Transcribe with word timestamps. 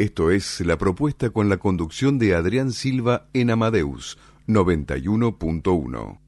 Esto 0.00 0.30
es 0.30 0.60
la 0.60 0.78
propuesta 0.78 1.28
con 1.28 1.50
la 1.50 1.58
conducción 1.58 2.18
de 2.18 2.34
Adrián 2.34 2.72
Silva 2.72 3.26
en 3.34 3.50
Amadeus 3.50 4.16
91.1. 4.48 6.18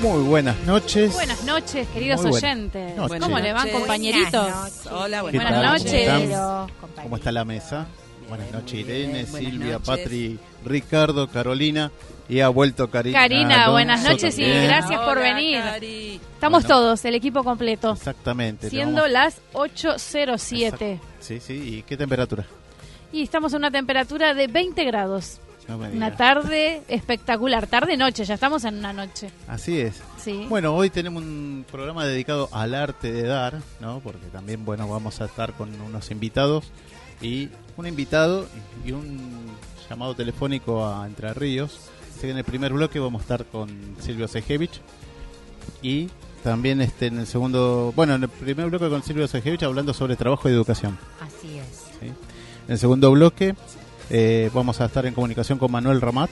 Muy 0.00 0.22
buenas 0.22 0.56
noches. 0.64 1.12
Buenas 1.12 1.42
noches, 1.44 1.86
queridos 1.88 2.22
Muy 2.22 2.32
oyentes. 2.34 2.96
noches. 2.96 3.20
¿Cómo 3.20 3.38
le 3.40 3.52
van, 3.52 3.68
compañeritos? 3.70 4.86
Hola, 4.90 5.18
¿Qué 5.30 5.36
Buenas 5.38 5.52
tal? 5.52 5.66
noches. 5.66 6.08
¿Cómo 6.08 6.20
Pero, 6.20 6.66
están? 6.86 7.02
¿Cómo 7.04 7.16
está 7.16 7.32
la 7.32 7.44
mesa? 7.44 7.86
Buenas 8.30 8.50
noches, 8.52 8.72
Irene, 8.80 9.24
Buenas 9.24 9.30
Silvia, 9.30 9.72
noches. 9.74 9.86
Patri, 9.86 10.38
Ricardo, 10.64 11.28
Carolina. 11.28 11.90
Y 12.28 12.38
ha 12.40 12.48
vuelto 12.48 12.88
Karina. 12.88 13.18
Karina, 13.18 13.54
Alonso 13.64 13.72
buenas 13.72 14.04
noches 14.04 14.38
y 14.38 14.44
gracias 14.44 15.00
por 15.00 15.18
venir. 15.18 15.58
Cari. 15.60 16.20
Estamos 16.34 16.62
Bueno. 16.62 16.76
todos, 16.76 17.04
el 17.04 17.16
equipo 17.16 17.42
completo. 17.42 17.90
Exactamente. 17.92 18.70
Siendo 18.70 19.02
tenemos- 19.02 19.10
las 19.10 19.40
8.07. 19.52 20.92
Exacto. 20.92 21.06
Sí, 21.18 21.40
sí. 21.40 21.54
¿Y 21.54 21.82
qué 21.82 21.96
temperatura? 21.96 22.44
Y 23.12 23.22
estamos 23.24 23.52
a 23.52 23.56
una 23.56 23.72
temperatura 23.72 24.32
de 24.32 24.46
20 24.46 24.84
grados. 24.84 25.40
No 25.66 25.76
me 25.78 25.90
Una 25.90 26.14
tarde 26.16 26.82
espectacular. 26.86 27.66
Tarde-noche, 27.66 28.24
ya 28.24 28.34
estamos 28.34 28.64
en 28.64 28.78
una 28.78 28.92
noche. 28.92 29.30
Así 29.48 29.80
es. 29.80 30.00
Sí. 30.22 30.46
Bueno, 30.48 30.74
hoy 30.76 30.88
tenemos 30.90 31.24
un 31.24 31.64
programa 31.68 32.04
dedicado 32.06 32.48
al 32.52 32.76
arte 32.76 33.10
de 33.10 33.24
dar, 33.24 33.58
¿no? 33.80 33.98
Porque 33.98 34.26
también, 34.28 34.64
bueno, 34.64 34.86
vamos 34.88 35.20
a 35.20 35.24
estar 35.24 35.52
con 35.54 35.80
unos 35.80 36.12
invitados 36.12 36.70
y 37.20 37.48
un 37.80 37.86
invitado 37.86 38.46
y 38.84 38.92
un 38.92 39.18
llamado 39.88 40.14
telefónico 40.14 40.86
a 40.86 41.06
Entre 41.06 41.32
Ríos. 41.32 41.90
Así 42.10 42.22
que 42.22 42.30
en 42.30 42.36
el 42.36 42.44
primer 42.44 42.72
bloque 42.72 42.98
vamos 42.98 43.20
a 43.20 43.22
estar 43.22 43.46
con 43.46 43.70
Silvio 44.00 44.28
Sejevich 44.28 44.80
y 45.82 46.08
también 46.44 46.82
este 46.82 47.06
en 47.06 47.18
el 47.18 47.26
segundo, 47.26 47.92
bueno, 47.96 48.14
en 48.14 48.24
el 48.24 48.28
primer 48.28 48.68
bloque 48.68 48.88
con 48.90 49.02
Silvio 49.02 49.26
Sejevich 49.26 49.62
hablando 49.62 49.94
sobre 49.94 50.16
trabajo 50.16 50.48
y 50.48 50.52
educación. 50.52 50.98
Así 51.20 51.58
es. 51.58 51.86
¿sí? 51.98 52.06
En 52.06 52.72
el 52.72 52.78
segundo 52.78 53.10
bloque 53.10 53.54
eh, 54.10 54.50
vamos 54.52 54.80
a 54.82 54.84
estar 54.84 55.06
en 55.06 55.14
comunicación 55.14 55.58
con 55.58 55.72
Manuel 55.72 56.02
Ramat. 56.02 56.30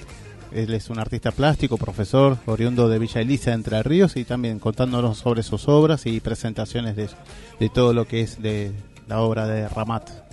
Él 0.52 0.72
es 0.74 0.90
un 0.90 0.98
artista 0.98 1.30
plástico, 1.30 1.78
profesor, 1.78 2.38
oriundo 2.46 2.88
de 2.88 2.98
Villa 2.98 3.20
Elisa, 3.20 3.52
Entre 3.52 3.82
Ríos, 3.82 4.16
y 4.16 4.24
también 4.24 4.58
contándonos 4.58 5.18
sobre 5.18 5.42
sus 5.42 5.68
obras 5.68 6.06
y 6.06 6.20
presentaciones 6.20 6.96
de, 6.96 7.08
de 7.58 7.68
todo 7.68 7.92
lo 7.92 8.06
que 8.06 8.22
es 8.22 8.40
de 8.40 8.72
la 9.08 9.20
obra 9.20 9.46
de 9.46 9.68
Ramat. 9.68 10.27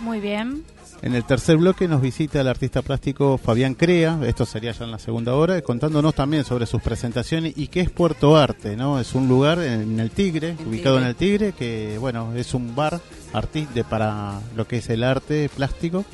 Muy 0.00 0.20
bien. 0.20 0.64
En 1.02 1.14
el 1.14 1.24
tercer 1.24 1.56
bloque 1.56 1.88
nos 1.88 2.02
visita 2.02 2.40
el 2.40 2.48
artista 2.48 2.82
plástico 2.82 3.38
Fabián 3.38 3.74
Crea, 3.74 4.18
esto 4.26 4.44
sería 4.44 4.72
ya 4.72 4.84
en 4.84 4.90
la 4.90 4.98
segunda 4.98 5.34
hora, 5.34 5.60
contándonos 5.62 6.14
también 6.14 6.44
sobre 6.44 6.66
sus 6.66 6.82
presentaciones 6.82 7.54
y 7.56 7.68
qué 7.68 7.80
es 7.80 7.90
Puerto 7.90 8.36
Arte, 8.36 8.76
¿no? 8.76 9.00
Es 9.00 9.14
un 9.14 9.26
lugar 9.26 9.60
en 9.60 9.98
el 9.98 10.10
Tigre, 10.10 10.56
El 10.58 10.68
ubicado 10.68 10.96
Tigre. 10.96 11.02
en 11.02 11.08
el 11.08 11.14
Tigre, 11.16 11.52
que 11.52 11.96
bueno, 11.98 12.34
es 12.34 12.52
un 12.52 12.76
bar 12.76 13.00
artista 13.32 13.82
para 13.84 14.40
lo 14.54 14.66
que 14.66 14.78
es 14.78 14.90
el 14.90 15.02
arte 15.02 15.48
plástico 15.48 16.04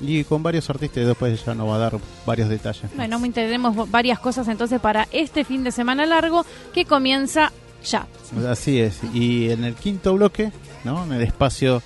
y 0.00 0.22
con 0.24 0.44
varios 0.44 0.70
artistas, 0.70 1.02
y 1.02 1.06
después 1.06 1.44
ya 1.44 1.54
nos 1.54 1.68
va 1.68 1.76
a 1.76 1.78
dar 1.78 1.98
varios 2.24 2.48
detalles. 2.48 2.84
Bueno, 2.94 3.20
tenemos 3.32 3.90
varias 3.90 4.20
cosas 4.20 4.46
entonces 4.46 4.80
para 4.80 5.08
este 5.10 5.44
fin 5.44 5.64
de 5.64 5.72
semana 5.72 6.06
largo 6.06 6.46
que 6.72 6.84
comienza 6.84 7.50
ya. 7.84 8.06
Así 8.48 8.78
es, 8.78 9.00
y 9.12 9.50
en 9.50 9.64
el 9.64 9.74
quinto 9.74 10.14
bloque, 10.14 10.52
¿no? 10.84 11.04
En 11.04 11.12
el 11.12 11.22
espacio 11.22 11.82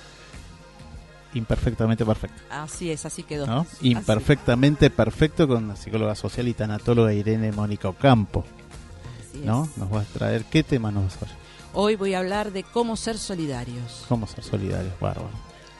imperfectamente 1.33 2.05
perfecto. 2.05 2.41
Así 2.49 2.91
es, 2.91 3.05
así 3.05 3.23
quedó. 3.23 3.47
¿no? 3.47 3.61
Así. 3.61 3.89
Imperfectamente 3.91 4.89
perfecto 4.89 5.47
con 5.47 5.67
la 5.67 5.75
psicóloga 5.75 6.15
social 6.15 6.47
y 6.47 6.53
tanatóloga 6.53 7.13
Irene 7.13 7.51
Mónica 7.51 7.89
Ocampo, 7.89 8.45
Así 9.29 9.39
es. 9.39 9.45
¿no? 9.45 9.69
Nos 9.77 9.93
va 9.93 10.01
a 10.01 10.05
traer 10.05 10.45
qué 10.45 10.63
tema 10.63 10.91
nos 10.91 11.03
va 11.03 11.07
a 11.07 11.19
traer? 11.19 11.35
Hoy 11.73 11.95
voy 11.95 12.13
a 12.13 12.19
hablar 12.19 12.51
de 12.51 12.63
cómo 12.63 12.97
ser 12.97 13.17
solidarios. 13.17 14.05
Cómo 14.09 14.27
ser 14.27 14.43
solidarios, 14.43 14.93
bárbaro. 14.99 15.29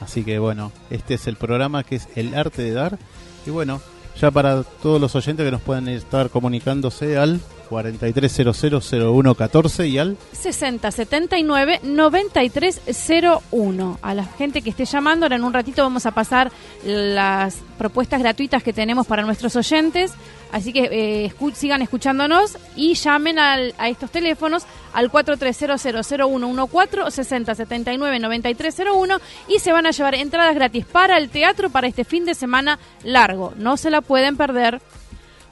Así 0.00 0.24
que 0.24 0.38
bueno, 0.38 0.72
este 0.90 1.14
es 1.14 1.26
el 1.26 1.36
programa 1.36 1.84
que 1.84 1.96
es 1.96 2.08
el 2.16 2.34
arte 2.34 2.62
de 2.62 2.72
dar 2.72 2.98
y 3.46 3.50
bueno, 3.50 3.80
ya 4.20 4.30
para 4.30 4.62
todos 4.62 5.00
los 5.00 5.14
oyentes 5.14 5.44
que 5.44 5.50
nos 5.50 5.62
pueden 5.62 5.88
estar 5.88 6.30
comunicándose 6.30 7.16
al 7.18 7.40
43000114 7.72 9.88
y 9.88 9.98
al 9.98 10.16
6079 10.32 11.80
9301. 11.82 13.98
A 14.02 14.14
la 14.14 14.24
gente 14.24 14.62
que 14.62 14.70
esté 14.70 14.84
llamando, 14.84 15.24
ahora 15.26 15.36
en 15.36 15.44
un 15.44 15.52
ratito 15.52 15.82
vamos 15.82 16.06
a 16.06 16.12
pasar 16.12 16.50
las 16.84 17.56
propuestas 17.78 18.20
gratuitas 18.20 18.62
que 18.62 18.72
tenemos 18.72 19.06
para 19.06 19.22
nuestros 19.22 19.54
oyentes. 19.56 20.12
Así 20.52 20.72
que 20.72 20.84
eh, 21.24 21.32
escu- 21.32 21.54
sigan 21.54 21.80
escuchándonos 21.80 22.58
y 22.76 22.92
llamen 22.94 23.38
al- 23.38 23.74
a 23.78 23.88
estos 23.88 24.10
teléfonos 24.10 24.64
al 24.92 25.10
43000114 25.10 27.10
6079 27.10 28.18
9301 28.18 29.18
y 29.48 29.58
se 29.60 29.72
van 29.72 29.86
a 29.86 29.92
llevar 29.92 30.14
entradas 30.14 30.54
gratis 30.54 30.84
para 30.84 31.16
el 31.16 31.30
teatro 31.30 31.70
para 31.70 31.86
este 31.86 32.04
fin 32.04 32.26
de 32.26 32.34
semana 32.34 32.78
largo. 33.02 33.54
No 33.56 33.78
se 33.78 33.88
la 33.90 34.02
pueden 34.02 34.36
perder. 34.36 34.82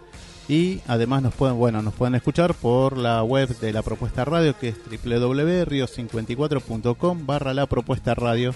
y 0.48 0.80
además 0.88 1.22
nos 1.24 1.34
pueden, 1.34 1.58
bueno, 1.58 1.82
nos 1.82 1.94
pueden 1.94 2.16
escuchar 2.16 2.54
por 2.54 2.98
la 2.98 3.24
web 3.24 3.48
de 3.60 3.72
la 3.72 3.84
propuesta 3.84 4.26
radio 4.26 4.58
que 4.58 4.68
es 4.70 4.76
www.rio54.com 4.86 7.26
barra 7.26 7.54
la 7.54 7.68
propuesta 7.68 8.16
radio 8.16 8.54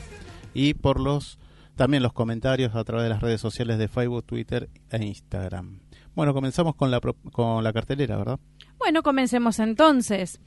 y 0.53 0.73
por 0.73 0.99
los 0.99 1.37
también 1.75 2.03
los 2.03 2.13
comentarios 2.13 2.75
a 2.75 2.83
través 2.83 3.03
de 3.03 3.09
las 3.09 3.21
redes 3.21 3.41
sociales 3.41 3.77
de 3.77 3.87
Facebook, 3.87 4.25
Twitter 4.25 4.69
e 4.89 5.03
Instagram. 5.03 5.79
Bueno, 6.15 6.33
comenzamos 6.33 6.75
con 6.75 6.89
la, 6.89 7.01
con 7.31 7.63
la 7.63 7.73
cartelera, 7.73 8.17
¿verdad? 8.17 8.39
Bueno, 8.77 9.03
comencemos 9.03 9.59
entonces. 9.59 10.39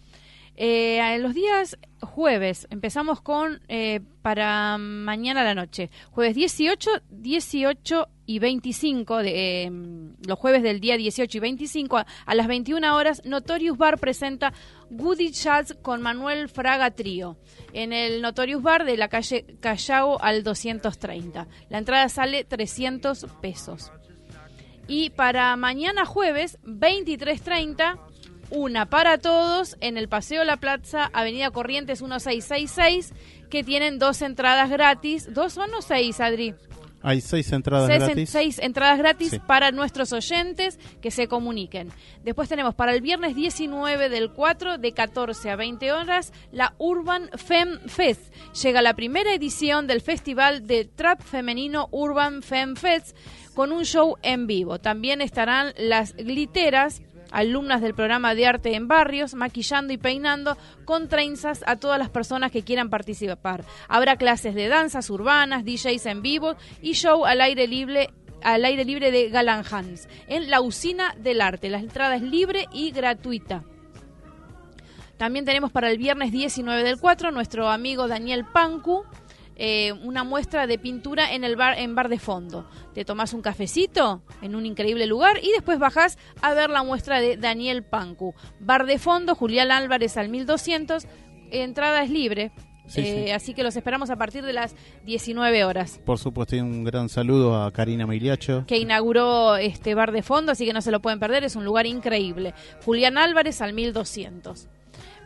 Eh, 0.60 1.00
a 1.00 1.16
los 1.18 1.34
días 1.34 1.78
jueves, 2.02 2.66
empezamos 2.70 3.20
con 3.20 3.60
eh, 3.68 4.00
para 4.22 4.76
mañana 4.76 5.42
a 5.42 5.44
la 5.44 5.54
noche. 5.54 5.88
Jueves 6.10 6.34
18, 6.34 6.90
18 7.10 8.08
y 8.26 8.40
25, 8.40 9.18
de, 9.18 9.62
eh, 9.62 9.70
los 10.26 10.36
jueves 10.36 10.64
del 10.64 10.80
día 10.80 10.96
18 10.96 11.38
y 11.38 11.40
25, 11.40 11.98
a, 11.98 12.34
las 12.34 12.48
21 12.48 12.96
horas, 12.96 13.22
Notorious 13.24 13.78
Bar 13.78 13.98
presenta 13.98 14.52
Goody 14.90 15.30
Jazz 15.30 15.76
con 15.80 16.02
Manuel 16.02 16.48
Fraga 16.48 16.90
Trío 16.90 17.38
en 17.72 17.92
el 17.92 18.20
Notorious 18.20 18.60
Bar 18.60 18.84
de 18.84 18.96
la 18.96 19.06
calle 19.06 19.46
Callao 19.60 20.20
al 20.20 20.42
230. 20.42 21.46
La 21.68 21.78
entrada 21.78 22.08
sale 22.08 22.42
300 22.42 23.26
pesos. 23.40 23.92
Y 24.88 25.10
para 25.10 25.54
mañana 25.54 26.04
jueves, 26.04 26.58
23.30, 26.64 28.07
una 28.50 28.86
para 28.86 29.18
todos 29.18 29.76
en 29.80 29.96
el 29.98 30.08
Paseo 30.08 30.44
La 30.44 30.56
Plaza, 30.56 31.10
Avenida 31.12 31.50
Corrientes 31.50 32.00
1666, 32.02 33.12
que 33.50 33.64
tienen 33.64 33.98
dos 33.98 34.22
entradas 34.22 34.70
gratis. 34.70 35.32
¿Dos 35.32 35.52
son 35.54 35.72
o 35.74 35.82
seis, 35.82 36.20
Adri? 36.20 36.54
Hay 37.00 37.20
seis 37.20 37.52
entradas 37.52 37.86
seis, 37.86 38.02
gratis. 38.02 38.30
seis 38.30 38.58
entradas 38.58 38.98
gratis 38.98 39.30
Sí. 39.30 39.38
para 39.38 39.70
nuestros 39.70 40.12
oyentes 40.12 40.80
que 41.00 41.12
se 41.12 41.28
comuniquen. 41.28 41.90
Después 42.24 42.48
tenemos 42.48 42.74
para 42.74 42.92
el 42.92 43.00
viernes 43.00 43.36
19 43.36 44.08
del 44.08 44.32
4 44.32 44.78
de 44.78 44.92
14 44.92 45.48
a 45.50 45.54
20 45.56 45.92
horas 45.92 46.32
la 46.50 46.74
Urban 46.78 47.30
Fem 47.36 47.78
Fest. 47.86 48.34
Llega 48.64 48.82
la 48.82 48.94
primera 48.94 49.32
edición 49.32 49.86
del 49.86 50.00
festival 50.00 50.66
de 50.66 50.86
trap 50.86 51.22
femenino 51.22 51.86
Urban 51.92 52.42
Fem 52.42 52.74
Fest 52.74 53.16
con 53.54 53.70
un 53.70 53.84
show 53.84 54.16
en 54.22 54.48
vivo. 54.48 54.80
También 54.80 55.20
estarán 55.20 55.72
las 55.78 56.14
gliteras 56.16 57.00
alumnas 57.30 57.80
del 57.80 57.94
programa 57.94 58.34
de 58.34 58.46
arte 58.46 58.74
en 58.74 58.88
barrios, 58.88 59.34
maquillando 59.34 59.92
y 59.92 59.98
peinando 59.98 60.56
con 60.84 61.08
trenzas 61.08 61.62
a 61.66 61.76
todas 61.76 61.98
las 61.98 62.10
personas 62.10 62.50
que 62.52 62.62
quieran 62.62 62.90
participar. 62.90 63.64
Habrá 63.88 64.16
clases 64.16 64.54
de 64.54 64.68
danzas 64.68 65.10
urbanas, 65.10 65.64
DJs 65.64 66.06
en 66.06 66.22
vivo 66.22 66.56
y 66.80 66.92
show 66.92 67.24
al 67.24 67.40
aire 67.40 67.66
libre 67.66 68.10
al 68.42 68.64
aire 68.64 68.84
libre 68.84 69.10
de 69.10 69.30
Galan 69.30 69.64
Hans 69.68 70.08
en 70.28 70.48
la 70.48 70.60
usina 70.60 71.14
del 71.18 71.40
arte. 71.40 71.68
La 71.68 71.78
entrada 71.78 72.14
es 72.14 72.22
libre 72.22 72.66
y 72.72 72.92
gratuita. 72.92 73.64
También 75.16 75.44
tenemos 75.44 75.72
para 75.72 75.90
el 75.90 75.98
viernes 75.98 76.30
19 76.30 76.84
del 76.84 77.00
4 77.00 77.32
nuestro 77.32 77.68
amigo 77.68 78.06
Daniel 78.06 78.44
Pancu, 78.44 79.04
eh, 79.58 79.92
una 79.92 80.24
muestra 80.24 80.66
de 80.66 80.78
pintura 80.78 81.34
en 81.34 81.44
el 81.44 81.56
bar 81.56 81.78
en 81.78 81.94
bar 81.94 82.08
de 82.08 82.18
fondo. 82.18 82.68
Te 82.94 83.04
tomás 83.04 83.34
un 83.34 83.42
cafecito 83.42 84.22
en 84.40 84.54
un 84.54 84.64
increíble 84.66 85.06
lugar 85.06 85.38
y 85.42 85.50
después 85.50 85.78
bajás 85.78 86.16
a 86.40 86.54
ver 86.54 86.70
la 86.70 86.84
muestra 86.84 87.20
de 87.20 87.36
Daniel 87.36 87.82
Pancu. 87.82 88.34
Bar 88.60 88.86
de 88.86 88.98
fondo, 88.98 89.34
Julián 89.34 89.72
Álvarez 89.72 90.16
al 90.16 90.28
1200, 90.28 91.06
entrada 91.50 92.02
es 92.02 92.10
libre. 92.10 92.52
Sí, 92.86 93.02
eh, 93.02 93.24
sí. 93.26 93.30
Así 93.32 93.54
que 93.54 93.62
los 93.62 93.76
esperamos 93.76 94.10
a 94.10 94.16
partir 94.16 94.44
de 94.44 94.52
las 94.52 94.74
19 95.04 95.64
horas. 95.64 96.00
Por 96.06 96.18
supuesto, 96.18 96.56
y 96.56 96.60
un 96.60 96.84
gran 96.84 97.08
saludo 97.08 97.62
a 97.62 97.70
Karina 97.70 98.06
Miliacho. 98.06 98.64
que 98.66 98.78
inauguró 98.78 99.56
este 99.56 99.94
bar 99.94 100.12
de 100.12 100.22
fondo, 100.22 100.52
así 100.52 100.64
que 100.64 100.72
no 100.72 100.80
se 100.80 100.90
lo 100.90 101.02
pueden 101.02 101.18
perder, 101.18 101.44
es 101.44 101.56
un 101.56 101.64
lugar 101.64 101.86
increíble. 101.86 102.54
Julián 102.84 103.18
Álvarez 103.18 103.60
al 103.60 103.74
1200. 103.74 104.68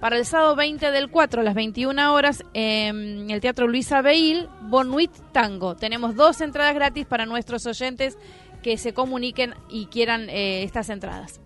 Para 0.02 0.18
el 0.18 0.26
sábado 0.26 0.56
20 0.56 0.90
del 0.90 1.10
4 1.10 1.42
a 1.42 1.44
las 1.44 1.54
21 1.54 2.12
horas 2.12 2.42
en 2.54 3.30
el 3.30 3.40
Teatro 3.40 3.68
Luisa 3.68 4.02
Beil, 4.02 4.48
Bonuit 4.62 5.12
Tango. 5.30 5.76
Tenemos 5.76 6.16
dos 6.16 6.40
entradas 6.40 6.74
gratis 6.74 7.06
para 7.06 7.24
nuestros 7.24 7.64
oyentes 7.66 8.18
que 8.64 8.78
se 8.78 8.94
comuniquen 8.94 9.54
y 9.68 9.86
quieran 9.86 10.28
eh, 10.28 10.64
estas 10.64 10.90
entradas. 10.90 11.40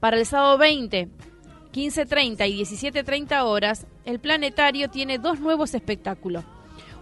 Para 0.00 0.18
el 0.18 0.26
sábado 0.26 0.58
20, 0.58 1.08
15.30 1.72 2.46
y 2.46 2.60
17.30 2.60 3.42
horas, 3.42 3.86
el 4.04 4.20
Planetario 4.20 4.90
tiene 4.90 5.16
dos 5.16 5.40
nuevos 5.40 5.72
espectáculos. 5.72 6.44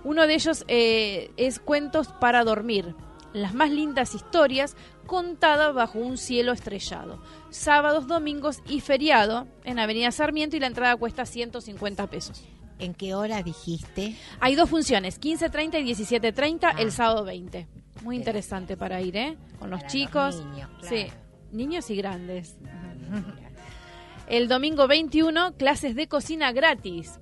Uno 0.04 0.28
de 0.28 0.34
ellos 0.34 0.64
eh, 0.68 1.32
es 1.36 1.58
Cuentos 1.58 2.14
para 2.20 2.44
Dormir, 2.44 2.94
las 3.32 3.54
más 3.54 3.70
lindas 3.70 4.14
historias 4.14 4.76
contadas 5.06 5.74
bajo 5.74 5.98
un 5.98 6.18
cielo 6.18 6.52
estrellado. 6.52 7.22
Sábados, 7.50 8.06
domingos 8.06 8.60
y 8.68 8.80
feriado 8.80 9.46
en 9.64 9.78
Avenida 9.78 10.10
Sarmiento 10.10 10.56
y 10.56 10.60
la 10.60 10.66
entrada 10.68 10.96
cuesta 10.96 11.24
150 11.26 12.06
pesos. 12.08 12.42
¿En 12.78 12.94
qué 12.94 13.14
hora 13.14 13.42
dijiste? 13.42 14.16
Hay 14.40 14.54
dos 14.54 14.68
funciones, 14.68 15.20
15.30 15.20 15.80
y 15.80 15.94
17.30 15.94 16.58
Ah. 16.74 16.80
el 16.80 16.90
sábado 16.92 17.24
20. 17.24 17.68
Muy 18.02 18.16
interesante 18.16 18.76
para 18.76 19.00
ir, 19.00 19.16
¿eh? 19.16 19.36
Con 19.58 19.70
los 19.70 19.80
Para 19.80 19.84
los 19.84 19.92
chicos. 19.92 20.44
niños, 20.44 20.70
Sí, 20.82 21.04
claro. 21.04 21.20
niños 21.52 21.90
y 21.90 21.96
grandes. 21.96 22.56
El 24.28 24.48
domingo 24.48 24.86
21, 24.88 25.54
clases 25.56 25.94
de 25.94 26.08
cocina 26.08 26.52
gratis. 26.52 27.18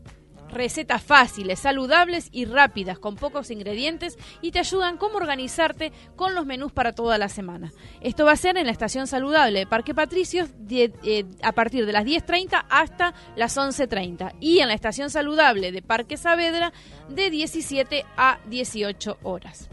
Recetas 0.53 1.03
fáciles, 1.03 1.61
saludables 1.61 2.29
y 2.33 2.45
rápidas, 2.45 2.99
con 2.99 3.17
pocos 3.17 3.51
ingredientes 3.51 4.19
y 4.43 4.51
te 4.51 4.59
ayudan 4.59 4.97
cómo 4.97 5.17
organizarte 5.17 5.93
con 6.17 6.35
los 6.35 6.47
menús 6.47 6.73
para 6.73 6.93
toda 6.93 7.19
la 7.19 7.29
semana. 7.29 7.73
Esto 8.01 8.25
va 8.25 8.33
a 8.33 8.37
ser 8.37 8.57
en 8.57 8.67
la 8.67 8.73
estación 8.73 9.07
saludable 9.07 9.61
de 9.61 9.67
Parque 9.67 9.95
Patricios 9.95 10.51
eh, 10.71 11.25
a 11.43 11.53
partir 11.53 11.87
de 11.87 11.93
las 11.93 12.05
10.30 12.05 12.65
hasta 12.69 13.15
las 13.37 13.57
11.30 13.57 14.35
y 14.41 14.59
en 14.59 14.69
la 14.69 14.75
estación 14.75 15.11
saludable 15.11 15.73
de 15.73 15.83
Parque 15.83 16.17
Saavedra 16.17 16.73
de 17.09 17.31
17 17.31 18.05
a 18.17 18.39
18 18.49 19.19
horas. 19.23 19.69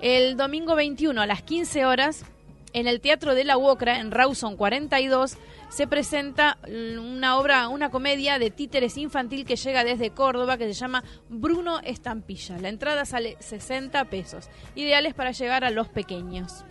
El 0.00 0.36
domingo 0.36 0.76
21 0.76 1.20
a 1.20 1.26
las 1.26 1.42
15 1.42 1.84
horas, 1.84 2.24
en 2.72 2.86
el 2.86 3.00
Teatro 3.00 3.34
de 3.34 3.44
la 3.44 3.58
UOCRA, 3.58 3.98
en 3.98 4.10
Rawson 4.10 4.56
42, 4.56 5.36
se 5.70 5.86
presenta 5.86 6.58
una 6.68 7.38
obra, 7.38 7.68
una 7.68 7.90
comedia 7.90 8.38
de 8.38 8.50
títeres 8.50 8.96
infantil 8.98 9.46
que 9.46 9.56
llega 9.56 9.84
desde 9.84 10.10
Córdoba, 10.10 10.58
que 10.58 10.66
se 10.66 10.74
llama 10.74 11.02
Bruno 11.28 11.80
Estampilla. 11.82 12.58
La 12.58 12.68
entrada 12.68 13.04
sale 13.06 13.36
60 13.40 14.04
pesos, 14.10 14.50
ideales 14.74 15.14
para 15.14 15.30
llegar 15.30 15.64
a 15.64 15.70
los 15.70 15.88
pequeños. 15.88 16.64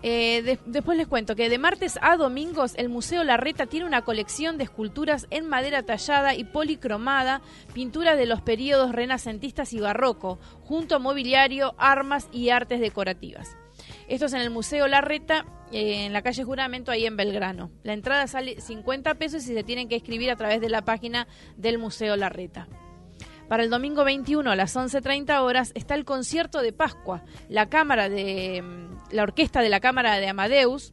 Eh, 0.00 0.42
de- 0.42 0.60
después 0.64 0.96
les 0.96 1.08
cuento 1.08 1.34
que 1.34 1.48
de 1.48 1.58
martes 1.58 1.98
a 2.02 2.16
domingos 2.16 2.74
el 2.76 2.88
Museo 2.88 3.24
Larreta 3.24 3.66
tiene 3.66 3.84
una 3.84 4.02
colección 4.02 4.56
de 4.56 4.62
esculturas 4.62 5.26
en 5.30 5.48
madera 5.48 5.82
tallada 5.82 6.36
y 6.36 6.44
policromada, 6.44 7.40
pinturas 7.74 8.16
de 8.16 8.26
los 8.26 8.40
periodos 8.40 8.92
renacentistas 8.92 9.72
y 9.72 9.80
barroco, 9.80 10.38
junto 10.62 10.94
a 10.94 10.98
mobiliario, 11.00 11.74
armas 11.78 12.28
y 12.30 12.50
artes 12.50 12.78
decorativas. 12.78 13.56
Esto 14.06 14.26
es 14.26 14.34
en 14.34 14.40
el 14.42 14.50
Museo 14.50 14.86
Larreta, 14.86 15.44
eh, 15.72 16.06
en 16.06 16.12
la 16.12 16.22
calle 16.22 16.44
Juramento, 16.44 16.90
ahí 16.90 17.06
en 17.06 17.16
Belgrano. 17.16 17.70
La 17.82 17.92
entrada 17.92 18.26
sale 18.26 18.60
50 18.60 19.14
pesos 19.14 19.42
y 19.48 19.54
se 19.54 19.64
tienen 19.64 19.88
que 19.88 19.96
escribir 19.96 20.30
a 20.30 20.36
través 20.36 20.60
de 20.60 20.68
la 20.68 20.82
página 20.82 21.26
del 21.56 21.78
Museo 21.78 22.16
Larreta. 22.16 22.68
Para 23.48 23.62
el 23.62 23.70
domingo 23.70 24.04
21 24.04 24.50
a 24.50 24.56
las 24.56 24.76
11.30 24.76 25.40
horas 25.40 25.72
está 25.74 25.94
el 25.94 26.04
concierto 26.04 26.60
de 26.60 26.72
Pascua. 26.72 27.24
La 27.48 27.68
cámara 27.68 28.08
de 28.08 28.62
mm, 28.62 29.14
la 29.14 29.22
orquesta 29.22 29.62
de 29.62 29.70
la 29.70 29.80
Cámara 29.80 30.18
de 30.18 30.28
Amadeus 30.28 30.92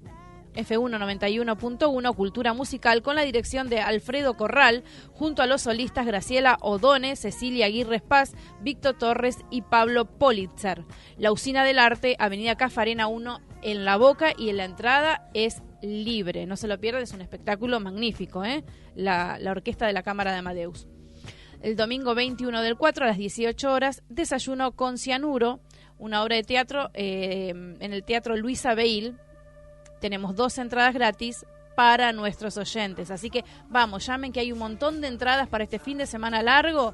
F1 0.56 0.98
91.1 0.98 2.16
Cultura 2.16 2.54
Musical 2.54 3.02
con 3.02 3.16
la 3.16 3.24
dirección 3.24 3.68
de 3.68 3.82
Alfredo 3.82 4.36
Corral 4.36 4.84
junto 5.12 5.42
a 5.42 5.48
los 5.48 5.64
solistas 5.64 6.06
Graciela 6.06 6.58
Odone, 6.62 7.16
Cecilia 7.16 7.66
Aguirre 7.66 8.00
Paz, 8.00 8.34
Víctor 8.62 8.98
Torres 8.98 9.40
y 9.50 9.62
Pablo 9.62 10.06
Politzer. 10.06 10.86
La 11.18 11.32
Usina 11.32 11.64
del 11.64 11.80
Arte, 11.80 12.16
Avenida 12.20 12.56
Cafarena 12.56 13.08
1 13.08 13.42
en 13.66 13.84
La 13.84 13.98
Boca 13.98 14.32
y 14.38 14.50
en 14.50 14.56
la 14.58 14.66
entrada 14.66 15.28
es 15.34 15.64
libre. 15.82 16.46
No 16.46 16.56
se 16.56 16.68
lo 16.68 16.80
pierdan, 16.80 17.02
es 17.02 17.14
un 17.14 17.22
espectáculo 17.22 17.80
magnífico, 17.80 18.46
¿eh? 18.46 18.64
la, 18.94 19.40
la 19.40 19.50
orquesta 19.52 19.88
de 19.88 19.94
la 19.94 20.04
Cámara 20.04 20.32
de 20.32 20.38
Amadeus. 20.38 20.88
El 21.62 21.76
domingo 21.76 22.14
21 22.14 22.62
del 22.62 22.78
4 22.78 23.06
a 23.06 23.08
las 23.08 23.18
18 23.18 23.74
horas, 23.74 24.04
Desayuno 24.08 24.74
con 24.74 25.00
Cianuro, 25.00 25.62
una 25.98 26.22
obra 26.22 26.36
de 26.36 26.44
teatro 26.44 26.92
eh, 26.94 27.50
en 27.50 27.92
el 27.92 28.04
Teatro 28.04 28.38
Luisa 28.38 28.76
Beil. 28.76 29.18
Tenemos 30.00 30.36
dos 30.36 30.60
entradas 30.60 30.94
gratis 30.94 31.44
para 31.76 32.14
nuestros 32.14 32.58
oyentes. 32.58 33.10
Así 33.10 33.32
que 33.32 33.44
vamos, 33.68 34.06
llamen 34.06 34.32
que 34.32 34.42
hay 34.42 34.52
un 34.52 34.60
montón 34.60 35.02
de 35.02 35.08
entradas 35.08 35.48
para 35.48 35.64
este 35.64 35.80
fin 35.80 35.98
de 35.98 36.06
semana 36.06 36.44
largo. 36.44 36.94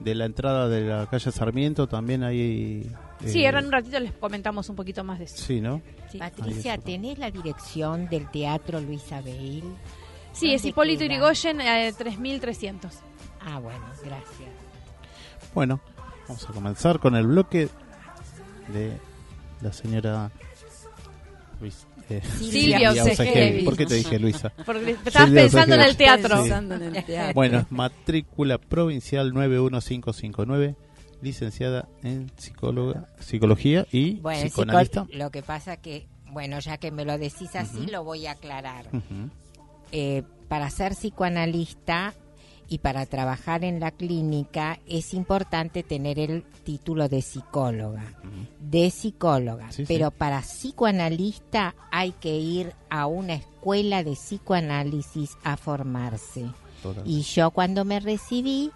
De 0.00 0.14
la 0.14 0.26
entrada 0.26 0.68
de 0.68 0.82
la 0.82 1.06
calle 1.06 1.32
Sarmiento 1.32 1.88
también 1.88 2.22
hay... 2.22 2.88
Sí, 3.24 3.42
eh, 3.42 3.46
ahora 3.46 3.58
en 3.58 3.66
un 3.66 3.72
ratito 3.72 3.98
les 3.98 4.12
comentamos 4.12 4.68
un 4.68 4.76
poquito 4.76 5.02
más 5.02 5.18
de 5.18 5.24
eso. 5.24 5.36
Sí, 5.38 5.60
¿no? 5.60 5.82
Sí. 6.12 6.18
Patricia, 6.18 6.72
Ahí 6.74 6.78
está. 6.78 6.86
¿tenés 6.86 7.18
la 7.18 7.32
dirección 7.32 8.08
del 8.08 8.30
Teatro 8.30 8.80
Luisa 8.80 9.20
Beil? 9.22 9.64
Sí, 10.32 10.52
es 10.54 10.62
¿Dónde 10.62 10.68
Hipólito 10.68 10.98
queda? 11.00 11.08
Yrigoyen, 11.08 11.60
eh, 11.62 11.92
3300. 11.98 12.92
Ah, 13.40 13.58
bueno, 13.58 13.84
gracias. 14.04 14.50
Bueno, 15.52 15.80
vamos 16.28 16.48
a 16.48 16.52
comenzar 16.52 16.98
con 17.00 17.16
el 17.16 17.26
bloque 17.26 17.68
de 18.72 18.92
la 19.60 19.72
señora 19.72 20.30
Luis, 21.60 21.86
eh, 22.10 22.22
Silvia 22.38 22.92
Osejevi. 22.92 23.64
¿Por 23.64 23.76
qué 23.76 23.86
te 23.86 23.94
dije 23.94 24.18
Luisa? 24.18 24.52
Porque 24.66 24.96
estabas 25.04 25.30
pensando 25.30 25.74
en 25.74 25.80
el 25.82 25.96
teatro. 25.96 26.36
Sí. 26.36 26.42
Pensando 26.42 26.74
en 26.76 26.96
el 26.96 27.04
teatro. 27.06 27.34
Bueno, 27.34 27.58
es 27.60 27.70
matrícula 27.72 28.58
provincial 28.58 29.32
91559, 29.34 30.76
licenciada 31.22 31.88
en 32.02 32.30
psicóloga, 32.36 33.08
psicología 33.18 33.86
y 33.90 34.20
Bueno, 34.20 34.42
psicoanalista. 34.44 35.04
psico- 35.06 35.16
lo 35.18 35.30
que 35.30 35.42
pasa 35.42 35.76
que, 35.78 36.06
bueno, 36.30 36.58
ya 36.60 36.76
que 36.78 36.90
me 36.92 37.04
lo 37.04 37.18
decís 37.18 37.54
así, 37.56 37.86
lo 37.86 38.04
voy 38.04 38.26
a 38.26 38.32
aclarar. 38.32 38.86
Eh, 39.90 40.22
para 40.48 40.68
ser 40.70 40.92
psicoanalista 40.92 42.14
y 42.68 42.78
para 42.78 43.06
trabajar 43.06 43.64
en 43.64 43.80
la 43.80 43.90
clínica 43.90 44.78
es 44.86 45.14
importante 45.14 45.82
tener 45.82 46.18
el 46.18 46.42
título 46.64 47.08
de 47.08 47.22
psicóloga, 47.22 48.04
de 48.60 48.90
psicóloga, 48.90 49.72
Sí, 49.72 49.86
sí. 49.86 49.94
pero 49.94 50.10
para 50.10 50.40
psicoanalista 50.42 51.74
hay 51.90 52.12
que 52.12 52.36
ir 52.36 52.74
a 52.90 53.06
una 53.06 53.34
escuela 53.34 54.04
de 54.04 54.12
psicoanálisis 54.12 55.36
a 55.44 55.56
formarse. 55.56 56.46
Total. 56.82 57.02
Y 57.06 57.22
yo 57.22 57.50
cuando 57.52 57.84
me 57.84 58.00
recibí 58.00 58.70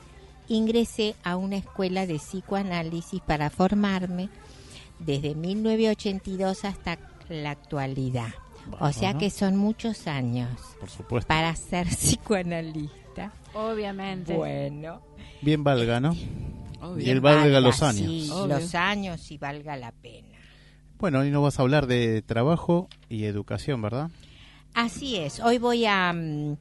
ingresé 0.48 1.14
a 1.22 1.36
una 1.36 1.56
escuela 1.56 2.06
de 2.06 2.16
psicoanálisis 2.16 3.20
para 3.20 3.48
formarme 3.50 4.28
desde 4.98 5.34
1982 5.34 6.64
hasta 6.64 6.98
la 7.28 7.50
actualidad. 7.50 8.28
o 8.80 8.92
sea 8.92 9.18
que 9.18 9.28
son 9.30 9.56
muchos 9.56 10.06
años 10.06 10.50
Por 10.80 10.88
supuesto. 10.90 11.28
para 11.28 11.54
ser 11.56 11.86
psicoanalista. 11.96 13.01
Obviamente. 13.54 14.34
Bueno, 14.34 15.00
Bien 15.42 15.64
valga, 15.64 15.98
¿no? 15.98 16.16
Obvio. 16.80 17.04
Y 17.04 17.10
el 17.10 17.20
valga 17.20 17.60
los 17.60 17.76
sí, 17.76 17.84
años. 17.84 18.30
Obvio. 18.30 18.58
los 18.58 18.74
años 18.76 19.30
y 19.32 19.38
valga 19.38 19.76
la 19.76 19.90
pena. 19.90 20.38
Bueno, 20.98 21.18
hoy 21.18 21.30
nos 21.32 21.42
vas 21.42 21.58
a 21.58 21.62
hablar 21.62 21.88
de 21.88 22.22
trabajo 22.22 22.88
y 23.08 23.24
educación, 23.24 23.82
¿verdad? 23.82 24.10
Así 24.72 25.16
es, 25.16 25.40
hoy 25.40 25.58
voy 25.58 25.84
a 25.84 26.12
mm, 26.12 26.56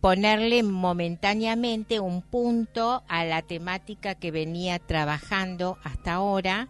ponerle 0.00 0.64
momentáneamente 0.64 2.00
un 2.00 2.22
punto 2.22 3.04
a 3.08 3.24
la 3.24 3.42
temática 3.42 4.16
que 4.16 4.32
venía 4.32 4.80
trabajando 4.80 5.78
hasta 5.84 6.14
ahora, 6.14 6.68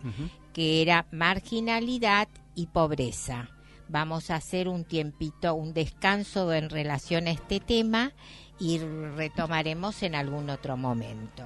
que 0.52 0.82
era 0.82 1.06
marginalidad 1.10 2.28
y 2.54 2.66
pobreza. 2.66 3.48
Vamos 3.88 4.30
a 4.30 4.36
hacer 4.36 4.68
un 4.68 4.84
tiempito, 4.84 5.54
un 5.54 5.72
descanso 5.72 6.52
en 6.52 6.68
relación 6.68 7.26
a 7.26 7.30
este 7.30 7.58
tema 7.58 8.12
y 8.62 8.78
retomaremos 8.78 10.04
en 10.04 10.14
algún 10.14 10.48
otro 10.48 10.76
momento. 10.76 11.42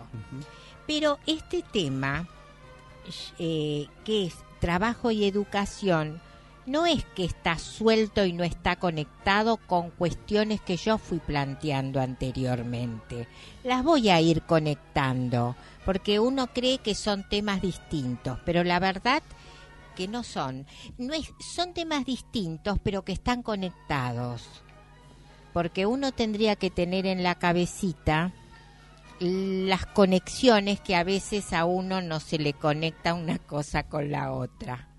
Pero 0.86 1.18
este 1.26 1.62
tema, 1.62 2.28
eh, 3.38 3.86
que 4.04 4.26
es 4.26 4.34
trabajo 4.60 5.10
y 5.10 5.24
educación, 5.24 6.20
no 6.66 6.84
es 6.84 7.06
que 7.14 7.24
está 7.24 7.58
suelto 7.58 8.26
y 8.26 8.34
no 8.34 8.44
está 8.44 8.76
conectado 8.76 9.56
con 9.56 9.90
cuestiones 9.90 10.60
que 10.60 10.76
yo 10.76 10.98
fui 10.98 11.18
planteando 11.18 12.02
anteriormente. 12.02 13.28
Las 13.64 13.82
voy 13.82 14.10
a 14.10 14.20
ir 14.20 14.42
conectando, 14.42 15.56
porque 15.86 16.20
uno 16.20 16.48
cree 16.48 16.78
que 16.78 16.94
son 16.94 17.26
temas 17.26 17.62
distintos, 17.62 18.38
pero 18.44 18.62
la 18.62 18.78
verdad 18.78 19.22
que 19.94 20.06
no 20.06 20.22
son. 20.22 20.66
No 20.98 21.14
es, 21.14 21.32
son 21.54 21.72
temas 21.72 22.04
distintos, 22.04 22.78
pero 22.82 23.06
que 23.06 23.12
están 23.12 23.42
conectados. 23.42 24.65
Porque 25.56 25.86
uno 25.86 26.12
tendría 26.12 26.54
que 26.56 26.68
tener 26.68 27.06
en 27.06 27.22
la 27.22 27.34
cabecita 27.34 28.30
las 29.20 29.86
conexiones 29.86 30.82
que 30.82 30.94
a 30.94 31.02
veces 31.02 31.54
a 31.54 31.64
uno 31.64 32.02
no 32.02 32.20
se 32.20 32.36
le 32.38 32.52
conecta 32.52 33.14
una 33.14 33.38
cosa 33.38 33.84
con 33.84 34.10
la 34.10 34.32
otra. 34.34 34.90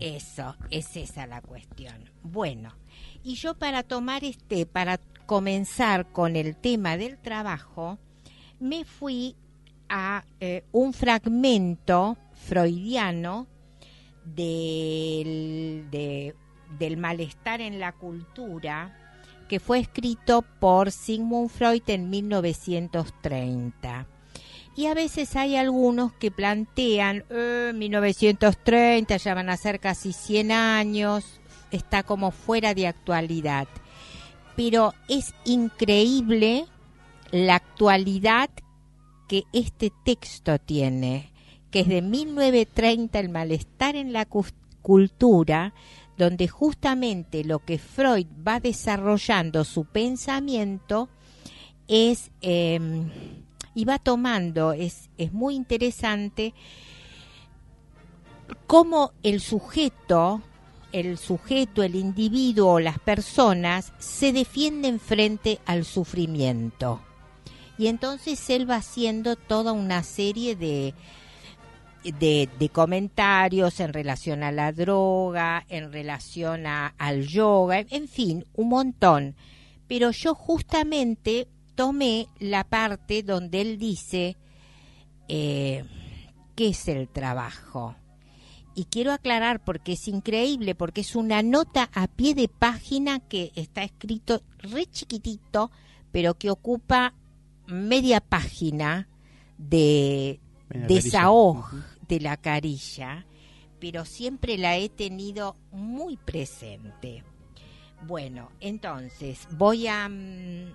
Eso, 0.00 0.56
es 0.72 0.96
esa 0.96 1.28
la 1.28 1.40
cuestión. 1.40 2.10
Bueno, 2.24 2.74
y 3.22 3.36
yo 3.36 3.54
para 3.54 3.84
tomar 3.84 4.24
este, 4.24 4.66
para 4.66 4.98
comenzar 5.24 6.10
con 6.10 6.34
el 6.34 6.56
tema 6.56 6.96
del 6.96 7.16
trabajo, 7.16 8.00
me 8.58 8.84
fui 8.84 9.36
a 9.88 10.24
eh, 10.40 10.64
un 10.72 10.94
fragmento 10.94 12.16
freudiano 12.34 13.46
del, 14.24 15.86
de- 15.92 16.34
del 16.76 16.96
malestar 16.96 17.60
en 17.60 17.78
la 17.78 17.92
cultura 17.92 19.05
que 19.48 19.60
fue 19.60 19.78
escrito 19.80 20.42
por 20.60 20.90
Sigmund 20.90 21.50
Freud 21.50 21.82
en 21.86 22.10
1930. 22.10 24.06
Y 24.76 24.86
a 24.86 24.94
veces 24.94 25.36
hay 25.36 25.56
algunos 25.56 26.12
que 26.12 26.30
plantean, 26.30 27.24
"Eh, 27.30 27.72
1930, 27.74 29.16
ya 29.16 29.34
van 29.34 29.48
a 29.48 29.56
ser 29.56 29.80
casi 29.80 30.12
100 30.12 30.52
años, 30.52 31.40
está 31.70 32.02
como 32.02 32.30
fuera 32.30 32.74
de 32.74 32.86
actualidad. 32.86 33.68
Pero 34.54 34.94
es 35.08 35.34
increíble 35.44 36.66
la 37.30 37.56
actualidad 37.56 38.50
que 39.28 39.44
este 39.52 39.92
texto 40.04 40.58
tiene, 40.58 41.32
que 41.70 41.80
es 41.80 41.88
de 41.88 42.02
1930, 42.02 43.18
el 43.18 43.28
malestar 43.28 43.96
en 43.96 44.12
la 44.12 44.26
cultura, 44.82 45.74
donde 46.16 46.48
justamente 46.48 47.44
lo 47.44 47.58
que 47.58 47.78
Freud 47.78 48.26
va 48.46 48.60
desarrollando 48.60 49.64
su 49.64 49.84
pensamiento 49.84 51.08
es 51.88 52.30
eh, 52.40 52.80
y 53.74 53.84
va 53.84 53.98
tomando, 53.98 54.72
es, 54.72 55.10
es 55.18 55.32
muy 55.32 55.54
interesante 55.54 56.54
cómo 58.66 59.12
el 59.22 59.40
sujeto, 59.40 60.40
el 60.92 61.18
sujeto, 61.18 61.82
el 61.82 61.94
individuo, 61.94 62.80
las 62.80 62.98
personas 62.98 63.92
se 63.98 64.32
defienden 64.32 64.98
frente 64.98 65.60
al 65.66 65.84
sufrimiento. 65.84 67.02
Y 67.78 67.88
entonces 67.88 68.48
él 68.48 68.68
va 68.68 68.76
haciendo 68.76 69.36
toda 69.36 69.72
una 69.72 70.02
serie 70.02 70.56
de, 70.56 70.94
de, 72.12 72.48
de 72.58 72.68
comentarios 72.68 73.80
en 73.80 73.92
relación 73.92 74.42
a 74.42 74.52
la 74.52 74.72
droga, 74.72 75.64
en 75.68 75.92
relación 75.92 76.66
a- 76.66 76.94
al 76.98 77.26
yoga, 77.26 77.80
en 77.90 78.08
fin, 78.08 78.44
un 78.54 78.68
montón. 78.68 79.34
Pero 79.88 80.10
yo 80.10 80.34
justamente 80.34 81.48
tomé 81.74 82.26
la 82.38 82.64
parte 82.64 83.22
donde 83.22 83.60
él 83.60 83.78
dice 83.78 84.36
eh, 85.28 85.84
qué 86.54 86.68
es 86.68 86.88
el 86.88 87.08
trabajo. 87.08 87.94
Y 88.74 88.84
quiero 88.84 89.12
aclarar 89.12 89.64
porque 89.64 89.92
es 89.92 90.06
increíble, 90.06 90.74
porque 90.74 91.00
es 91.00 91.16
una 91.16 91.42
nota 91.42 91.88
a 91.94 92.08
pie 92.08 92.34
de 92.34 92.48
página 92.48 93.20
que 93.20 93.50
está 93.54 93.82
escrito 93.84 94.42
re 94.58 94.86
chiquitito, 94.86 95.70
pero 96.12 96.34
que 96.34 96.50
ocupa 96.50 97.14
media 97.66 98.20
página 98.20 99.08
de 99.58 100.40
Media 100.68 100.86
desahogo 100.88 101.62
carilla. 101.64 101.86
De 102.08 102.20
la 102.20 102.36
carilla, 102.36 103.26
pero 103.80 104.04
siempre 104.04 104.58
la 104.58 104.76
he 104.76 104.88
tenido 104.88 105.56
muy 105.70 106.16
presente. 106.16 107.24
Bueno, 108.02 108.50
entonces 108.60 109.48
voy 109.52 109.86
a 109.86 110.08
mm, 110.08 110.74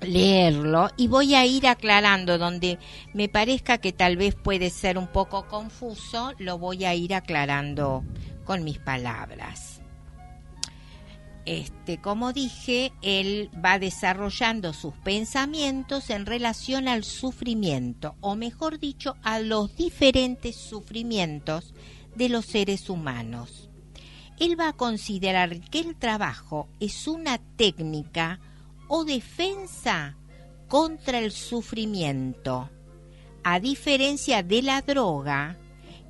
leerlo 0.00 0.90
y 0.96 1.08
voy 1.08 1.34
a 1.34 1.44
ir 1.46 1.66
aclarando 1.66 2.38
donde 2.38 2.78
me 3.12 3.28
parezca 3.28 3.78
que 3.78 3.92
tal 3.92 4.16
vez 4.16 4.34
puede 4.34 4.70
ser 4.70 4.98
un 4.98 5.08
poco 5.08 5.46
confuso, 5.46 6.32
lo 6.38 6.58
voy 6.58 6.84
a 6.84 6.94
ir 6.94 7.14
aclarando 7.14 8.04
con 8.44 8.64
mis 8.64 8.78
palabras. 8.78 9.77
Este, 11.48 11.96
como 11.96 12.34
dije, 12.34 12.92
él 13.00 13.48
va 13.64 13.78
desarrollando 13.78 14.74
sus 14.74 14.92
pensamientos 14.96 16.10
en 16.10 16.26
relación 16.26 16.88
al 16.88 17.04
sufrimiento, 17.04 18.16
o 18.20 18.36
mejor 18.36 18.78
dicho, 18.78 19.16
a 19.22 19.40
los 19.40 19.74
diferentes 19.74 20.56
sufrimientos 20.56 21.72
de 22.14 22.28
los 22.28 22.44
seres 22.44 22.90
humanos. 22.90 23.70
Él 24.38 24.60
va 24.60 24.68
a 24.68 24.72
considerar 24.74 25.58
que 25.70 25.80
el 25.80 25.96
trabajo 25.96 26.68
es 26.80 27.08
una 27.08 27.38
técnica 27.38 28.40
o 28.86 29.06
defensa 29.06 30.18
contra 30.68 31.18
el 31.18 31.32
sufrimiento, 31.32 32.68
a 33.42 33.58
diferencia 33.58 34.42
de 34.42 34.60
la 34.60 34.82
droga, 34.82 35.56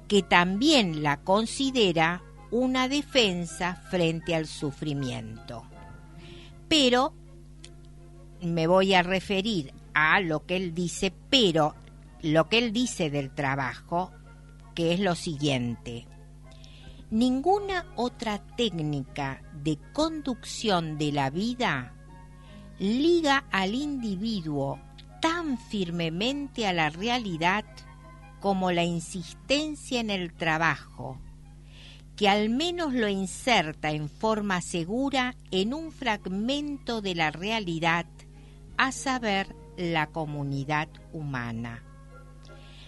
que 0.09 0.25
también 0.25 1.05
la 1.05 1.23
considera 1.23 2.25
una 2.51 2.89
defensa 2.89 3.75
frente 3.91 4.35
al 4.35 4.47
sufrimiento. 4.47 5.65
Pero 6.69 7.15
me 8.43 8.67
voy 8.67 8.95
a 8.95 9.03
referir 9.03 9.73
a 9.95 10.21
lo 10.21 10.47
que 10.47 10.57
él 10.57 10.75
dice, 10.75 11.13
pero 11.31 11.75
lo 12.23 12.49
que 12.49 12.59
él 12.59 12.73
dice 12.73 13.11
del 13.11 13.35
trabajo, 13.35 14.13
que 14.75 14.95
es 14.95 15.01
lo 15.01 15.15
siguiente. 15.15 16.07
Ninguna 17.11 17.87
otra 17.97 18.39
técnica 18.39 19.43
de 19.53 19.79
conducción 19.93 20.99
de 20.99 21.13
la 21.13 21.31
vida 21.31 21.95
liga 22.79 23.45
al 23.51 23.75
individuo 23.75 24.79
tan 25.21 25.59
firmemente 25.59 26.67
a 26.67 26.73
la 26.73 26.91
realidad 26.91 27.65
como 28.41 28.71
la 28.71 28.85
insistencia 28.85 30.01
en 30.01 30.11
el 30.11 30.33
trabajo, 30.33 31.19
que 32.19 32.29
al 32.29 32.51
menos 32.51 32.95
lo 32.95 33.07
inserta 33.09 33.93
en 33.93 34.09
forma 34.09 34.61
segura 34.61 35.37
en 35.53 35.73
un 35.73 35.93
fragmento 35.93 37.01
de 37.01 37.15
la 37.15 37.31
realidad, 37.31 38.07
a 38.77 38.91
saber, 38.91 39.55
la 39.77 40.09
comunidad 40.09 40.89
humana. 41.13 41.85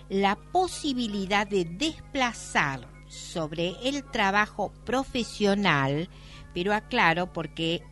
La 0.09 0.35
posibilidad 0.35 1.47
de 1.47 1.65
desplazar 1.65 2.89
sobre 3.07 3.77
el 3.89 4.03
trabajo 4.11 4.73
profesional, 4.85 6.09
pero 6.53 6.75
aclaro 6.75 7.33
porque 7.33 7.85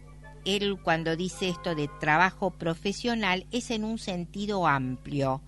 él 0.44 0.76
cuando 0.82 1.14
dice 1.14 1.50
esto 1.50 1.76
de 1.76 1.88
trabajo 2.00 2.50
profesional 2.50 3.46
es 3.52 3.70
en 3.70 3.84
un 3.84 3.98
sentido 3.98 4.66
amplio. 4.66 5.42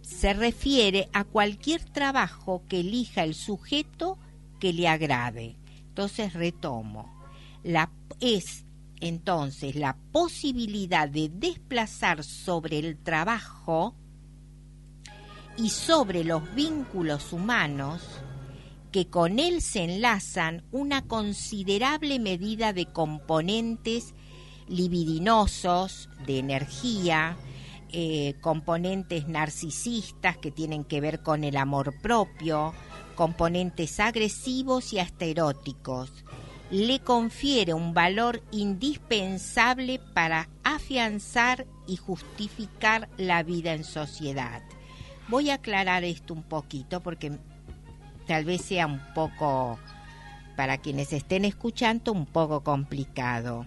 Se 0.00 0.32
refiere 0.32 1.10
a 1.12 1.24
cualquier 1.24 1.84
trabajo 1.84 2.62
que 2.66 2.80
elija 2.80 3.22
el 3.22 3.34
sujeto 3.34 4.18
que 4.58 4.72
le 4.72 4.88
agrade. 4.88 5.56
Entonces 5.88 6.32
retomo. 6.32 7.14
La, 7.62 7.90
es 8.20 8.64
entonces 9.00 9.76
la 9.76 9.96
posibilidad 10.12 11.08
de 11.08 11.28
desplazar 11.28 12.24
sobre 12.24 12.78
el 12.78 12.96
trabajo 12.98 13.94
y 15.56 15.70
sobre 15.70 16.24
los 16.24 16.54
vínculos 16.54 17.32
humanos 17.32 18.02
que 18.92 19.08
con 19.08 19.38
él 19.38 19.60
se 19.60 19.84
enlazan 19.84 20.64
una 20.72 21.02
considerable 21.02 22.18
medida 22.18 22.72
de 22.72 22.86
componentes 22.86 24.14
libidinosos, 24.68 26.08
de 26.26 26.38
energía, 26.38 27.36
eh, 27.90 28.34
componentes 28.40 29.28
narcisistas 29.28 30.38
que 30.38 30.50
tienen 30.50 30.84
que 30.84 31.00
ver 31.00 31.22
con 31.22 31.44
el 31.44 31.56
amor 31.56 31.94
propio, 32.00 32.72
componentes 33.16 33.98
agresivos 33.98 34.92
y 34.92 35.00
hasta 35.00 35.24
eróticos, 35.24 36.12
le 36.70 37.00
confiere 37.00 37.74
un 37.74 37.94
valor 37.94 38.42
indispensable 38.52 40.00
para 40.14 40.48
afianzar 40.62 41.66
y 41.88 41.96
justificar 41.96 43.08
la 43.16 43.42
vida 43.42 43.72
en 43.72 43.82
sociedad. 43.82 44.62
Voy 45.28 45.50
a 45.50 45.54
aclarar 45.54 46.04
esto 46.04 46.34
un 46.34 46.42
poquito 46.44 47.02
porque 47.02 47.38
tal 48.26 48.44
vez 48.44 48.62
sea 48.62 48.86
un 48.86 49.00
poco, 49.14 49.78
para 50.56 50.78
quienes 50.78 51.12
estén 51.12 51.44
escuchando, 51.44 52.12
un 52.12 52.26
poco 52.26 52.62
complicado. 52.62 53.66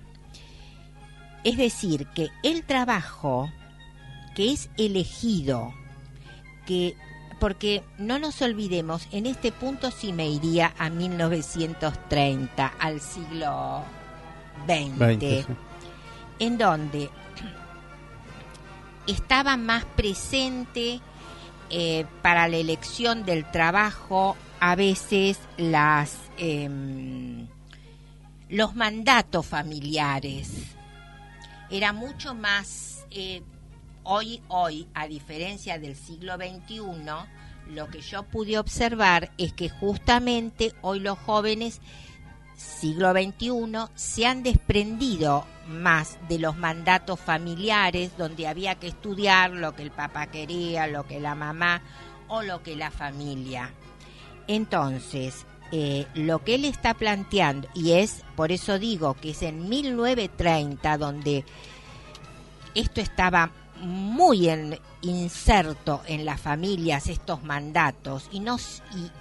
Es 1.44 1.58
decir, 1.58 2.08
que 2.08 2.30
el 2.44 2.66
trabajo 2.66 3.50
que 4.36 4.52
es 4.52 4.70
elegido, 4.78 5.74
que 6.66 6.96
porque 7.40 7.84
no 7.98 8.20
nos 8.20 8.42
olvidemos, 8.42 9.08
en 9.12 9.26
este 9.26 9.52
punto 9.52 9.92
sí 9.92 10.14
me 10.14 10.28
iría 10.30 10.74
a 10.78 10.90
1930, 10.90 12.74
al 12.80 13.00
siglo 13.00 13.84
XX, 14.68 15.48
en 16.40 16.58
donde 16.58 17.10
estaba 19.08 19.58
más 19.58 19.86
presente 19.86 21.00
eh, 21.70 22.06
para 22.22 22.48
la 22.48 22.58
elección 22.58 23.26
del 23.26 23.50
trabajo 23.50 24.36
a 24.60 24.76
veces 24.76 25.40
las 25.58 26.18
em, 26.38 27.48
los 28.50 28.76
mandatos 28.76 29.46
familiares. 29.46 30.50
Era 31.70 31.94
mucho 31.94 32.34
más 32.34 33.06
eh, 33.12 33.44
hoy, 34.04 34.42
hoy, 34.48 34.88
a 34.94 35.08
diferencia 35.08 35.80
del 35.80 35.96
siglo 35.96 36.36
XXI, 36.36 36.82
lo 37.70 37.88
que 37.88 38.02
yo 38.02 38.24
pude 38.24 38.58
observar 38.58 39.32
es 39.38 39.54
que 39.54 39.70
justamente 39.70 40.74
hoy 40.82 41.00
los 41.00 41.18
jóvenes 41.20 41.82
siglo 42.56 43.14
XXI 43.14 43.88
se 43.96 44.26
han 44.26 44.44
desprendido 44.44 45.46
más 45.68 46.18
de 46.28 46.40
los 46.40 46.58
mandatos 46.58 47.20
familiares 47.20 48.18
donde 48.18 48.48
había 48.48 48.76
que 48.76 48.88
estudiar 48.88 49.52
lo 49.52 49.76
que 49.76 49.84
el 49.84 49.92
papá 49.92 50.28
quería, 50.28 50.88
lo 50.88 51.08
que 51.08 51.20
la 51.20 51.36
mamá 51.36 51.82
o 52.28 52.42
lo 52.42 52.62
que 52.64 52.76
la 52.76 52.92
familia. 52.92 53.72
Entonces, 54.48 55.46
eh, 55.72 56.08
lo 56.16 56.44
que 56.44 56.56
él 56.56 56.66
está 56.66 56.96
planteando, 56.96 57.68
y 57.76 57.94
es, 57.94 58.24
por 58.36 58.52
eso 58.52 58.80
digo 58.80 59.14
que 59.14 59.32
es 59.32 59.42
en 59.44 59.70
1930 59.70 60.98
donde 60.98 61.46
esto 62.76 63.02
estaba 63.02 63.52
muy 63.80 64.50
en, 64.50 64.80
inserto 65.02 66.02
en 66.06 66.26
las 66.26 66.40
familias 66.40 67.08
estos 67.08 67.44
mandatos 67.44 68.28
y, 68.32 68.40
no, 68.40 68.58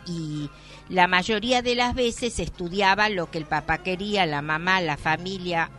y, 0.06 0.50
la 0.88 1.06
mayoría 1.06 1.62
de 1.62 1.74
las 1.74 1.94
veces 1.94 2.40
estudiaba 2.40 3.08
lo 3.08 3.30
que 3.30 3.38
el 3.38 3.46
papá 3.46 3.78
quería, 3.78 4.24
la 4.26 4.42
mamá, 4.42 4.80
la 4.80 4.96
familia 4.96 5.70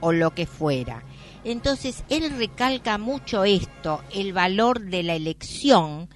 o 0.00 0.12
lo 0.12 0.32
que 0.34 0.46
fuera. 0.46 1.02
Entonces 1.42 2.04
él 2.08 2.30
recalca 2.38 2.96
mucho 2.98 3.44
esto, 3.44 4.02
el 4.12 4.32
valor 4.32 4.80
de 4.80 5.02
la 5.02 5.14
elección 5.14 6.08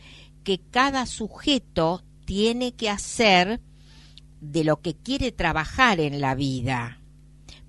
que 0.45 0.61
cada 0.71 1.05
sujeto 1.05 2.03
tiene 2.25 2.75
que 2.75 2.89
hacer 2.89 3.61
de 4.41 4.65
lo 4.65 4.81
que 4.81 4.95
quiere 4.95 5.33
trabajar 5.33 6.01
en 6.01 6.21
la 6.21 6.35
vida, 6.35 7.01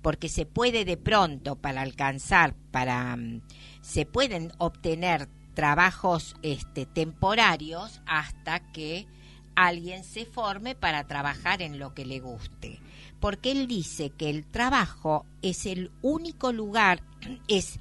porque 0.02 0.28
se 0.28 0.46
puede 0.46 0.84
de 0.84 0.96
pronto 0.96 1.56
para 1.56 1.82
alcanzar, 1.82 2.54
para 2.70 3.16
mm, 3.16 3.42
se 3.80 4.06
pueden 4.06 4.52
obtener 4.58 5.28
trabajos 5.54 6.36
este, 6.42 6.86
temporarios 6.86 8.00
hasta 8.06 8.60
que 8.72 9.06
alguien 9.54 10.04
se 10.04 10.24
forme 10.24 10.74
para 10.74 11.06
trabajar 11.06 11.62
en 11.62 11.78
lo 11.78 11.94
que 11.94 12.06
le 12.06 12.20
guste. 12.20 12.80
Porque 13.20 13.52
él 13.52 13.66
dice 13.66 14.10
que 14.10 14.30
el 14.30 14.46
trabajo 14.46 15.26
es 15.42 15.66
el 15.66 15.90
único 16.02 16.52
lugar, 16.52 17.02
es, 17.48 17.78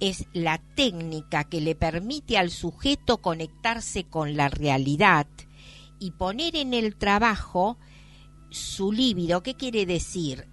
es 0.00 0.26
la 0.32 0.58
técnica 0.58 1.44
que 1.44 1.60
le 1.60 1.74
permite 1.74 2.38
al 2.38 2.50
sujeto 2.50 3.18
conectarse 3.18 4.04
con 4.04 4.36
la 4.36 4.48
realidad 4.48 5.26
y 5.98 6.12
poner 6.12 6.56
en 6.56 6.74
el 6.74 6.96
trabajo 6.96 7.78
su 8.50 8.90
líbido. 8.90 9.42
¿Qué 9.42 9.54
quiere 9.54 9.86
decir? 9.86 10.48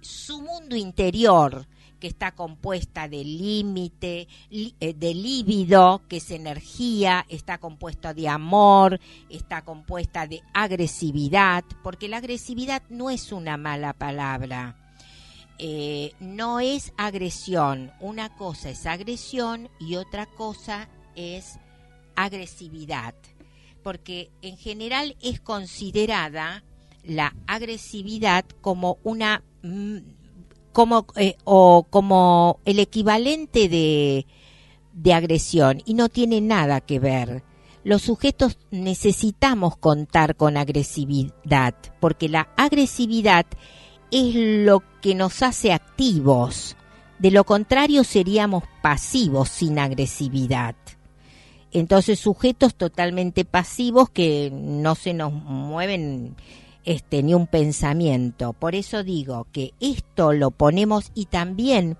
Su 0.00 0.40
mundo 0.42 0.76
interior, 0.76 1.66
que 1.98 2.06
está 2.06 2.32
compuesta 2.32 3.08
de 3.08 3.24
límite, 3.24 4.28
eh, 4.50 4.94
de 4.94 5.14
líbido, 5.14 6.02
que 6.08 6.18
es 6.18 6.30
energía, 6.30 7.24
está 7.28 7.58
compuesta 7.58 8.14
de 8.14 8.28
amor, 8.28 9.00
está 9.28 9.62
compuesta 9.62 10.26
de 10.26 10.42
agresividad, 10.54 11.64
porque 11.82 12.08
la 12.08 12.18
agresividad 12.18 12.82
no 12.88 13.10
es 13.10 13.32
una 13.32 13.56
mala 13.56 13.92
palabra. 13.92 14.76
Eh, 15.58 16.12
no 16.20 16.60
es 16.60 16.92
agresión. 16.96 17.92
Una 18.00 18.36
cosa 18.36 18.70
es 18.70 18.86
agresión 18.86 19.68
y 19.80 19.96
otra 19.96 20.26
cosa 20.26 20.88
es 21.16 21.58
agresividad. 22.14 23.14
Porque 23.82 24.30
en 24.42 24.56
general 24.56 25.16
es 25.20 25.40
considerada 25.40 26.62
la 27.02 27.34
agresividad 27.46 28.44
como 28.60 28.98
una 29.02 29.42
mm, 29.62 29.98
como, 30.78 31.06
eh, 31.16 31.34
o 31.42 31.88
como 31.90 32.60
el 32.64 32.78
equivalente 32.78 33.68
de, 33.68 34.26
de 34.92 35.12
agresión 35.12 35.82
y 35.84 35.94
no 35.94 36.08
tiene 36.08 36.40
nada 36.40 36.80
que 36.80 37.00
ver. 37.00 37.42
Los 37.82 38.02
sujetos 38.02 38.58
necesitamos 38.70 39.76
contar 39.76 40.36
con 40.36 40.56
agresividad, 40.56 41.74
porque 41.98 42.28
la 42.28 42.50
agresividad 42.56 43.44
es 44.12 44.36
lo 44.36 44.84
que 45.02 45.16
nos 45.16 45.42
hace 45.42 45.72
activos. 45.72 46.76
De 47.18 47.32
lo 47.32 47.42
contrario 47.42 48.04
seríamos 48.04 48.62
pasivos 48.80 49.48
sin 49.48 49.80
agresividad. 49.80 50.76
Entonces 51.72 52.20
sujetos 52.20 52.76
totalmente 52.76 53.44
pasivos 53.44 54.10
que 54.10 54.52
no 54.52 54.94
se 54.94 55.12
nos 55.12 55.32
mueven 55.32 56.36
este, 56.88 57.22
ni 57.22 57.34
un 57.34 57.46
pensamiento. 57.46 58.54
Por 58.54 58.74
eso 58.74 59.04
digo 59.04 59.46
que 59.52 59.74
esto 59.78 60.32
lo 60.32 60.50
ponemos 60.50 61.12
y 61.14 61.26
también 61.26 61.98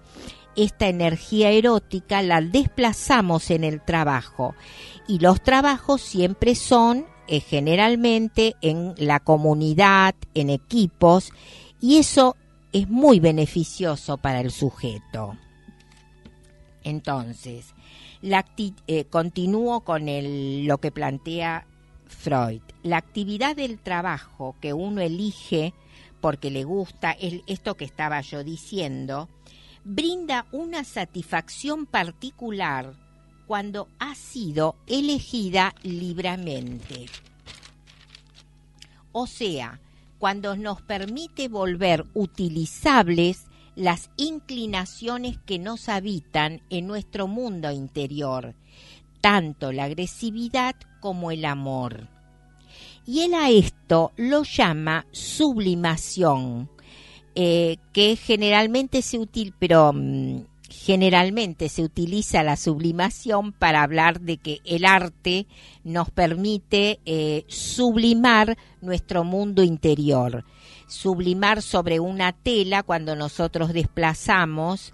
esta 0.57 0.89
energía 0.89 1.51
erótica 1.51 2.23
la 2.23 2.41
desplazamos 2.41 3.51
en 3.51 3.65
el 3.65 3.85
trabajo. 3.85 4.55
Y 5.07 5.19
los 5.19 5.43
trabajos 5.43 6.01
siempre 6.01 6.55
son 6.55 7.05
eh, 7.27 7.41
generalmente 7.41 8.57
en 8.63 8.95
la 8.97 9.21
comunidad, 9.21 10.15
en 10.33 10.49
equipos, 10.49 11.33
y 11.83 11.99
eso 11.99 12.35
es 12.73 12.89
muy 12.89 13.21
beneficioso 13.21 14.17
para 14.17 14.41
el 14.41 14.51
sujeto. 14.51 15.37
Entonces, 16.83 17.75
la, 18.23 18.47
eh, 18.87 19.05
continúo 19.05 19.81
con 19.81 20.07
lo 20.67 20.79
que 20.79 20.91
plantea 20.91 21.67
Freud. 22.09 22.63
La 22.83 22.97
actividad 22.97 23.57
del 23.57 23.79
trabajo 23.79 24.57
que 24.61 24.73
uno 24.73 25.01
elige 25.01 25.75
porque 26.21 26.51
le 26.51 26.65
gusta, 26.65 27.17
esto 27.47 27.77
que 27.77 27.85
estaba 27.85 28.21
yo 28.21 28.43
diciendo, 28.43 29.29
brinda 29.85 30.47
una 30.53 30.85
satisfacción 30.85 31.87
particular 31.87 32.95
cuando 33.47 33.89
ha 33.99 34.15
sido 34.15 34.77
elegida 34.87 35.75
libremente. 35.83 37.07
O 39.13 39.27
sea, 39.27 39.81
cuando 40.19 40.57
nos 40.57 40.83
permite 40.83 41.49
volver 41.49 42.05
utilizables 42.15 43.47
las 43.75 44.11
inclinaciones 44.17 45.39
que 45.39 45.59
nos 45.59 45.89
habitan 45.89 46.61
en 46.69 46.87
nuestro 46.87 47.29
mundo 47.29 47.71
interior, 47.71 48.55
tanto 49.21 49.73
la 49.73 49.85
agresividad 49.85 50.75
como 51.01 51.31
el 51.31 51.45
amor. 51.45 52.09
Y 53.07 53.21
él 53.21 53.35
a 53.35 53.51
esto 53.51 54.13
lo 54.17 54.43
llama 54.43 55.07
sublimación. 55.13 56.71
eh, 57.41 57.77
que 57.93 58.17
generalmente 58.17 59.01
se 59.01 59.17
utiliza, 59.17 59.55
pero 59.61 59.93
mm, 59.95 60.41
generalmente 60.69 61.69
se 61.69 61.83
utiliza 61.83 62.43
la 62.43 62.57
sublimación 62.57 63.53
para 63.53 63.83
hablar 63.83 64.21
de 64.21 64.39
que 64.39 64.61
el 64.65 64.85
arte 64.85 65.47
nos 65.85 66.11
permite 66.11 67.01
eh, 67.07 67.45
sublimar 67.47 68.59
nuestro 68.81 69.23
mundo 69.23 69.63
interior, 69.63 70.45
sublimar 70.89 71.63
sobre 71.63 72.01
una 72.01 72.33
tela 72.33 72.83
cuando 72.83 73.15
nosotros 73.17 73.73
desplazamos 73.73 74.93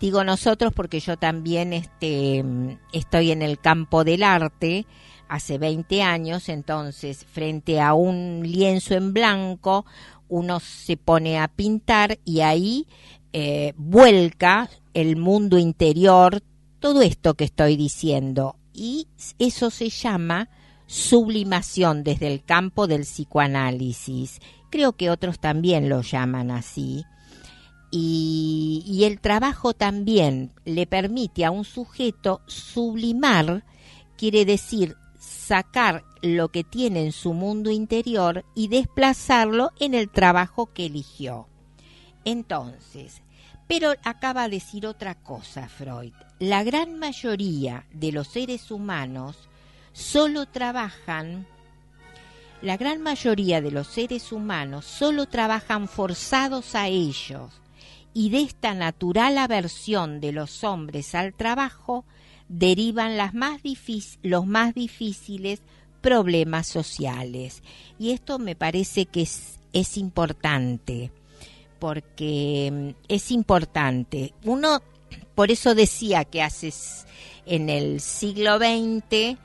Digo 0.00 0.24
nosotros 0.24 0.72
porque 0.74 1.00
yo 1.00 1.16
también 1.16 1.72
este, 1.72 2.44
estoy 2.92 3.30
en 3.30 3.42
el 3.42 3.58
campo 3.58 4.04
del 4.04 4.22
arte 4.22 4.86
hace 5.28 5.58
20 5.58 6.02
años, 6.02 6.48
entonces 6.48 7.24
frente 7.24 7.80
a 7.80 7.94
un 7.94 8.42
lienzo 8.42 8.94
en 8.94 9.14
blanco 9.14 9.86
uno 10.28 10.60
se 10.60 10.96
pone 10.96 11.38
a 11.38 11.48
pintar 11.48 12.18
y 12.24 12.40
ahí 12.40 12.86
eh, 13.32 13.72
vuelca 13.76 14.70
el 14.94 15.16
mundo 15.16 15.58
interior, 15.58 16.42
todo 16.80 17.02
esto 17.02 17.34
que 17.34 17.44
estoy 17.44 17.76
diciendo. 17.76 18.56
Y 18.72 19.08
eso 19.38 19.70
se 19.70 19.90
llama 19.90 20.48
sublimación 20.86 22.04
desde 22.04 22.26
el 22.26 22.42
campo 22.42 22.86
del 22.86 23.02
psicoanálisis. 23.02 24.40
Creo 24.70 24.94
que 24.94 25.10
otros 25.10 25.38
también 25.38 25.88
lo 25.88 26.02
llaman 26.02 26.50
así. 26.50 27.04
Y, 27.96 29.04
el 29.04 29.20
trabajo 29.20 29.72
también 29.72 30.50
le 30.64 30.84
permite 30.84 31.44
a 31.44 31.52
un 31.52 31.64
sujeto 31.64 32.40
sublimar, 32.48 33.64
quiere 34.16 34.44
decir 34.44 34.96
sacar 35.20 36.02
lo 36.20 36.48
que 36.48 36.64
tiene 36.64 37.04
en 37.04 37.12
su 37.12 37.34
mundo 37.34 37.70
interior 37.70 38.44
y 38.56 38.66
desplazarlo 38.66 39.70
en 39.78 39.94
el 39.94 40.10
trabajo 40.10 40.72
que 40.72 40.86
eligió. 40.86 41.46
Entonces, 42.24 43.22
pero 43.68 43.92
acaba 44.02 44.48
de 44.48 44.56
decir 44.56 44.88
otra 44.88 45.14
cosa 45.14 45.68
Freud. 45.68 46.14
La 46.40 46.64
gran 46.64 46.98
mayoría 46.98 47.86
de 47.92 48.10
los 48.10 48.26
seres 48.26 48.72
humanos 48.72 49.48
solo 49.92 50.46
trabajan, 50.46 51.46
la 52.60 52.76
gran 52.76 53.02
mayoría 53.02 53.60
de 53.60 53.70
los 53.70 53.86
seres 53.86 54.32
humanos 54.32 54.84
solo 54.84 55.26
trabajan 55.26 55.86
forzados 55.86 56.74
a 56.74 56.88
ellos 56.88 57.60
y 58.14 58.30
de 58.30 58.42
esta 58.42 58.72
natural 58.74 59.36
aversión 59.36 60.20
de 60.20 60.30
los 60.30 60.62
hombres 60.62 61.14
al 61.16 61.34
trabajo 61.34 62.04
derivan 62.48 63.16
las 63.16 63.34
más 63.34 63.60
los 64.22 64.46
más 64.46 64.72
difíciles 64.74 65.60
problemas 66.00 66.68
sociales. 66.68 67.62
Y 67.98 68.12
esto 68.12 68.38
me 68.38 68.54
parece 68.54 69.06
que 69.06 69.22
es, 69.22 69.58
es 69.72 69.96
importante, 69.96 71.10
porque 71.80 72.70
mm, 72.72 73.04
es 73.08 73.32
importante. 73.32 74.32
Uno, 74.44 74.80
por 75.34 75.50
eso 75.50 75.74
decía 75.74 76.24
que 76.24 76.42
hace 76.42 76.72
en 77.46 77.68
el 77.68 78.00
siglo 78.00 78.58
XX 78.58 79.38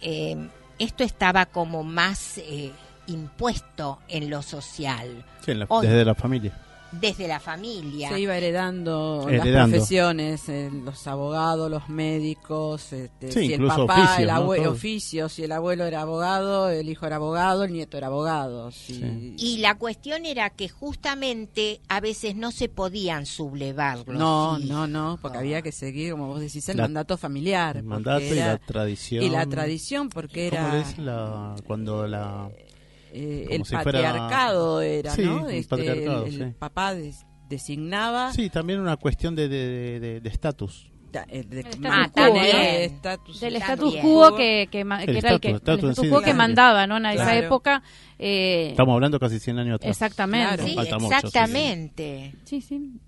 eh, 0.00 0.48
esto 0.78 1.04
estaba 1.04 1.46
como 1.46 1.84
más 1.84 2.38
eh, 2.38 2.72
impuesto 3.06 4.00
en 4.08 4.30
lo 4.30 4.42
social. 4.42 5.24
desde 5.46 6.04
la 6.04 6.14
familia 6.14 6.65
desde 7.00 7.28
la 7.28 7.40
familia. 7.40 8.08
Se 8.08 8.20
iba 8.20 8.36
heredando, 8.36 9.26
las 9.30 9.46
profesiones, 9.46 10.48
eh, 10.48 10.70
los 10.72 11.06
abogados, 11.06 11.70
los 11.70 11.88
médicos, 11.88 12.92
este, 12.92 13.32
si 13.32 13.52
el 13.52 13.66
papá, 13.66 14.16
el 14.18 14.30
abuelo, 14.30 14.72
oficios, 14.72 15.32
si 15.32 15.44
el 15.44 15.52
abuelo 15.52 15.84
era 15.84 16.02
abogado, 16.02 16.70
el 16.70 16.88
hijo 16.88 17.06
era 17.06 17.16
abogado, 17.16 17.64
el 17.64 17.72
nieto 17.72 17.96
era 17.96 18.08
abogado. 18.08 18.70
Y 18.88 19.58
la 19.58 19.76
cuestión 19.76 20.26
era 20.26 20.50
que 20.50 20.68
justamente 20.68 21.80
a 21.88 22.00
veces 22.00 22.36
no 22.36 22.52
se 22.52 22.68
podían 22.68 23.26
sublevar 23.26 24.06
No, 24.08 24.58
no, 24.58 24.86
no, 24.86 25.18
porque 25.20 25.38
había 25.38 25.62
que 25.62 25.72
seguir, 25.72 26.12
como 26.12 26.28
vos 26.28 26.40
decís, 26.40 26.68
el 26.68 26.78
mandato 26.78 27.16
familiar. 27.16 27.76
El 27.76 27.84
mandato 27.84 28.24
y 28.24 28.34
la 28.34 28.58
tradición. 28.58 29.24
Y 29.24 29.30
la 29.30 29.46
tradición, 29.46 30.08
porque 30.08 30.48
era... 30.48 30.80
Es 30.80 30.98
la, 30.98 31.54
cuando 31.66 32.06
la 32.06 32.50
eh, 32.54 32.65
el 33.16 33.62
patriarcado 33.62 34.80
era, 34.80 35.16
¿no? 35.16 35.48
Este, 35.48 36.04
el, 36.04 36.54
papá 36.54 36.94
designaba. 37.48 38.32
Sí, 38.32 38.50
también 38.50 38.80
una 38.80 38.96
cuestión 38.96 39.34
de 39.34 40.20
estatus. 40.24 40.90
De, 41.24 41.64
ah, 41.84 42.10
también. 42.12 43.00
del 43.40 43.56
status 43.56 43.96
quo 44.02 44.36
que, 44.36 44.68
que, 44.70 44.80
era 44.80 45.32
el 45.32 45.40
que, 45.40 45.48
el 45.48 45.56
status 45.56 46.00
quo 46.10 46.20
que 46.20 46.34
mandaba 46.34 46.86
¿no? 46.86 46.98
en 46.98 47.06
esa 47.06 47.34
época 47.36 47.82
eh, 48.18 48.68
estamos 48.70 48.94
hablando 48.94 49.18
casi 49.18 49.38
100 49.38 49.58
años 49.58 49.74
atrás. 49.76 49.90
Exactamente. 49.90 50.64
Sí, 50.64 50.76
exactamente. 50.78 52.34
Sí 52.44 52.60
sí. 52.60 53.00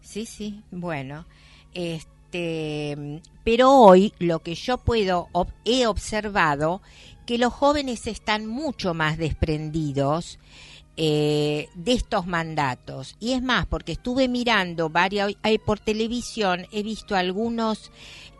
Sí 0.00 0.26
sí. 0.26 0.62
Bueno 0.70 1.26
este 1.74 3.20
pero 3.44 3.72
hoy 3.72 4.12
lo 4.18 4.40
que 4.40 4.54
yo 4.54 4.78
puedo 4.78 5.28
he 5.64 5.86
observado 5.86 6.82
que 7.28 7.36
los 7.36 7.52
jóvenes 7.52 8.06
están 8.06 8.46
mucho 8.46 8.94
más 8.94 9.18
desprendidos 9.18 10.38
eh, 10.96 11.68
de 11.74 11.92
estos 11.92 12.26
mandatos. 12.26 13.16
Y 13.20 13.32
es 13.32 13.42
más, 13.42 13.66
porque 13.66 13.92
estuve 13.92 14.28
mirando 14.28 14.88
varias, 14.88 15.34
por 15.66 15.78
televisión, 15.78 16.64
he 16.72 16.82
visto 16.82 17.14
algunos 17.14 17.92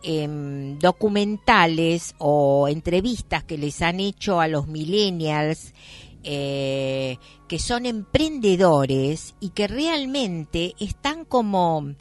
em, 0.02 0.78
documentales 0.78 2.14
o 2.16 2.66
entrevistas 2.66 3.44
que 3.44 3.58
les 3.58 3.82
han 3.82 4.00
hecho 4.00 4.40
a 4.40 4.48
los 4.48 4.68
millennials 4.68 5.74
eh, 6.24 7.18
que 7.46 7.58
son 7.58 7.84
emprendedores 7.84 9.34
y 9.38 9.50
que 9.50 9.68
realmente 9.68 10.74
están 10.80 11.26
como 11.26 11.92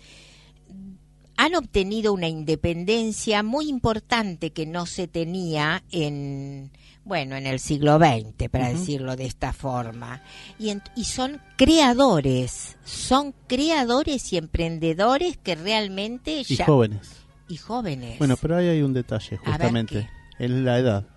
han 1.38 1.56
obtenido 1.56 2.14
una 2.14 2.28
independencia 2.28 3.44
muy 3.44 3.70
importante 3.70 4.52
que 4.52 4.66
no 4.66 4.86
se 4.86 5.08
tenía 5.08 5.84
en 5.92 6.72
bueno 7.06 7.36
en 7.38 7.48
el 7.48 7.60
siglo 7.60 7.98
XX 7.98 8.50
para 8.50 8.70
decirlo 8.70 9.16
de 9.16 9.26
esta 9.26 9.54
forma. 9.54 10.22
Y, 10.60 10.76
y 10.96 11.06
son 11.06 11.40
creadores 11.56 12.78
son 12.84 13.34
creadores 13.48 14.34
y 14.34 14.38
emprendedores 14.38 15.38
que 15.38 15.56
realmente 15.56 16.44
y 16.48 16.58
jóvenes. 16.58 17.10
y 17.48 17.58
jóvenes. 17.58 18.20
Bueno 18.20 18.36
pero 18.42 18.58
ahí 18.58 18.68
hay 18.68 18.82
un 18.82 18.94
detalle 18.94 19.38
justamente. 19.38 20.10
es 20.40 20.50
la 20.50 20.80
edad. 20.80 21.08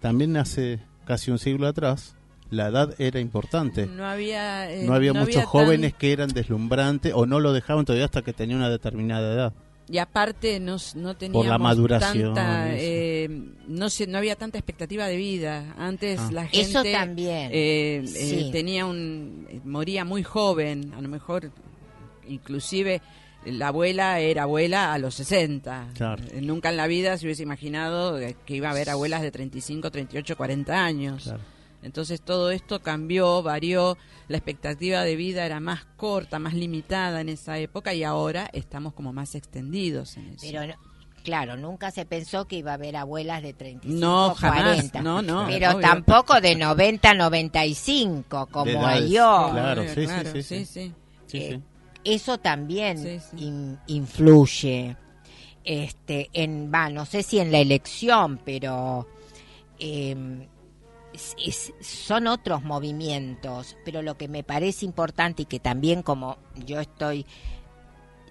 También 0.00 0.36
hace 0.36 0.80
casi 1.06 1.30
un 1.30 1.38
siglo 1.38 1.68
atrás 1.68 2.16
la 2.50 2.68
edad 2.68 2.94
era 2.98 3.20
importante. 3.20 3.86
No 3.86 4.04
había, 4.06 4.70
eh, 4.70 4.84
no 4.84 4.94
había 4.94 5.12
muchos 5.12 5.44
jóvenes 5.44 5.94
que 5.94 6.12
eran 6.12 6.28
deslumbrantes 6.28 7.12
o 7.14 7.26
no 7.26 7.40
lo 7.40 7.52
dejaban 7.52 7.84
todavía 7.84 8.04
hasta 8.04 8.22
que 8.22 8.32
tenía 8.32 8.56
una 8.56 8.68
determinada 8.68 9.32
edad. 9.32 9.52
Y 9.88 9.98
aparte 9.98 10.60
no, 10.60 10.76
no 10.94 11.16
teníamos 11.16 11.46
Por 11.46 11.50
la 11.50 11.58
maduración, 11.58 12.34
tanta, 12.34 12.76
eh, 12.76 13.28
no, 13.66 13.86
no 14.08 14.18
había 14.18 14.36
tanta 14.36 14.56
expectativa 14.56 15.06
de 15.06 15.16
vida. 15.16 15.74
Antes 15.76 16.20
ah. 16.20 16.30
la 16.30 16.46
gente 16.46 16.60
Eso 16.60 16.82
también. 16.84 17.50
Eh, 17.52 18.48
tenía 18.52 18.86
un 18.86 19.48
moría 19.64 20.04
muy 20.04 20.22
joven, 20.22 20.92
a 20.96 21.00
lo 21.00 21.08
mejor 21.08 21.50
inclusive 22.28 23.02
la 23.44 23.68
abuela 23.68 24.20
era 24.20 24.44
abuela 24.44 24.92
a 24.92 24.98
los 24.98 25.14
60. 25.14 25.88
Nunca 26.40 26.70
en 26.70 26.76
la 26.76 26.86
vida 26.86 27.16
se 27.16 27.26
hubiese 27.26 27.42
imaginado 27.42 28.18
que 28.44 28.54
iba 28.54 28.68
a 28.68 28.72
haber 28.72 28.90
abuelas 28.90 29.22
de 29.22 29.30
35, 29.30 29.90
38, 29.90 30.36
40 30.36 30.84
años. 30.84 31.24
Claro. 31.24 31.40
Entonces 31.82 32.20
todo 32.20 32.50
esto 32.50 32.80
cambió, 32.80 33.42
varió, 33.42 33.96
la 34.28 34.36
expectativa 34.36 35.02
de 35.02 35.16
vida 35.16 35.46
era 35.46 35.60
más 35.60 35.84
corta, 35.96 36.38
más 36.38 36.54
limitada 36.54 37.20
en 37.20 37.28
esa 37.28 37.58
época 37.58 37.94
y 37.94 38.04
ahora 38.04 38.48
estamos 38.52 38.92
como 38.92 39.12
más 39.12 39.34
extendidos 39.34 40.16
en 40.16 40.30
eso. 40.30 40.46
Pero 40.50 40.74
claro, 41.24 41.56
nunca 41.56 41.90
se 41.90 42.04
pensó 42.04 42.46
que 42.46 42.56
iba 42.56 42.72
a 42.72 42.74
haber 42.74 42.96
abuelas 42.96 43.42
de 43.42 43.54
35, 43.54 43.98
no, 43.98 44.34
jamás, 44.34 44.62
40. 44.62 45.02
No, 45.02 45.22
no. 45.22 45.46
Pero 45.48 45.78
tampoco 45.78 46.40
de 46.40 46.54
90, 46.54 47.14
95 47.14 48.46
como 48.50 48.96
yo. 49.00 49.48
Claro, 49.52 49.82
sí, 49.88 50.06
sí, 50.42 50.64
sí, 50.64 50.92
eh, 51.32 51.60
eso 52.04 52.38
también 52.38 53.20
influye 53.86 54.96
este 55.62 56.30
en 56.32 56.72
va 56.72 56.88
no 56.88 57.04
sé 57.04 57.22
si 57.22 57.38
en 57.38 57.52
la 57.52 57.58
elección 57.58 58.40
pero 58.42 59.06
eh, 59.78 60.16
son 61.80 62.26
otros 62.26 62.62
movimientos, 62.62 63.76
pero 63.84 64.02
lo 64.02 64.16
que 64.16 64.28
me 64.28 64.44
parece 64.44 64.84
importante 64.84 65.42
y 65.42 65.46
que 65.46 65.58
también 65.58 66.02
como 66.02 66.38
yo 66.66 66.80
estoy 66.80 67.26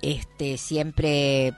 este, 0.01 0.57
siempre 0.57 1.53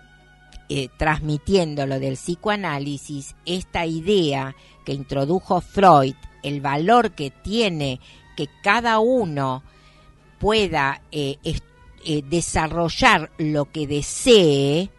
eh, 0.70 0.90
transmitiendo 0.98 1.86
lo 1.86 2.00
del 2.00 2.16
psicoanálisis, 2.16 3.36
esta 3.46 3.86
idea 3.86 4.56
que 4.86 4.94
introdujo 4.94 5.62
Freud, 5.62 6.16
el 6.44 6.62
valor 6.62 7.12
que 7.12 7.30
tiene 7.30 8.00
que 8.36 8.48
cada 8.64 9.00
uno 9.00 9.64
pueda 10.40 11.02
eh, 11.12 11.38
eh, 11.44 12.24
desarrollar 12.30 13.32
lo 13.38 13.66
que 13.66 13.86
desee, 13.86 14.90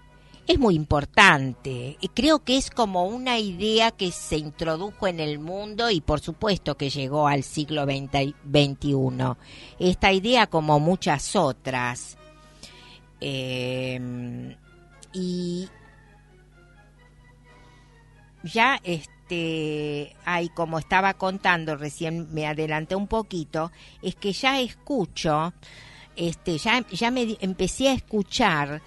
es 0.46 0.58
muy 0.58 0.74
importante. 0.74 1.96
Creo 2.14 2.40
que 2.40 2.56
es 2.56 2.70
como 2.70 3.04
una 3.04 3.38
idea 3.38 3.90
que 3.90 4.10
se 4.10 4.36
introdujo 4.36 5.06
en 5.06 5.20
el 5.20 5.38
mundo 5.38 5.90
y 5.90 6.00
por 6.00 6.20
supuesto 6.20 6.76
que 6.76 6.90
llegó 6.90 7.28
al 7.28 7.42
siglo 7.42 7.84
XXI. 7.84 9.36
Esta 9.78 10.12
idea 10.12 10.46
como 10.46 10.80
muchas 10.80 11.36
otras. 11.36 12.16
Eh, 13.20 14.56
y 15.12 15.68
ya 18.42 18.80
este 18.82 20.16
hay 20.24 20.48
como 20.48 20.78
estaba 20.78 21.14
contando 21.14 21.76
recién 21.76 22.32
me 22.34 22.46
adelanté 22.46 22.96
un 22.96 23.06
poquito 23.06 23.70
es 24.02 24.16
que 24.16 24.32
ya 24.32 24.60
escucho 24.60 25.52
este 26.16 26.58
ya 26.58 26.84
ya 26.90 27.10
me 27.10 27.36
empecé 27.40 27.88
a 27.88 27.94
escuchar 27.94 28.82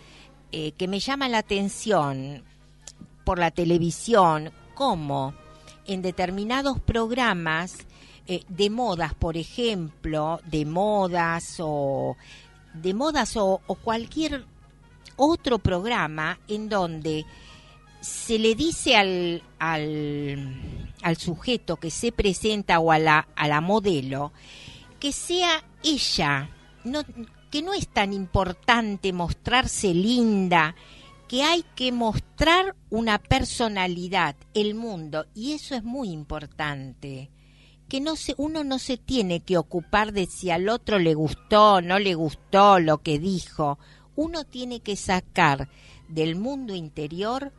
eh, 0.52 0.72
que 0.74 0.88
me 0.88 1.00
llama 1.00 1.30
la 1.30 1.40
atención 1.40 2.44
por 3.24 3.40
la 3.40 3.52
televisión 3.52 4.52
cómo 4.74 5.34
en 5.86 6.02
determinados 6.02 6.80
programas 6.80 7.78
eh, 8.28 8.44
de 8.48 8.70
modas, 8.70 9.14
por 9.14 9.38
ejemplo, 9.38 10.40
de 10.46 10.66
modas 10.66 11.58
o 11.60 12.18
de 12.74 12.94
modas 12.94 13.38
o, 13.38 13.62
cualquier 13.84 14.46
otro 15.16 15.60
programa 15.60 16.40
en 16.48 16.68
donde 16.68 17.26
se 18.02 18.38
le 18.38 18.56
dice 18.56 18.96
al, 18.96 19.44
al, 19.60 21.18
sujeto 21.18 21.78
que 21.78 21.90
se 21.90 22.12
presenta 22.12 22.80
o 22.80 22.92
a 22.92 23.00
la, 23.00 23.28
a 23.36 23.48
la 23.48 23.62
modelo 23.62 24.32
que 25.00 25.12
sea 25.12 25.64
ella, 25.84 26.50
no, 26.84 27.02
que 27.56 27.62
no 27.62 27.74
es 27.74 27.88
tan 27.88 28.12
importante 28.12 29.14
mostrarse 29.14 29.94
linda, 29.94 30.76
que 31.30 31.44
hay 31.44 31.64
que 31.78 31.94
mostrar 31.94 32.76
una 32.90 33.18
personalidad, 33.18 34.36
el 34.54 34.76
mundo, 34.76 35.26
y 35.34 35.54
eso 35.54 35.74
es 35.74 35.82
muy 35.82 36.10
importante. 36.10 37.32
Que 37.88 38.02
no 38.02 38.18
se, 38.18 38.36
uno 38.36 38.66
no 38.66 38.78
se 38.78 38.98
tiene 38.98 39.40
que 39.40 39.58
ocupar 39.58 40.12
de 40.12 40.26
si 40.26 40.52
al 40.52 40.68
otro 40.68 41.00
le 41.00 41.14
gustó, 41.14 41.80
no 41.80 41.98
le 41.98 42.14
gustó 42.14 42.82
lo 42.82 42.98
que 42.98 43.20
dijo. 43.20 43.80
Uno 44.18 44.44
tiene 44.44 44.82
que 44.82 44.98
sacar 44.98 45.70
del 46.10 46.36
mundo 46.36 46.76
interior 46.76 47.54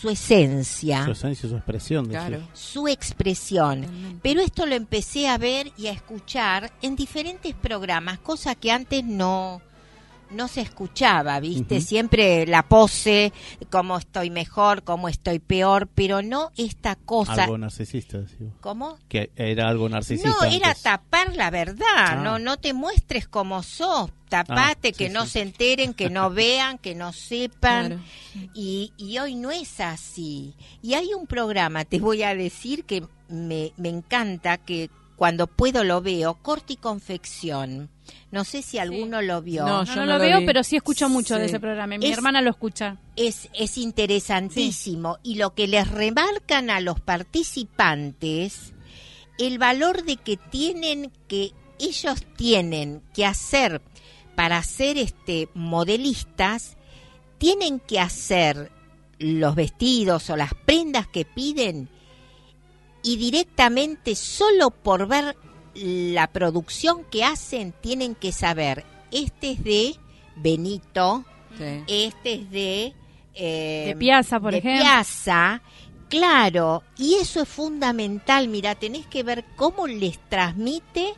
su 0.00 0.08
esencia. 0.08 1.04
Su 1.04 1.10
esencia, 1.10 1.48
su 1.48 1.56
expresión. 1.56 2.06
Claro. 2.06 2.40
Su 2.54 2.88
expresión. 2.88 3.86
Pero 4.22 4.40
esto 4.40 4.64
lo 4.64 4.74
empecé 4.74 5.28
a 5.28 5.36
ver 5.36 5.72
y 5.76 5.88
a 5.88 5.92
escuchar 5.92 6.72
en 6.80 6.96
diferentes 6.96 7.54
programas, 7.54 8.18
cosa 8.18 8.54
que 8.54 8.72
antes 8.72 9.04
no, 9.04 9.60
no 10.30 10.48
se 10.48 10.60
escuchaba, 10.60 11.40
¿viste? 11.40 11.80
Siempre 11.80 12.46
la 12.46 12.62
pose, 12.62 13.32
cómo 13.70 13.98
estoy 13.98 14.30
mejor, 14.30 14.82
cómo 14.84 15.08
estoy 15.08 15.38
peor, 15.38 15.88
pero 15.94 16.22
no 16.22 16.52
esta 16.56 16.96
cosa. 16.96 17.44
Algo 17.44 17.58
narcisista, 17.58 18.20
¿Cómo? 18.60 18.98
Que 19.08 19.30
era 19.36 19.68
algo 19.68 19.88
narcisista. 19.88 20.30
No, 20.30 20.44
era 20.44 20.74
tapar 20.74 21.34
la 21.34 21.50
verdad, 21.50 21.86
ah. 21.96 22.14
no 22.16 22.38
no 22.38 22.58
te 22.58 22.72
muestres 22.72 23.26
como 23.26 23.62
sos, 23.62 24.10
tapate, 24.28 24.88
ah, 24.88 24.96
que 24.96 25.08
no 25.08 25.26
se 25.26 25.42
enteren, 25.42 25.94
que 25.94 26.10
no 26.10 26.30
vean, 26.30 26.78
que 26.78 26.94
no 26.94 27.12
sepan. 27.12 28.02
Y, 28.54 28.92
y 28.96 29.18
hoy 29.18 29.34
no 29.34 29.50
es 29.50 29.80
así. 29.80 30.54
Y 30.82 30.94
hay 30.94 31.12
un 31.14 31.26
programa, 31.26 31.84
te 31.84 31.98
voy 31.98 32.22
a 32.22 32.34
decir, 32.34 32.84
que 32.84 33.04
me, 33.28 33.72
me 33.76 33.88
encanta, 33.88 34.58
que 34.58 34.90
cuando 35.16 35.46
puedo 35.46 35.84
lo 35.84 36.00
veo, 36.00 36.34
corte 36.34 36.74
y 36.74 36.76
confección 36.76 37.90
no 38.30 38.44
sé 38.44 38.62
si 38.62 38.78
alguno 38.78 39.22
lo 39.22 39.42
vio. 39.42 39.66
No, 39.66 39.84
yo 39.84 39.96
no, 39.96 40.06
lo, 40.06 40.18
veo, 40.18 40.40
pero 40.46 40.62
sí 40.62 40.76
escucho 40.76 41.08
mucho 41.08 41.36
de 41.36 41.46
ese 41.46 41.60
programa. 41.60 41.98
Mi 41.98 42.10
hermana 42.10 42.40
lo 42.40 42.50
escucha. 42.50 42.96
Es, 43.16 43.48
es 43.54 43.76
interesantísimo. 43.78 45.18
Y 45.22 45.36
lo 45.36 45.54
que 45.54 45.66
les 45.66 45.90
remarcan 45.90 46.70
a 46.70 46.80
los 46.80 47.00
participantes, 47.00 48.72
el 49.38 49.58
valor 49.58 50.04
de 50.04 50.16
que 50.16 50.36
tienen 50.36 51.10
que, 51.28 51.52
ellos 51.78 52.24
tienen 52.36 53.02
que 53.14 53.26
hacer 53.26 53.82
para 54.36 54.62
ser 54.62 54.96
este 54.98 55.48
modelistas, 55.54 56.76
tienen 57.38 57.80
que 57.80 58.00
hacer 58.00 58.70
los 59.18 59.54
vestidos 59.54 60.30
o 60.30 60.36
las 60.36 60.54
prendas 60.54 61.06
que 61.06 61.24
piden 61.24 61.88
y 63.02 63.16
directamente 63.16 64.14
solo 64.14 64.70
por 64.70 65.06
ver 65.06 65.36
la 65.74 66.26
producción 66.28 67.04
que 67.10 67.24
hacen 67.24 67.72
tienen 67.80 68.14
que 68.14 68.32
saber, 68.32 68.84
este 69.10 69.52
es 69.52 69.64
de 69.64 69.96
Benito, 70.36 71.24
este 71.86 72.34
es 72.34 72.50
de... 72.50 72.94
Eh, 73.34 73.84
de 73.88 73.96
Piazza, 73.96 74.40
por 74.40 74.52
de 74.52 74.58
ejemplo. 74.58 74.82
Piazza, 74.82 75.62
claro, 76.08 76.82
y 76.98 77.14
eso 77.14 77.42
es 77.42 77.48
fundamental, 77.48 78.48
mira, 78.48 78.74
tenés 78.74 79.06
que 79.06 79.22
ver 79.22 79.44
cómo 79.56 79.86
les 79.86 80.18
transmite 80.28 81.14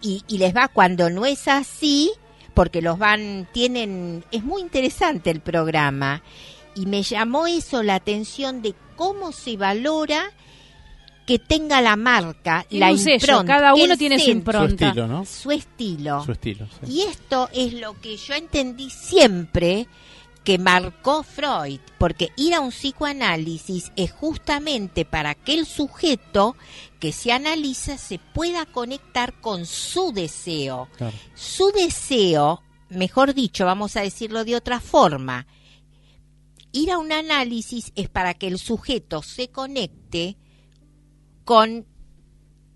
y, 0.00 0.22
y 0.28 0.38
les 0.38 0.54
va 0.54 0.68
cuando 0.68 1.08
no 1.10 1.24
es 1.24 1.48
así, 1.48 2.12
porque 2.52 2.82
los 2.82 2.98
van, 2.98 3.48
tienen, 3.52 4.24
es 4.30 4.44
muy 4.44 4.60
interesante 4.60 5.30
el 5.30 5.40
programa, 5.40 6.22
y 6.74 6.86
me 6.86 7.02
llamó 7.02 7.46
eso 7.46 7.82
la 7.82 7.94
atención 7.94 8.60
de 8.60 8.74
cómo 8.96 9.32
se 9.32 9.56
valora 9.56 10.32
que 11.26 11.38
tenga 11.38 11.80
la 11.80 11.96
marca, 11.96 12.66
la 12.70 12.92
impronta. 12.92 13.44
cada 13.44 13.74
uno 13.74 13.96
tiene 13.96 14.18
su 14.18 14.30
impronta. 14.30 14.68
Su 14.68 14.90
estilo, 14.90 15.06
¿no? 15.08 15.24
Su 15.24 15.50
estilo. 15.50 16.24
Su 16.24 16.32
estilo 16.32 16.68
Y 16.86 17.02
esto 17.02 17.48
es 17.52 17.72
lo 17.74 17.98
que 18.00 18.16
yo 18.16 18.34
entendí 18.34 18.90
siempre 18.90 19.88
que 20.44 20.58
marcó 20.58 21.22
Freud, 21.22 21.80
porque 21.96 22.30
ir 22.36 22.52
a 22.52 22.60
un 22.60 22.70
psicoanálisis 22.70 23.90
es 23.96 24.12
justamente 24.12 25.06
para 25.06 25.34
que 25.34 25.54
el 25.54 25.64
sujeto 25.64 26.54
que 27.00 27.12
se 27.12 27.32
analiza 27.32 27.96
se 27.96 28.18
pueda 28.18 28.66
conectar 28.66 29.40
con 29.40 29.64
su 29.64 30.12
deseo. 30.12 30.88
Su 31.34 31.72
deseo, 31.72 32.62
mejor 32.90 33.32
dicho, 33.32 33.64
vamos 33.64 33.96
a 33.96 34.02
decirlo 34.02 34.44
de 34.44 34.56
otra 34.56 34.80
forma, 34.80 35.46
ir 36.72 36.90
a 36.90 36.98
un 36.98 37.12
análisis 37.12 37.92
es 37.94 38.10
para 38.10 38.34
que 38.34 38.46
el 38.46 38.58
sujeto 38.58 39.22
se 39.22 39.48
conecte 39.48 40.36
con 41.44 41.86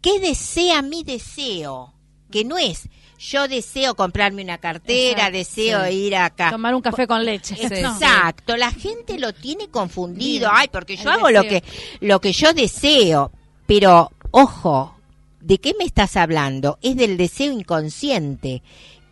qué 0.01 0.21
desea 0.21 0.83
mi 0.83 1.03
deseo, 1.03 1.95
que 2.31 2.45
no 2.45 2.59
es 2.59 2.89
yo 3.19 3.49
deseo 3.49 3.95
comprarme 3.97 4.43
una 4.43 4.59
cartera, 4.59 5.31
deseo 5.31 5.89
ir 5.91 6.15
acá. 6.15 6.51
Tomar 6.51 6.75
un 6.75 6.83
café 6.83 7.07
con 7.07 7.25
leche. 7.25 7.57
Exacto, 7.61 8.57
la 8.57 8.71
gente 8.71 9.19
lo 9.19 9.33
tiene 9.33 9.69
confundido. 9.69 10.49
Ay, 10.53 10.69
porque 10.69 10.97
yo 10.97 11.11
hago 11.11 11.31
lo 11.31 11.43
que, 11.43 11.65
lo 12.01 12.21
que 12.21 12.33
yo 12.33 12.53
deseo. 12.53 13.33
Pero, 13.67 14.13
ojo, 14.31 14.97
¿de 15.41 15.59
qué 15.59 15.75
me 15.79 15.85
estás 15.85 16.17
hablando? 16.17 16.79
Es 16.81 16.97
del 16.97 17.17
deseo 17.17 17.53
inconsciente, 17.53 18.63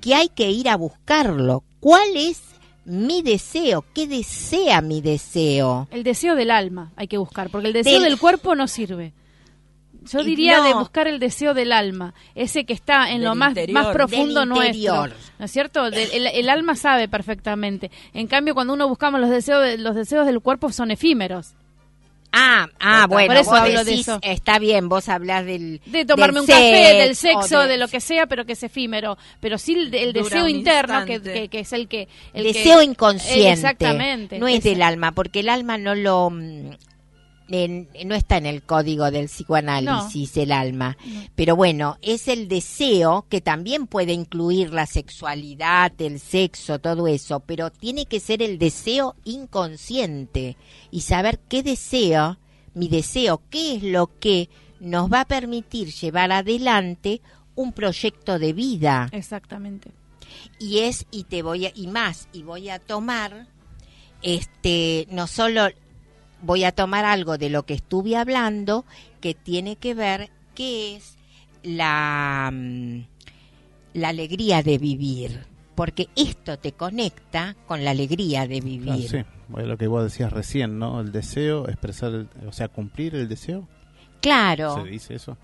que 0.01 0.15
hay 0.15 0.29
que 0.29 0.51
ir 0.51 0.69
a 0.69 0.77
buscarlo. 0.77 1.65
¿Cuál 1.81 2.17
es 2.17 2.43
mi 2.85 3.23
deseo? 3.23 3.85
¿Qué 3.93 4.07
desea 4.07 4.81
mi 4.83 5.01
deseo? 5.01 5.89
El 5.91 6.05
deseo 6.05 6.37
del 6.37 6.53
alma 6.53 6.93
hay 6.95 7.09
que 7.09 7.19
buscar, 7.19 7.51
porque 7.51 7.67
el 7.67 7.73
deseo 7.73 8.01
del 8.01 8.19
cuerpo 8.19 8.55
no 8.55 8.69
sirve. 8.69 9.13
Yo 10.11 10.23
diría 10.23 10.63
de 10.63 10.75
buscar 10.75 11.09
el 11.09 11.19
deseo 11.19 11.55
del 11.55 11.73
alma, 11.73 12.15
ese 12.35 12.65
que 12.65 12.73
está 12.73 13.11
en 13.11 13.25
lo 13.25 13.35
más, 13.35 13.55
más 13.71 13.89
profundo 13.89 14.45
nuestro. 14.47 15.09
¿No 15.39 15.45
es 15.45 15.51
cierto? 15.51 15.87
el, 15.87 16.49
alma 16.49 16.77
sabe 16.77 17.09
perfectamente. 17.09 17.91
En 18.15 18.27
cambio, 18.27 18.55
cuando 18.55 18.73
uno 18.73 18.89
buscamos 18.89 19.21
los 19.21 19.31
deseos, 19.31 19.79
los 19.79 19.95
deseos 19.95 20.27
del 20.27 20.41
cuerpo 20.41 20.71
son 20.73 20.91
efímeros. 20.91 21.55
Ah, 22.39 22.69
ah, 22.81 23.07
bueno, 23.09 23.29
Por 23.29 23.37
eso 23.37 23.55
hablo 23.55 23.85
de 23.85 23.95
eso. 23.95 24.19
está 24.21 24.59
bien, 24.59 24.91
vos 24.91 25.09
hablas 25.09 25.47
del 25.47 25.81
de 25.87 26.05
tomarme 26.05 26.41
un 26.41 26.47
café, 26.47 26.97
del 26.99 27.17
sexo, 27.17 27.61
de... 27.61 27.79
lo 27.79 27.89
que 27.89 28.01
sea, 28.01 28.27
pero 28.27 28.45
que 28.45 28.53
es 28.53 28.63
efímero, 28.63 29.17
pero 29.41 29.57
sí 29.57 29.73
el, 29.73 30.13
deseo 30.13 30.47
interno 30.47 31.07
que, 31.07 31.49
que, 31.49 31.61
es 31.61 31.73
el 31.73 31.89
que 31.89 32.09
el 32.35 32.45
deseo 32.45 32.83
inconsciente, 32.83 33.53
exactamente, 33.53 34.39
no 34.39 34.49
es 34.49 34.63
del 34.63 34.83
alma, 34.83 35.13
porque 35.13 35.41
el 35.41 35.49
alma 35.49 35.79
no 35.79 35.95
lo 35.95 36.31
no 37.49 38.15
está 38.15 38.39
en 38.39 38.47
el 38.47 38.63
código 38.63 39.11
del 39.11 39.27
psicoanálisis 39.27 40.37
el 40.37 40.53
alma, 40.53 40.97
pero 41.35 41.55
bueno, 41.55 41.97
es 42.03 42.29
el 42.29 42.49
deseo 42.49 43.27
que 43.29 43.41
también 43.41 43.87
puede 43.87 44.13
incluir 44.13 44.73
la 44.73 44.87
sexualidad, 44.87 45.93
el 45.99 46.19
sexo, 46.19 46.81
todo 46.81 47.07
eso, 47.07 47.41
pero 47.41 47.71
tiene 47.71 48.07
que 48.07 48.21
ser 48.21 48.43
el 48.43 48.59
deseo 48.59 49.15
inconsciente 49.25 50.57
y 50.91 51.03
saber 51.03 51.39
qué 51.49 51.63
deseo, 51.63 52.39
mi 52.75 52.89
deseo, 52.89 53.43
qué 53.49 53.77
es 53.77 53.83
lo 53.83 54.19
que 54.19 54.49
nos 54.81 55.11
va 55.11 55.23
a 55.23 55.27
permitir 55.27 55.93
llevar 55.93 56.33
adelante 56.33 57.21
un 57.55 57.73
proyecto 57.73 58.39
de 58.39 58.53
vida. 58.53 59.09
Exactamente. 59.13 59.93
Y 60.59 60.81
es 60.81 61.07
y 61.11 61.25
te 61.25 61.43
voy 61.43 61.67
a 61.67 61.73
y 61.75 61.87
más 61.87 62.29
y 62.33 62.43
voy 62.43 62.69
a 62.69 62.79
tomar 62.79 63.47
este 64.23 65.07
no 65.11 65.27
solo 65.27 65.69
voy 66.43 66.65
a 66.65 66.73
tomar 66.73 67.05
algo 67.05 67.39
de 67.39 67.51
lo 67.51 67.65
que 67.65 67.75
estuve 67.75 68.17
hablando 68.17 68.85
que 69.21 69.35
tiene 69.35 69.77
que 69.77 69.95
ver 69.95 70.31
qué 70.55 70.97
es 70.97 71.17
la, 71.63 72.51
mm, 72.53 73.01
la 73.95 74.09
alegría 74.09 74.63
de 74.63 74.79
vivir. 74.79 75.45
porque 75.75 76.09
esto 76.17 76.59
te 76.59 76.73
conecta 76.73 77.55
con 77.67 77.85
la 77.85 77.91
alegría 77.91 78.49
de 78.49 78.63
vivir. 78.63 79.11
sí, 79.11 79.19
lo 79.55 79.77
que 79.77 79.87
vos 79.87 80.03
decías 80.03 80.33
recién, 80.33 80.79
¿no? 80.79 81.03
El 81.03 81.13
deseo, 81.13 81.69
expresar, 81.69 82.29
o 82.49 82.53
sea, 82.53 82.69
cumplir 82.69 83.15
el 83.15 83.29
deseo. 83.29 83.69
Claro. 84.23 84.83
¿Se 84.83 84.89
dice 84.89 85.15
eso? 85.15 85.37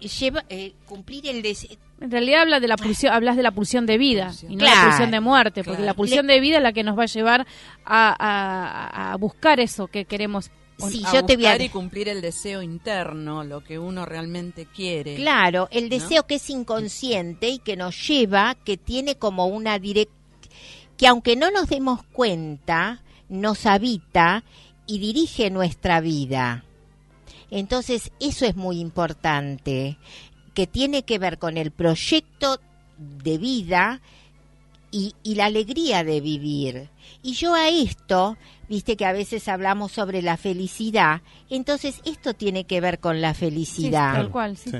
Lleva, 0.00 0.44
eh, 0.48 0.72
cumplir 0.86 1.26
el 1.26 1.42
deseo. 1.42 1.76
En 2.00 2.10
realidad 2.10 2.42
habla 2.42 2.60
de 2.60 2.68
la 2.68 2.76
pulsión, 2.76 3.12
hablas 3.12 3.36
de 3.36 3.42
la 3.42 3.50
pulsión 3.50 3.84
de 3.86 3.98
vida 3.98 4.32
y 4.48 4.56
no 4.56 4.64
la 4.64 4.86
pulsión 4.86 5.10
de 5.10 5.20
muerte, 5.20 5.62
porque 5.62 5.82
la 5.82 5.94
pulsión 5.94 6.26
de 6.26 6.40
vida 6.40 6.56
es 6.56 6.62
la 6.62 6.72
que 6.72 6.82
nos 6.82 6.98
va 6.98 7.02
a 7.02 7.06
llevar 7.06 7.46
a, 7.84 9.12
a 9.12 9.16
buscar 9.16 9.60
eso 9.60 9.86
que 9.86 10.06
queremos 10.06 10.50
Sí, 10.88 11.02
yo 11.12 11.24
te 11.24 11.36
voy 11.36 11.46
a... 11.46 11.62
y 11.62 11.68
cumplir 11.68 12.08
el 12.08 12.20
deseo 12.20 12.62
interno, 12.62 13.44
lo 13.44 13.62
que 13.62 13.78
uno 13.78 14.06
realmente 14.06 14.66
quiere. 14.66 15.16
Claro, 15.16 15.68
el 15.70 15.88
deseo 15.88 16.26
que 16.26 16.36
es 16.36 16.50
inconsciente 16.50 17.48
y 17.48 17.58
que 17.58 17.76
nos 17.76 18.08
lleva, 18.08 18.54
que 18.54 18.76
tiene 18.76 19.16
como 19.16 19.46
una 19.46 19.78
direct 19.78 20.12
que 20.96 21.06
aunque 21.06 21.34
no 21.34 21.50
nos 21.50 21.68
demos 21.68 22.02
cuenta, 22.12 23.02
nos 23.30 23.64
habita 23.64 24.44
y 24.86 24.98
dirige 24.98 25.48
nuestra 25.50 26.00
vida. 26.00 26.64
Entonces, 27.50 28.12
eso 28.20 28.46
es 28.46 28.56
muy 28.56 28.80
importante, 28.80 29.98
que 30.54 30.66
tiene 30.66 31.04
que 31.04 31.18
ver 31.18 31.38
con 31.38 31.56
el 31.56 31.70
proyecto 31.70 32.60
de 32.98 33.38
vida 33.38 34.00
y, 34.90 35.14
y 35.22 35.34
la 35.34 35.46
alegría 35.46 36.04
de 36.04 36.20
vivir. 36.20 36.90
Y 37.22 37.32
yo 37.32 37.54
a 37.54 37.68
esto 37.68 38.36
Viste 38.70 38.96
que 38.96 39.04
a 39.04 39.12
veces 39.12 39.48
hablamos 39.48 39.90
sobre 39.90 40.22
la 40.22 40.36
felicidad, 40.36 41.22
entonces 41.48 42.00
esto 42.04 42.34
tiene 42.34 42.66
que 42.66 42.80
ver 42.80 43.00
con 43.00 43.20
la 43.20 43.34
felicidad. 43.34 44.12
tal 44.12 44.30
cual, 44.30 44.56
sí, 44.56 44.70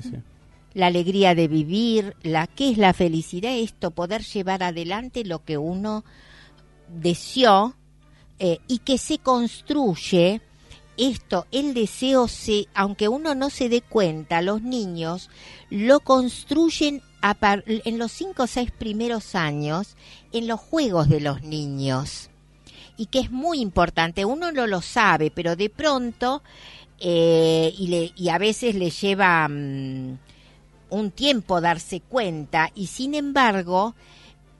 La 0.74 0.86
alegría 0.86 1.34
de 1.34 1.48
vivir, 1.48 2.14
la 2.22 2.46
qué 2.46 2.70
es 2.70 2.78
la 2.78 2.92
felicidad, 2.92 3.52
esto 3.52 3.90
poder 3.90 4.22
llevar 4.22 4.62
adelante 4.62 5.24
lo 5.24 5.44
que 5.44 5.58
uno 5.58 6.04
deseó 6.86 7.74
eh, 8.38 8.60
y 8.68 8.78
que 8.78 8.96
se 8.96 9.18
construye 9.18 10.40
esto, 11.00 11.46
el 11.50 11.72
deseo 11.72 12.28
se, 12.28 12.68
aunque 12.74 13.08
uno 13.08 13.34
no 13.34 13.48
se 13.48 13.70
dé 13.70 13.80
cuenta, 13.80 14.42
los 14.42 14.60
niños 14.60 15.30
lo 15.70 16.00
construyen 16.00 17.02
en 17.66 17.98
los 17.98 18.12
cinco 18.12 18.42
o 18.44 18.46
seis 18.46 18.70
primeros 18.70 19.34
años 19.34 19.96
en 20.32 20.46
los 20.46 20.60
juegos 20.60 21.08
de 21.08 21.20
los 21.20 21.42
niños 21.42 22.30
y 22.96 23.06
que 23.06 23.20
es 23.20 23.30
muy 23.30 23.60
importante. 23.60 24.26
Uno 24.26 24.52
no 24.52 24.66
lo 24.66 24.82
sabe, 24.82 25.30
pero 25.30 25.56
de 25.56 25.70
pronto, 25.70 26.42
eh, 26.98 27.72
y, 27.78 28.28
a 28.28 28.36
veces 28.36 28.74
le 28.74 28.90
lleva 28.90 29.48
mm, 29.48 30.18
un 30.90 31.10
tiempo 31.12 31.62
darse 31.62 32.00
cuenta, 32.00 32.70
y 32.74 32.88
sin 32.88 33.14
embargo, 33.14 33.94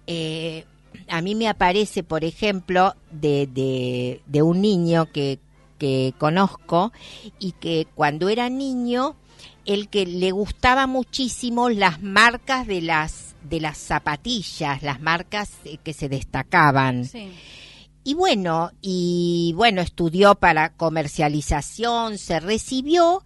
eh, 0.06 0.64
a 1.08 1.20
mí 1.20 1.34
me 1.34 1.48
aparece, 1.48 2.02
por 2.02 2.24
ejemplo, 2.24 2.94
de 3.10 4.20
un 4.42 4.62
niño 4.62 5.06
que, 5.12 5.38
que 5.80 6.14
conozco 6.18 6.92
y 7.40 7.52
que 7.52 7.88
cuando 7.96 8.28
era 8.28 8.50
niño, 8.50 9.16
el 9.64 9.88
que 9.88 10.06
le 10.06 10.30
gustaba 10.30 10.86
muchísimo 10.86 11.70
las 11.70 12.02
marcas 12.02 12.66
de 12.66 12.82
las 12.82 13.34
de 13.48 13.58
las 13.58 13.78
zapatillas, 13.78 14.82
las 14.82 15.00
marcas 15.00 15.50
eh, 15.64 15.78
que 15.82 15.94
se 15.94 16.10
destacaban. 16.10 17.06
Sí. 17.06 17.32
Y 18.04 18.14
bueno, 18.14 18.70
y 18.82 19.54
bueno, 19.56 19.80
estudió 19.80 20.34
para 20.34 20.74
comercialización, 20.74 22.18
se 22.18 22.38
recibió 22.38 23.24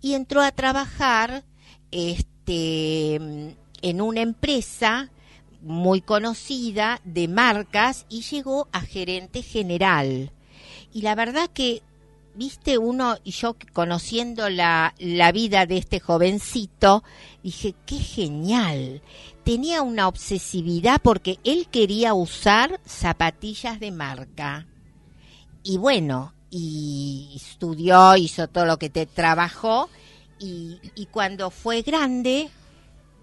y 0.00 0.14
entró 0.14 0.42
a 0.42 0.52
trabajar 0.52 1.44
este 1.90 3.16
en 3.82 4.00
una 4.00 4.20
empresa 4.20 5.10
muy 5.62 6.00
conocida 6.00 7.00
de 7.04 7.26
marcas 7.26 8.06
y 8.08 8.22
llegó 8.22 8.68
a 8.72 8.80
gerente 8.82 9.42
general. 9.42 10.30
Y 10.92 11.02
la 11.02 11.14
verdad 11.14 11.50
que, 11.52 11.82
viste, 12.36 12.78
uno 12.78 13.16
y 13.24 13.32
yo 13.32 13.56
conociendo 13.72 14.48
la, 14.48 14.94
la 14.98 15.32
vida 15.32 15.66
de 15.66 15.78
este 15.78 16.00
jovencito, 16.00 17.02
dije, 17.42 17.74
qué 17.86 17.96
genial 17.96 19.02
tenía 19.46 19.82
una 19.82 20.08
obsesividad 20.08 21.00
porque 21.00 21.38
él 21.44 21.68
quería 21.70 22.14
usar 22.14 22.80
zapatillas 22.84 23.78
de 23.78 23.92
marca. 23.92 24.66
Y 25.62 25.78
bueno, 25.78 26.34
y 26.50 27.32
estudió, 27.36 28.16
hizo 28.16 28.48
todo 28.48 28.66
lo 28.66 28.78
que 28.78 28.90
te 28.90 29.06
trabajó 29.06 29.88
y, 30.40 30.80
y 30.96 31.06
cuando 31.06 31.50
fue 31.50 31.82
grande 31.82 32.50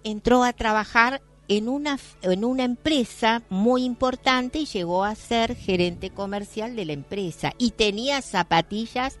entró 0.02 0.44
a 0.44 0.52
trabajar 0.52 1.20
en 1.48 1.68
una, 1.68 1.98
en 2.22 2.44
una 2.44 2.64
empresa 2.64 3.42
muy 3.48 3.84
importante 3.84 4.58
y 4.58 4.66
llegó 4.66 5.04
a 5.04 5.14
ser 5.14 5.54
gerente 5.56 6.10
comercial 6.10 6.76
de 6.76 6.84
la 6.84 6.92
empresa 6.92 7.52
y 7.58 7.72
tenía 7.72 8.22
zapatillas 8.22 9.18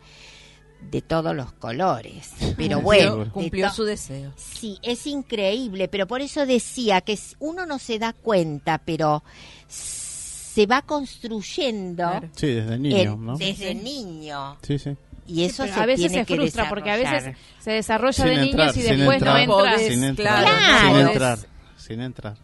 de 0.90 1.02
todos 1.02 1.34
los 1.34 1.52
colores. 1.52 2.30
Pero 2.56 2.80
bueno, 2.80 3.30
cumplió 3.32 3.70
su 3.70 3.84
deseo. 3.84 4.32
Sí, 4.36 4.78
es 4.82 5.06
increíble, 5.06 5.88
pero 5.88 6.06
por 6.06 6.20
eso 6.20 6.46
decía 6.46 7.00
que 7.00 7.18
uno 7.38 7.66
no 7.66 7.78
se 7.78 7.98
da 7.98 8.12
cuenta, 8.12 8.78
pero 8.78 9.22
se 9.66 10.66
va 10.66 10.82
construyendo. 10.82 12.20
Sí, 12.36 12.48
desde 12.48 12.78
niño, 12.78 13.16
¿no? 13.16 13.36
Desde 13.36 13.74
niño. 13.74 14.56
Sí, 14.62 14.78
sí. 14.78 14.96
Y 15.26 15.44
eso 15.44 15.64
a 15.64 15.86
veces 15.86 16.12
se 16.12 16.24
frustra 16.24 16.68
porque 16.68 16.90
a 16.90 16.96
veces 16.96 17.36
se 17.58 17.70
desarrolla 17.72 18.24
de 18.24 18.36
niños 18.36 18.76
y 18.76 18.82
después 18.82 19.22
no 19.22 19.36
entra. 19.36 19.78
Sin 19.78 20.04
entrar, 20.04 20.44
claro. 20.44 20.98
sin 20.98 21.08
entrar. 21.08 21.38
Sin 21.86 22.00
entrar. 22.00 22.36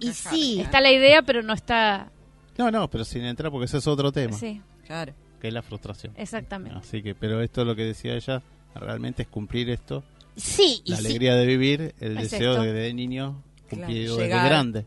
Y 0.00 0.12
sí. 0.12 0.60
Está 0.60 0.80
la 0.80 0.90
idea, 0.90 1.22
pero 1.22 1.42
no 1.42 1.52
está. 1.52 2.10
No, 2.58 2.70
no, 2.70 2.90
pero 2.90 3.04
sin 3.04 3.24
entrar 3.24 3.50
porque 3.50 3.66
ese 3.66 3.78
es 3.78 3.86
otro 3.86 4.10
tema. 4.12 4.36
Sí. 4.36 4.60
Claro 4.86 5.12
que 5.40 5.48
es 5.48 5.54
la 5.54 5.62
frustración. 5.62 6.12
Exactamente. 6.16 6.78
Así 6.78 7.02
que, 7.02 7.14
pero 7.14 7.42
esto 7.42 7.64
lo 7.64 7.74
que 7.74 7.84
decía 7.84 8.14
ella, 8.14 8.42
realmente 8.74 9.22
es 9.22 9.28
cumplir 9.28 9.70
esto. 9.70 10.04
Sí. 10.36 10.82
La 10.84 10.98
alegría 10.98 11.34
de 11.34 11.46
vivir, 11.46 11.94
el 11.98 12.16
deseo 12.16 12.62
de, 12.62 12.72
de, 12.72 12.94
niño 12.94 13.42
cumplido 13.68 14.16
desde 14.16 14.28
grande. 14.28 14.84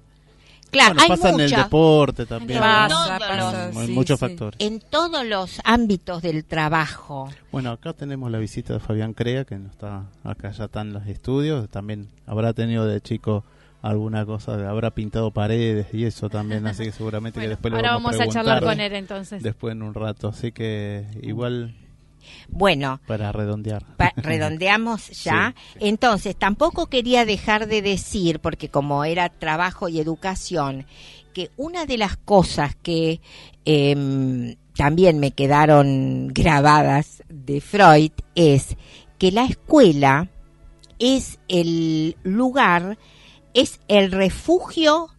Claro, 0.72 0.96
hay 1.00 1.08
pasa 1.08 1.30
en 1.30 1.40
el 1.40 1.52
deporte 1.52 2.26
también. 2.26 2.60
Pasa, 2.60 3.70
en 3.84 3.94
muchos 3.94 4.20
factores. 4.20 4.60
En 4.60 4.80
todos 4.80 5.24
los 5.24 5.60
ámbitos 5.64 6.24
del 6.24 6.46
trabajo. 6.46 7.30
Bueno, 7.52 7.72
acá 7.72 7.94
tenemos 7.94 8.32
la 8.32 8.40
visita 8.40 8.74
de 8.74 8.80
Fabián 8.80 9.14
Crea, 9.14 9.46
que 9.46 9.60
no 9.60 9.70
está 9.70 10.06
acá 10.24 10.52
ya 10.52 10.66
está 10.66 10.82
en 10.82 10.94
los 10.94 11.06
estudios. 11.06 11.70
También 11.70 12.10
habrá 12.26 12.54
tenido 12.54 12.88
de 12.88 13.02
chico 13.02 13.44
alguna 13.84 14.26
cosa, 14.26 14.54
habrá 14.68 14.92
pintado 14.92 15.32
paredes 15.32 15.88
y 15.94 16.06
eso 16.06 16.30
también, 16.30 16.66
así 16.66 16.86
que 16.86 16.92
seguramente 16.94 17.40
que 17.40 17.50
después 17.50 17.74
ahora 17.74 17.90
le 17.90 17.94
vamos, 17.94 18.20
a, 18.20 18.28
charlar 18.28 18.64
con 18.64 18.80
él 18.80 18.94
entonces. 18.94 19.44
Después 19.44 19.74
en 19.74 19.84
un 19.84 19.94
rato, 19.94 20.30
así 20.30 20.52
que 20.52 21.06
igual 21.22 21.76
bueno, 22.48 23.02
para 23.06 23.32
redondear. 23.34 23.84
redondeamos 24.16 25.24
ya. 25.24 25.54
Entonces, 25.80 26.36
tampoco 26.36 26.88
quería 26.88 27.26
dejar 27.26 27.68
de 27.68 27.82
decir, 27.82 28.40
porque 28.40 28.70
como 28.70 29.04
era 29.04 29.28
trabajo 29.28 29.90
y 29.90 30.00
educación, 30.00 30.86
que 31.34 31.52
una 31.58 31.86
de 31.86 31.98
las 31.98 32.16
cosas 32.16 32.76
que 32.82 33.20
em, 33.66 34.56
también 34.76 35.20
me 35.20 35.32
quedaron 35.32 36.30
grabadas 36.30 37.24
de 37.28 37.60
Freud 37.60 38.12
es 38.36 38.78
que 39.18 39.32
la 39.32 39.44
escuela 39.44 40.30
es 41.00 41.40
el 41.50 42.16
lugar 42.24 42.98
es 43.54 43.80
el 43.88 44.12
refugio 44.12 45.10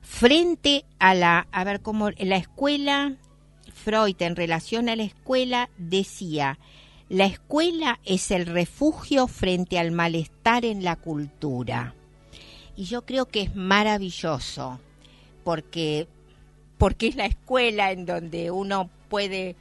frente 0.00 0.84
a 0.98 1.14
la, 1.14 1.46
a 1.52 1.64
ver 1.64 1.80
cómo 1.80 2.10
la 2.10 2.36
escuela, 2.36 3.16
Freud 3.72 4.16
en 4.20 4.36
relación 4.36 4.88
a 4.88 4.96
la 4.96 5.04
escuela 5.04 5.70
decía, 5.76 6.58
la 7.08 7.26
escuela 7.26 8.00
es 8.04 8.30
el 8.30 8.46
refugio 8.46 9.26
frente 9.26 9.78
al 9.78 9.92
malestar 9.92 10.64
en 10.64 10.84
la 10.84 10.96
cultura. 10.96 11.94
Y 12.76 12.84
yo 12.84 13.04
creo 13.04 13.26
que 13.26 13.42
es 13.42 13.54
maravilloso, 13.54 14.80
porque, 15.44 16.08
porque 16.78 17.08
es 17.08 17.16
la 17.16 17.26
escuela 17.26 17.92
en 17.92 18.06
donde 18.06 18.50
uno 18.50 18.90
puede, 19.08 19.54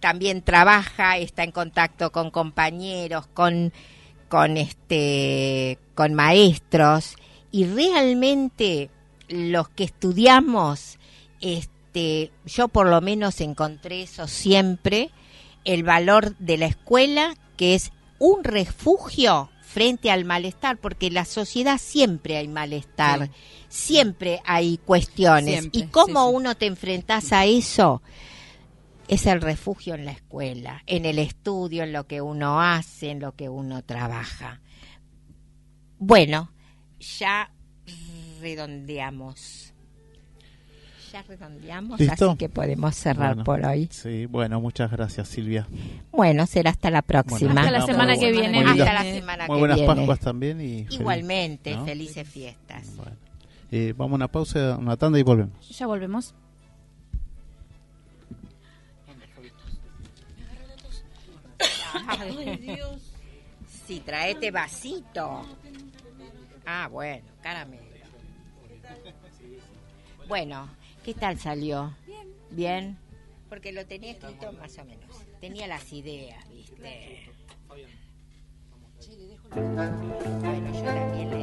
también 0.00 0.42
trabaja, 0.42 1.18
está 1.18 1.44
en 1.44 1.52
contacto 1.52 2.10
con 2.10 2.30
compañeros, 2.30 3.26
con, 3.26 3.72
con, 4.28 4.56
este, 4.56 5.78
con 5.94 6.14
maestros, 6.14 7.16
y 7.54 7.66
realmente 7.66 8.90
los 9.28 9.68
que 9.68 9.84
estudiamos, 9.84 10.98
este, 11.40 12.32
yo 12.44 12.66
por 12.66 12.88
lo 12.88 13.00
menos 13.00 13.40
encontré 13.40 14.02
eso 14.02 14.26
siempre, 14.26 15.12
el 15.62 15.84
valor 15.84 16.36
de 16.38 16.58
la 16.58 16.66
escuela, 16.66 17.36
que 17.56 17.76
es 17.76 17.92
un 18.18 18.42
refugio 18.42 19.50
frente 19.62 20.10
al 20.10 20.24
malestar, 20.24 20.78
porque 20.78 21.06
en 21.06 21.14
la 21.14 21.24
sociedad 21.24 21.78
siempre 21.78 22.38
hay 22.38 22.48
malestar, 22.48 23.30
siempre 23.68 24.40
hay 24.44 24.78
cuestiones. 24.78 25.68
y 25.70 25.84
cómo 25.84 26.30
uno 26.30 26.56
te 26.56 26.66
enfrentas 26.66 27.32
a 27.32 27.44
eso, 27.44 28.02
es 29.06 29.26
el 29.26 29.40
refugio 29.40 29.94
en 29.94 30.06
la 30.06 30.10
escuela, 30.10 30.82
en 30.86 31.04
el 31.04 31.20
estudio, 31.20 31.84
en 31.84 31.92
lo 31.92 32.08
que 32.08 32.20
uno 32.20 32.60
hace, 32.60 33.12
en 33.12 33.20
lo 33.20 33.36
que 33.36 33.48
uno 33.48 33.84
trabaja. 33.84 34.60
Bueno, 36.00 36.50
ya 37.18 37.50
redondeamos. 38.40 39.72
ya 41.12 41.22
redondeamos, 41.22 42.00
así 42.00 42.36
que 42.36 42.48
podemos 42.48 42.94
cerrar 42.96 43.44
por 43.44 43.64
hoy. 43.64 43.88
Sí, 43.90 44.26
bueno, 44.26 44.60
muchas 44.60 44.90
gracias 44.90 45.28
Silvia. 45.28 45.68
Bueno, 46.10 46.46
será 46.46 46.70
hasta 46.70 46.90
la 46.90 47.02
próxima. 47.02 47.60
hasta 47.60 47.70
la 47.70 47.86
semana 47.86 48.16
que 48.16 48.32
viene. 48.32 48.64
hasta 48.64 48.92
la 48.92 49.02
semana 49.02 49.46
muy 49.46 49.58
buenas 49.58 49.80
Pascuas 49.80 50.20
también. 50.20 50.60
y 50.60 50.86
Igualmente, 50.90 51.76
felices 51.84 52.28
fiestas. 52.28 52.90
Eh, 53.70 53.92
vamos 53.96 54.12
a 54.12 54.14
una 54.16 54.28
pausa, 54.28 54.76
una 54.78 54.96
tanda 54.96 55.18
y 55.18 55.22
volvemos. 55.22 55.68
Ya 55.76 55.86
volvemos. 55.86 56.34
Ay, 62.06 62.56
Dios. 62.56 63.00
Sí, 63.86 64.00
traete 64.04 64.50
vasito. 64.50 65.44
Ah, 66.66 66.88
bueno, 66.90 67.24
caramelo. 67.42 67.82
Bueno, 70.28 70.68
¿qué 71.04 71.14
tal 71.14 71.38
salió? 71.38 71.94
Bien. 72.06 72.34
¿Bien? 72.50 72.98
Porque 73.48 73.72
lo 73.72 73.86
tenía 73.86 74.12
escrito 74.12 74.52
más 74.52 74.78
o 74.78 74.84
menos. 74.84 75.04
Tenía 75.40 75.66
las 75.66 75.92
ideas, 75.92 76.48
¿viste? 76.48 77.30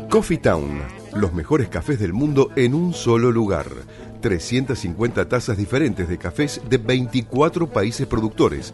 Coffee 0.09 0.39
Town, 0.39 0.81
los 1.13 1.33
mejores 1.33 1.69
cafés 1.69 1.99
del 1.99 2.11
mundo 2.11 2.51
en 2.55 2.73
un 2.73 2.93
solo 2.93 3.31
lugar. 3.31 3.67
350 4.21 5.29
tazas 5.29 5.57
diferentes 5.57 6.09
de 6.09 6.17
cafés 6.17 6.61
de 6.69 6.77
24 6.77 7.69
países 7.69 8.07
productores 8.07 8.73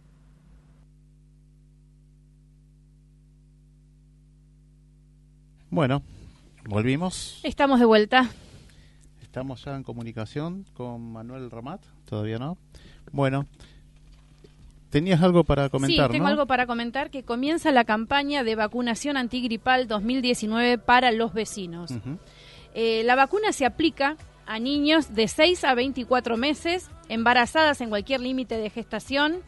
Bueno, 5.69 6.01
volvimos. 6.65 7.41
Estamos 7.43 7.79
de 7.79 7.85
vuelta. 7.85 8.29
Estamos 9.21 9.65
ya 9.65 9.75
en 9.75 9.83
comunicación 9.83 10.65
con 10.73 11.11
Manuel 11.11 11.51
Ramat, 11.51 11.83
todavía 12.05 12.39
no. 12.39 12.57
Bueno, 13.11 13.47
Tenías 14.89 15.21
algo 15.21 15.43
para 15.43 15.69
comentar, 15.69 16.07
Sí, 16.07 16.13
tengo 16.13 16.27
algo 16.27 16.45
para 16.45 16.65
comentar 16.65 17.09
que 17.09 17.23
comienza 17.23 17.71
la 17.71 17.83
campaña 17.83 18.43
de 18.43 18.55
vacunación 18.55 19.17
antigripal 19.17 19.87
2019 19.87 20.77
para 20.77 21.11
los 21.11 21.33
vecinos. 21.33 21.93
Eh, 22.73 23.03
la 23.03 23.15
vacuna 23.15 23.51
se 23.51 23.65
aplica 23.65 24.15
a 24.45 24.59
niños 24.59 25.13
de 25.13 25.27
6 25.27 25.63
a 25.65 25.75
24 25.75 26.37
meses, 26.37 26.89
embarazadas 27.09 27.81
en 27.81 27.89
cualquier 27.89 28.21
límite 28.21 28.57
de 28.57 28.69
gestación, 28.69 29.41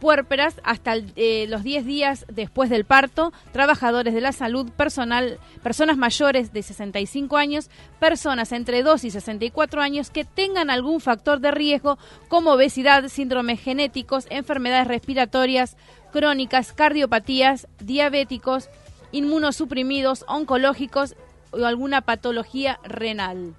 puérperas 0.00 0.60
hasta 0.64 0.94
eh, 0.96 1.46
los 1.48 1.62
10 1.62 1.84
días 1.84 2.24
después 2.32 2.70
del 2.70 2.84
parto, 2.84 3.32
trabajadores 3.52 4.14
de 4.14 4.20
la 4.20 4.32
salud, 4.32 4.70
personal, 4.70 5.38
personas 5.62 5.96
mayores 5.96 6.52
de 6.52 6.62
65 6.62 7.36
años, 7.36 7.70
personas 7.98 8.52
entre 8.52 8.82
2 8.82 9.04
y 9.04 9.10
64 9.10 9.80
años 9.82 10.10
que 10.10 10.24
tengan 10.24 10.70
algún 10.70 11.00
factor 11.00 11.40
de 11.40 11.50
riesgo 11.50 11.98
como 12.28 12.52
obesidad, 12.52 13.08
síndromes 13.08 13.60
genéticos, 13.60 14.26
enfermedades 14.30 14.88
respiratorias 14.88 15.76
crónicas, 16.12 16.72
cardiopatías, 16.72 17.68
diabéticos, 17.80 18.68
inmunosuprimidos, 19.12 20.24
oncológicos 20.28 21.14
o 21.50 21.64
alguna 21.64 22.02
patología 22.02 22.78
renal 22.84 23.54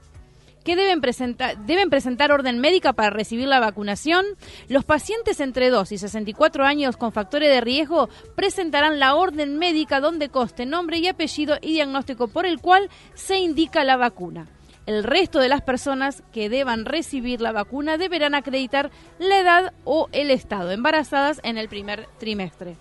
que 0.69 0.75
deben 0.75 1.01
presentar, 1.01 1.57
deben 1.65 1.89
presentar 1.89 2.31
orden 2.31 2.59
médica 2.59 2.93
para 2.93 3.09
recibir 3.09 3.47
la 3.47 3.59
vacunación. 3.59 4.23
Los 4.67 4.85
pacientes 4.85 5.39
entre 5.39 5.71
2 5.71 5.93
y 5.93 5.97
64 5.97 6.63
años 6.63 6.95
con 6.95 7.11
factores 7.11 7.49
de 7.49 7.59
riesgo 7.59 8.07
presentarán 8.35 8.99
la 8.99 9.15
orden 9.15 9.57
médica 9.57 9.99
donde 9.99 10.29
coste 10.29 10.67
nombre 10.67 10.99
y 10.99 11.07
apellido 11.07 11.57
y 11.59 11.73
diagnóstico 11.73 12.27
por 12.27 12.45
el 12.45 12.59
cual 12.59 12.87
se 13.15 13.39
indica 13.39 13.83
la 13.83 13.97
vacuna. 13.97 14.45
El 14.85 15.03
resto 15.03 15.39
de 15.39 15.49
las 15.49 15.63
personas 15.63 16.21
que 16.31 16.49
deban 16.49 16.85
recibir 16.85 17.41
la 17.41 17.51
vacuna 17.51 17.97
deberán 17.97 18.35
acreditar 18.35 18.91
la 19.17 19.39
edad 19.39 19.73
o 19.85 20.07
el 20.11 20.29
estado 20.29 20.69
embarazadas 20.69 21.41
en 21.41 21.57
el 21.57 21.67
primer 21.67 22.05
trimestre. 22.19 22.77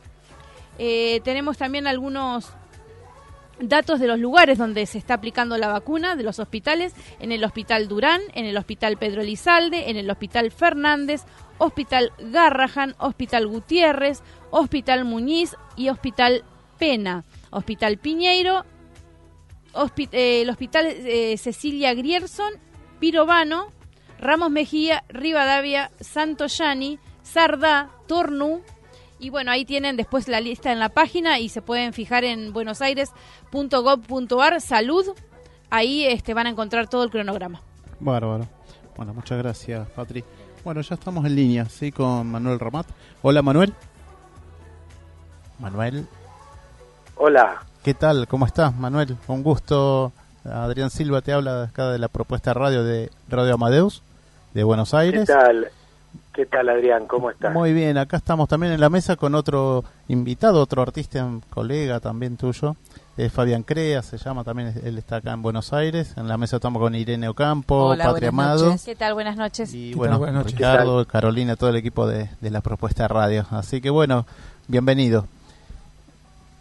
Eh, 0.79 1.23
tenemos 1.25 1.57
también 1.57 1.87
algunos 1.87 2.53
datos 3.61 4.01
de 4.01 4.07
los 4.07 4.19
lugares 4.19 4.59
donde 4.59 4.87
se 4.87 4.99
está 4.99 5.15
aplicando 5.15 5.57
la 5.59 5.69
vacuna, 5.69 6.17
de 6.17 6.23
los 6.23 6.39
hospitales, 6.39 6.95
en 7.19 7.33
el 7.33 7.45
Hospital 7.45 7.89
Durán, 7.89 8.21
en 8.35 8.45
el 8.45 8.57
Hospital 8.57 8.97
Pedro 8.97 9.23
Elizalde, 9.23 9.91
en 9.91 9.97
el 9.97 10.11
Hospital 10.11 10.51
Fernández, 10.51 11.23
Hospital 11.59 12.13
Garrahan, 12.19 12.95
Hospital 12.99 13.47
Gutiérrez, 13.47 14.23
Hospital 14.51 15.05
Muñiz 15.05 15.57
y 15.77 15.89
Hospital 15.89 16.45
Pena, 16.79 17.25
Hospital 17.51 17.99
Piñeiro, 17.99 18.65
eh, 20.13 20.43
el 20.43 20.51
Hospital 20.51 20.87
eh, 20.87 21.37
Cecilia 21.39 21.95
Grierson, 21.95 22.53
Pirovano, 23.01 23.73
Ramos 24.19 24.51
Mejía, 24.51 25.05
Rivadavia, 25.09 25.91
Santo 26.01 26.47
Yani, 26.47 26.99
Sardá, 27.23 27.91
Tornú, 28.07 28.63
y 29.19 29.31
bueno, 29.31 29.51
ahí 29.51 29.65
tienen 29.65 29.97
después 29.97 30.29
la 30.29 30.41
lista 30.41 30.71
en 30.73 30.79
la 30.79 30.91
página 30.91 31.39
y 31.39 31.49
se 31.49 31.63
pueden 31.63 31.93
fijar 31.93 32.25
en 32.25 32.53
buenosaires.gov.ar, 32.53 34.61
salud. 34.61 35.07
Ahí 35.71 36.07
este, 36.07 36.35
van 36.35 36.47
a 36.47 36.51
encontrar 36.51 36.89
todo 36.89 37.05
el 37.05 37.11
cronograma. 37.11 37.61
Bárbaro. 38.01 38.47
Bueno, 38.97 39.15
muchas 39.15 39.39
gracias, 39.39 39.89
Patri. 39.91 40.25
Bueno, 40.65 40.81
ya 40.81 40.95
estamos 40.95 41.25
en 41.25 41.35
línea, 41.35 41.65
¿sí? 41.67 41.93
Con 41.93 42.31
Manuel 42.31 42.59
Ramat. 42.59 42.87
Hola, 43.23 43.43
Manuel. 43.43 43.75
Manuel. 45.59 46.07
Hola. 47.17 47.63
¿Qué 47.83 47.95
tal? 47.95 48.27
¿Cómo 48.29 48.47
estás, 48.47 48.75
Manuel? 48.77 49.17
Un 49.27 49.43
gusto. 49.43 50.13
Adrián 50.45 50.91
Silva 50.91 51.21
te 51.21 51.33
habla 51.33 51.65
acá 51.65 51.91
de 51.91 51.99
la 51.99 52.09
propuesta 52.09 52.55
radio 52.55 52.85
de 52.85 53.11
Radio 53.29 53.55
Amadeus 53.55 54.03
de 54.55 54.65
Buenos 54.65 54.95
Aires. 54.95 55.27
¿Qué 55.27 55.33
tal? 55.33 55.69
¿Qué 56.39 56.47
tal, 56.47 56.69
Adrián? 56.69 57.09
¿Cómo 57.09 57.33
estás? 57.33 57.53
Muy 57.53 57.73
bien, 57.73 57.99
acá 57.99 58.19
estamos 58.19 58.49
también 58.49 58.73
en 58.73 58.81
la 58.81 58.89
mesa 58.89 59.17
con 59.17 59.35
otro 59.35 59.83
invitado, 60.07 60.63
otro 60.63 60.83
artista, 60.83 61.29
colega 61.51 61.99
también 61.99 62.37
tuyo, 62.37 62.77
es 63.17 63.33
Fabián 63.33 63.65
Crea, 63.65 64.03
se 64.03 64.19
llama 64.19 64.45
también, 64.45 64.73
él 64.85 64.99
está 64.99 65.17
acá 65.17 65.33
en 65.33 65.43
Buenos 65.43 65.73
Aires. 65.73 66.17
En 66.17 66.29
la 66.29 66.39
mesa 66.39 66.59
estamos 66.59 66.81
con 66.81 66.95
Irene 66.95 67.29
Ocampo, 67.29 67.93
Patria 67.99 68.29
Amado. 68.29 68.73
¿Qué 68.85 68.95
tal? 68.95 69.15
Buenas 69.15 69.37
noches. 69.37 69.75
Y 69.75 69.95
bueno, 69.95 70.21
Ricardo, 70.45 71.05
Carolina, 71.07 71.57
todo 71.57 71.71
el 71.71 71.77
equipo 71.77 72.07
de, 72.07 72.29
la 72.41 72.61
propuesta 72.61 73.03
de 73.03 73.09
radio. 73.09 73.45
Así 73.51 73.81
que 73.81 73.91
bueno, 73.91 74.25
bienvenido. 74.69 75.27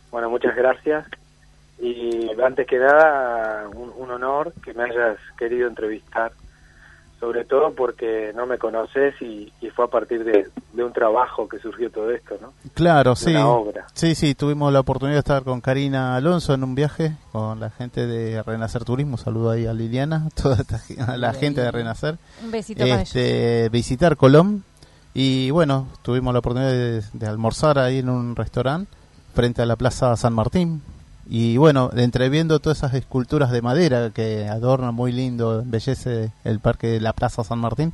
Bueno, 0.09 0.31
muchas 0.31 0.55
gracias. 0.55 1.05
Y 1.77 2.31
antes 2.43 2.65
que 2.65 2.79
nada, 2.79 3.67
un 3.75 4.09
honor 4.09 4.53
que 4.63 4.73
me 4.73 4.85
hayas 4.85 5.19
querido 5.37 5.67
entrevistar 5.67 6.31
sobre 7.19 7.45
todo 7.45 7.73
porque 7.73 8.31
no 8.35 8.45
me 8.45 8.57
conoces 8.57 9.19
y, 9.21 9.51
fue 9.75 9.85
a 9.85 9.89
partir 9.89 10.23
de, 10.23 10.49
un 10.81 10.93
trabajo 10.93 11.47
que 11.47 11.59
surgió 11.59 11.91
todo 11.91 12.09
esto, 12.11 12.35
¿no? 12.41 12.53
Claro, 12.73 13.15
sí. 13.15 13.35
Sí, 13.93 14.15
sí, 14.15 14.33
tuvimos 14.33 14.73
la 14.73 14.79
oportunidad 14.79 15.15
de 15.15 15.19
estar 15.19 15.43
con 15.43 15.61
Karina 15.61 16.15
Alonso 16.15 16.53
en 16.53 16.63
un 16.63 16.73
viaje 16.73 17.15
con 17.31 17.59
la 17.59 17.69
gente 17.69 18.07
de 18.07 18.41
Renacer 18.41 18.85
Turismo, 18.85 19.17
saludo 19.17 19.51
ahí 19.51 19.65
a 19.65 19.73
Liliana, 19.73 20.29
toda 20.41 20.57
la 21.17 21.33
gente 21.33 21.61
de 21.61 21.71
Renacer. 21.71 22.17
Un 22.43 22.51
besito 22.51 22.83
este, 22.83 23.69
Visitar 23.69 24.17
Colón 24.17 24.63
y 25.13 25.51
bueno, 25.51 25.87
tuvimos 26.01 26.33
la 26.33 26.39
oportunidad 26.39 26.71
de, 26.71 27.01
de 27.13 27.27
almorzar 27.27 27.79
ahí 27.79 27.99
en 27.99 28.09
un 28.09 28.35
restaurante 28.35 28.91
frente 29.33 29.61
a 29.61 29.65
la 29.65 29.75
Plaza 29.75 30.15
San 30.15 30.33
Martín, 30.33 30.81
y 31.29 31.57
bueno, 31.57 31.89
entreviendo 31.95 32.59
todas 32.59 32.79
esas 32.79 32.93
esculturas 32.93 33.51
de 33.51 33.61
madera 33.61 34.11
que 34.11 34.47
adornan 34.47 34.95
muy 34.95 35.11
lindo, 35.11 35.61
embellece 35.61 36.31
el 36.43 36.59
parque 36.59 36.87
de 36.87 37.01
la 37.01 37.13
Plaza 37.13 37.43
San 37.43 37.59
Martín, 37.59 37.93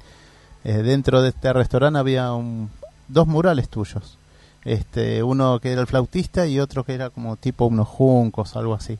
eh, 0.64 0.78
dentro 0.84 1.22
de 1.22 1.30
este 1.30 1.52
restaurante 1.52 2.00
había 2.00 2.34
un, 2.34 2.70
dos 3.08 3.28
murales 3.28 3.70
tuyos. 3.70 4.18
Este, 4.66 5.24
uno 5.24 5.60
que 5.60 5.72
era 5.72 5.82
el 5.82 5.88
flautista 5.88 6.48
y 6.48 6.60
otro 6.60 6.86
que 6.86 6.94
era 6.94 7.10
como 7.10 7.36
tipo 7.36 7.66
unos 7.66 7.88
juncos, 7.88 8.56
algo 8.56 8.74
así. 8.74 8.98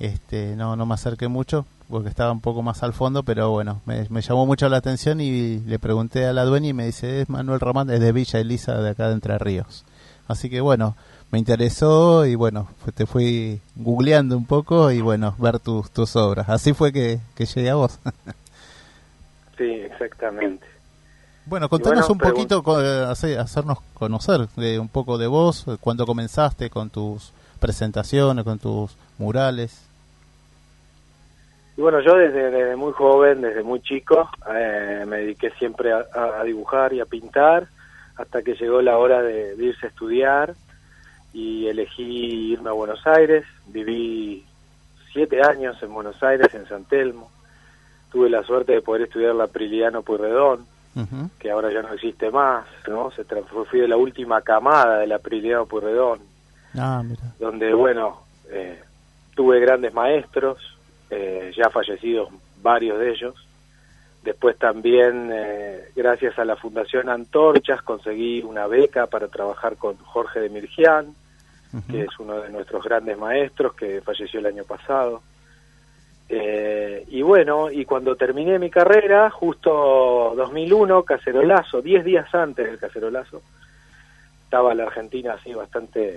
este, 0.00 0.56
no, 0.56 0.76
no 0.76 0.86
me 0.86 0.94
acerqué 0.94 1.28
mucho 1.28 1.66
porque 1.88 2.08
estaba 2.08 2.32
un 2.32 2.40
poco 2.40 2.62
más 2.62 2.82
al 2.82 2.92
fondo, 2.92 3.22
pero 3.22 3.50
bueno, 3.50 3.80
me, 3.84 4.22
llamó 4.22 4.46
mucho 4.46 4.68
la 4.68 4.78
atención 4.78 5.20
y 5.20 5.58
le 5.60 5.78
pregunté 5.78 6.26
a 6.26 6.32
la 6.32 6.44
dueña 6.44 6.68
y 6.68 6.72
me 6.72 6.86
dice, 6.86 7.20
es 7.20 7.28
Manuel 7.28 7.60
Román, 7.60 7.90
es 7.90 8.00
de 8.00 8.12
Villa 8.12 8.40
Elisa, 8.40 8.80
de 8.80 8.90
acá 8.90 9.08
de 9.08 9.14
Entre 9.14 9.38
Ríos. 9.38 9.84
Así 10.26 10.48
que 10.48 10.60
bueno, 10.60 10.96
me 11.34 11.40
interesó 11.40 12.26
y 12.26 12.36
bueno, 12.36 12.68
te 12.94 13.06
fui 13.06 13.60
googleando 13.74 14.36
un 14.36 14.46
poco 14.46 14.92
y 14.92 15.00
bueno, 15.00 15.34
ver 15.36 15.58
tus, 15.58 15.90
tus 15.90 16.14
obras. 16.14 16.48
Así 16.48 16.74
fue 16.74 16.92
que, 16.92 17.18
que 17.34 17.44
llegué 17.44 17.70
a 17.70 17.74
vos. 17.74 17.98
sí, 19.58 19.64
exactamente. 19.64 20.64
Bueno, 21.44 21.68
contanos 21.68 22.08
un 22.08 22.18
poquito, 22.18 22.62
eh, 22.80 23.36
hacernos 23.36 23.78
conocer 23.94 24.46
de 24.54 24.78
un 24.78 24.88
poco 24.88 25.18
de 25.18 25.26
vos, 25.26 25.66
cuando 25.80 26.06
comenzaste 26.06 26.70
con 26.70 26.88
tus 26.88 27.32
presentaciones, 27.58 28.44
con 28.44 28.60
tus 28.60 28.96
murales. 29.18 29.90
Y 31.76 31.80
bueno, 31.80 31.98
yo 32.00 32.14
desde, 32.14 32.76
muy 32.76 32.92
joven, 32.92 33.40
desde 33.40 33.64
muy 33.64 33.80
chico, 33.80 34.30
eh, 34.54 35.02
me 35.04 35.16
dediqué 35.16 35.50
siempre 35.58 35.92
a, 35.92 36.44
dibujar 36.44 36.92
y 36.92 37.00
a 37.00 37.06
pintar, 37.06 37.66
hasta 38.14 38.42
que 38.42 38.54
llegó 38.54 38.80
la 38.82 38.98
hora 38.98 39.20
de, 39.20 39.56
irse 39.58 39.86
a 39.86 39.88
estudiar 39.88 40.54
y 41.34 41.66
elegí 41.66 42.52
irme 42.52 42.70
a 42.70 42.72
Buenos 42.72 43.04
Aires. 43.06 43.44
Viví 43.66 44.46
siete 45.12 45.42
años 45.42 45.76
en 45.82 45.92
Buenos 45.92 46.22
Aires, 46.22 46.54
en 46.54 46.66
San 46.66 46.84
Telmo. 46.84 47.30
Tuve 48.10 48.30
la 48.30 48.44
suerte 48.44 48.72
de 48.72 48.80
poder 48.80 49.02
estudiar 49.02 49.34
la 49.34 49.48
Priliano 49.48 50.02
Puyredón, 50.02 50.66
que 51.40 51.50
ahora 51.50 51.72
ya 51.72 51.82
no 51.82 51.92
existe 51.92 52.30
más, 52.30 52.64
¿no? 52.86 53.10
Se 53.10 53.24
fui 53.68 53.80
de 53.80 53.88
la 53.88 53.96
última 53.96 54.40
camada 54.42 55.00
de 55.00 55.08
la 55.08 55.18
Priliano 55.18 55.66
Puyredón, 55.66 56.20
ah, 56.78 57.02
donde, 57.40 57.74
bueno, 57.74 58.22
eh, 58.48 58.80
tuve 59.34 59.58
grandes 59.58 59.92
maestros, 59.92 60.58
eh, 61.10 61.52
ya 61.56 61.68
fallecidos 61.70 62.28
varios 62.62 63.00
de 63.00 63.10
ellos. 63.10 63.34
Después 64.22 64.56
también, 64.56 65.30
eh, 65.32 65.90
gracias 65.96 66.38
a 66.38 66.44
la 66.44 66.54
Fundación 66.54 67.08
Antorchas, 67.08 67.82
conseguí 67.82 68.42
una 68.42 68.68
beca 68.68 69.08
para 69.08 69.26
trabajar 69.26 69.76
con 69.76 69.96
Jorge 69.96 70.38
de 70.38 70.48
Mirgián, 70.48 71.16
que 71.90 72.02
es 72.02 72.18
uno 72.18 72.40
de 72.40 72.50
nuestros 72.50 72.84
grandes 72.84 73.18
maestros, 73.18 73.74
que 73.74 74.00
falleció 74.00 74.40
el 74.40 74.46
año 74.46 74.64
pasado. 74.64 75.22
Eh, 76.28 77.04
y 77.08 77.22
bueno, 77.22 77.70
y 77.70 77.84
cuando 77.84 78.16
terminé 78.16 78.58
mi 78.58 78.70
carrera, 78.70 79.30
justo 79.30 80.34
2001, 80.36 81.02
cacerolazo, 81.02 81.82
10 81.82 82.04
días 82.04 82.34
antes 82.34 82.66
del 82.66 82.78
cacerolazo, 82.78 83.42
estaba 84.44 84.74
la 84.74 84.84
Argentina 84.84 85.34
así 85.34 85.52
bastante 85.52 86.16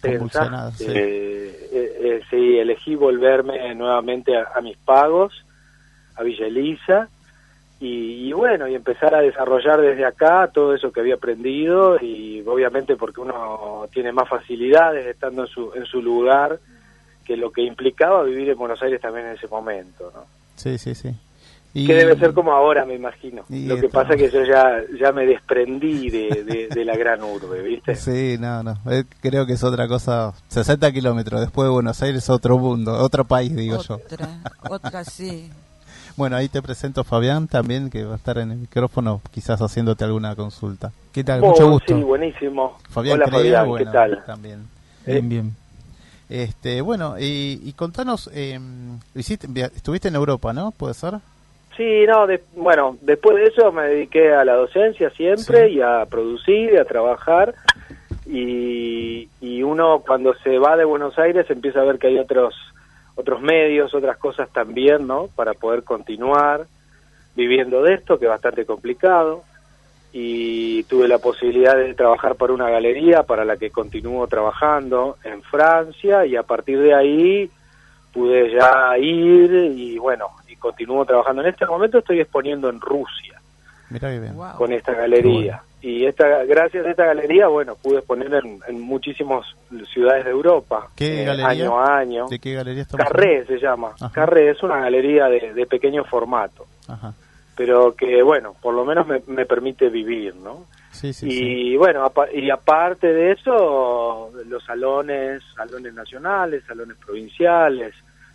tensa. 0.00 0.70
Sí. 0.72 0.86
Eh, 0.88 1.68
eh, 1.72 2.20
sí. 2.28 2.58
elegí 2.58 2.94
volverme 2.94 3.74
nuevamente 3.74 4.36
a, 4.36 4.60
mis 4.60 4.76
pagos, 4.76 5.32
a 6.16 6.22
Villa 6.22 6.46
Elisa, 6.46 7.08
y, 7.78 8.32
bueno, 8.32 8.66
y 8.68 8.74
empezar 8.74 9.14
a 9.14 9.20
desarrollar 9.20 9.80
desde 9.80 10.06
acá 10.06 10.50
todo 10.52 10.74
eso 10.74 10.90
que 10.90 11.00
había 11.00 11.16
aprendido, 11.16 11.98
y 12.00 12.42
obviamente 12.46 12.96
porque 12.96 13.20
uno 13.20 13.86
tiene 13.92 14.12
más 14.12 14.28
facilidades 14.28 15.06
estando 15.06 15.42
en 15.42 15.48
su, 15.48 15.72
en 15.74 15.84
su 15.84 16.00
lugar 16.00 16.58
que 17.24 17.36
lo 17.36 17.50
que 17.50 17.62
implicaba 17.62 18.22
vivir 18.22 18.48
en 18.48 18.56
Buenos 18.56 18.80
Aires 18.82 19.00
también 19.00 19.26
en 19.26 19.34
ese 19.34 19.48
momento, 19.48 20.10
¿no? 20.14 20.24
Sí, 20.54 20.78
sí, 20.78 20.94
sí. 20.94 21.14
Que 21.84 21.92
debe 21.92 22.16
ser 22.18 22.32
como 22.32 22.52
ahora, 22.52 22.86
me 22.86 22.94
imagino. 22.94 23.44
Lo 23.50 23.78
que 23.78 23.90
pasa 23.90 24.14
es 24.14 24.22
que 24.22 24.30
yo 24.30 24.44
ya, 24.44 24.82
ya 24.98 25.12
me 25.12 25.26
desprendí 25.26 26.08
de, 26.08 26.68
de, 26.72 26.84
la 26.86 26.96
gran 26.96 27.22
urbe, 27.22 27.60
¿viste? 27.60 27.94
Sí, 27.96 28.36
no, 28.40 28.62
no. 28.62 28.78
Eh, 28.90 29.04
creo 29.20 29.44
que 29.44 29.52
es 29.54 29.64
otra 29.64 29.86
cosa. 29.86 30.32
60 30.48 30.90
kilómetros 30.92 31.42
después 31.42 31.66
de 31.66 31.72
Buenos 31.72 32.00
Aires, 32.02 32.30
otro 32.30 32.56
mundo, 32.56 32.94
otro 32.94 33.24
país, 33.24 33.54
digo 33.54 33.82
yo. 33.82 33.96
Otra, 33.96 34.28
otra 34.70 35.04
sí. 35.04 35.50
Bueno, 36.16 36.36
ahí 36.36 36.48
te 36.48 36.62
presento 36.62 37.04
Fabián 37.04 37.46
también, 37.46 37.90
que 37.90 38.04
va 38.04 38.14
a 38.14 38.16
estar 38.16 38.38
en 38.38 38.50
el 38.50 38.56
micrófono, 38.56 39.20
quizás 39.30 39.60
haciéndote 39.60 40.04
alguna 40.04 40.34
consulta. 40.34 40.90
¿Qué 41.12 41.22
tal? 41.22 41.42
Mucho 41.42 41.68
gusto. 41.68 41.94
Sí, 41.94 42.02
buenísimo. 42.02 42.78
Fabián 42.88 43.20
Hola, 43.20 43.30
Fabián, 43.30 43.76
¿qué 43.76 43.84
tal? 43.84 44.24
También. 44.24 44.66
Bien, 45.04 45.28
bien. 45.28 45.56
Este, 46.30 46.80
bueno, 46.80 47.16
y, 47.18 47.72
contanos, 47.76 48.30
eh, 48.34 48.58
estuviste 49.14 50.08
en 50.08 50.14
Europa, 50.14 50.54
¿no? 50.54 50.70
¿Puede 50.70 50.94
ser? 50.94 51.14
Sí, 51.76 52.06
no, 52.06 52.26
bueno, 52.54 52.96
después 53.02 53.36
de 53.36 53.44
eso 53.48 53.70
me 53.70 53.82
dediqué 53.82 54.32
a 54.32 54.44
la 54.46 54.54
docencia 54.54 55.10
siempre 55.10 55.68
y 55.68 55.82
a 55.82 56.06
producir 56.06 56.72
y 56.72 56.78
a 56.78 56.86
trabajar. 56.86 57.54
Y, 58.24 59.28
y 59.42 59.62
uno 59.62 60.02
cuando 60.04 60.34
se 60.42 60.58
va 60.58 60.76
de 60.76 60.84
Buenos 60.84 61.18
Aires 61.18 61.48
empieza 61.50 61.80
a 61.80 61.84
ver 61.84 61.98
que 61.98 62.06
hay 62.06 62.18
otros 62.18 62.54
otros 63.16 63.40
medios, 63.40 63.92
otras 63.94 64.16
cosas 64.18 64.48
también, 64.50 65.06
¿no? 65.06 65.28
Para 65.34 65.54
poder 65.54 65.82
continuar 65.82 66.66
viviendo 67.34 67.82
de 67.82 67.94
esto, 67.94 68.18
que 68.18 68.26
es 68.26 68.30
bastante 68.30 68.64
complicado 68.64 69.42
y 70.12 70.84
tuve 70.84 71.08
la 71.08 71.18
posibilidad 71.18 71.76
de 71.76 71.92
trabajar 71.94 72.36
para 72.36 72.52
una 72.52 72.70
galería 72.70 73.24
para 73.24 73.44
la 73.44 73.56
que 73.56 73.70
continúo 73.70 74.26
trabajando 74.26 75.18
en 75.24 75.42
Francia 75.42 76.24
y 76.24 76.36
a 76.36 76.42
partir 76.42 76.80
de 76.80 76.94
ahí 76.94 77.50
pude 78.12 78.50
ya 78.50 78.96
ir 78.96 79.52
y 79.76 79.98
bueno, 79.98 80.28
y 80.48 80.56
continúo 80.56 81.04
trabajando. 81.04 81.42
En 81.42 81.48
este 81.48 81.66
momento 81.66 81.98
estoy 81.98 82.20
exponiendo 82.20 82.70
en 82.70 82.80
Rusia 82.80 83.40
con 84.56 84.72
esta 84.72 84.92
galería. 84.94 85.62
Y 85.86 86.04
esta, 86.04 86.44
gracias 86.44 86.84
a 86.84 86.90
esta 86.90 87.06
galería, 87.06 87.46
bueno, 87.48 87.76
pude 87.76 87.98
exponer 87.98 88.34
en, 88.34 88.60
en 88.66 88.80
muchísimas 88.80 89.46
ciudades 89.92 90.24
de 90.24 90.30
Europa. 90.30 90.88
¿Qué 90.96 91.22
eh, 91.22 91.24
galería? 91.24 91.48
Año 91.48 91.78
a 91.78 91.98
año. 91.98 92.26
¿De 92.28 92.38
qué 92.38 92.54
galería 92.54 92.86
Carré 92.96 93.46
se 93.46 93.58
llama. 93.58 93.94
Carré 94.12 94.50
es 94.50 94.62
una 94.62 94.80
galería 94.80 95.26
de, 95.26 95.54
de 95.54 95.66
pequeño 95.66 96.04
formato. 96.04 96.66
Ajá 96.88 97.14
pero 97.56 97.96
que 97.96 98.22
bueno, 98.22 98.54
por 98.60 98.74
lo 98.74 98.84
menos 98.84 99.06
me, 99.06 99.22
me 99.26 99.46
permite 99.46 99.88
vivir, 99.88 100.36
¿no? 100.36 100.66
Sí, 100.92 101.12
sí, 101.12 101.26
y 101.28 101.76
bueno, 101.76 102.10
y 102.32 102.50
aparte 102.50 103.12
de 103.12 103.32
eso, 103.32 104.30
los 104.46 104.64
salones, 104.64 105.42
salones 105.54 105.92
nacionales, 105.92 106.64
salones 106.64 106.96
provinciales, 106.98 107.94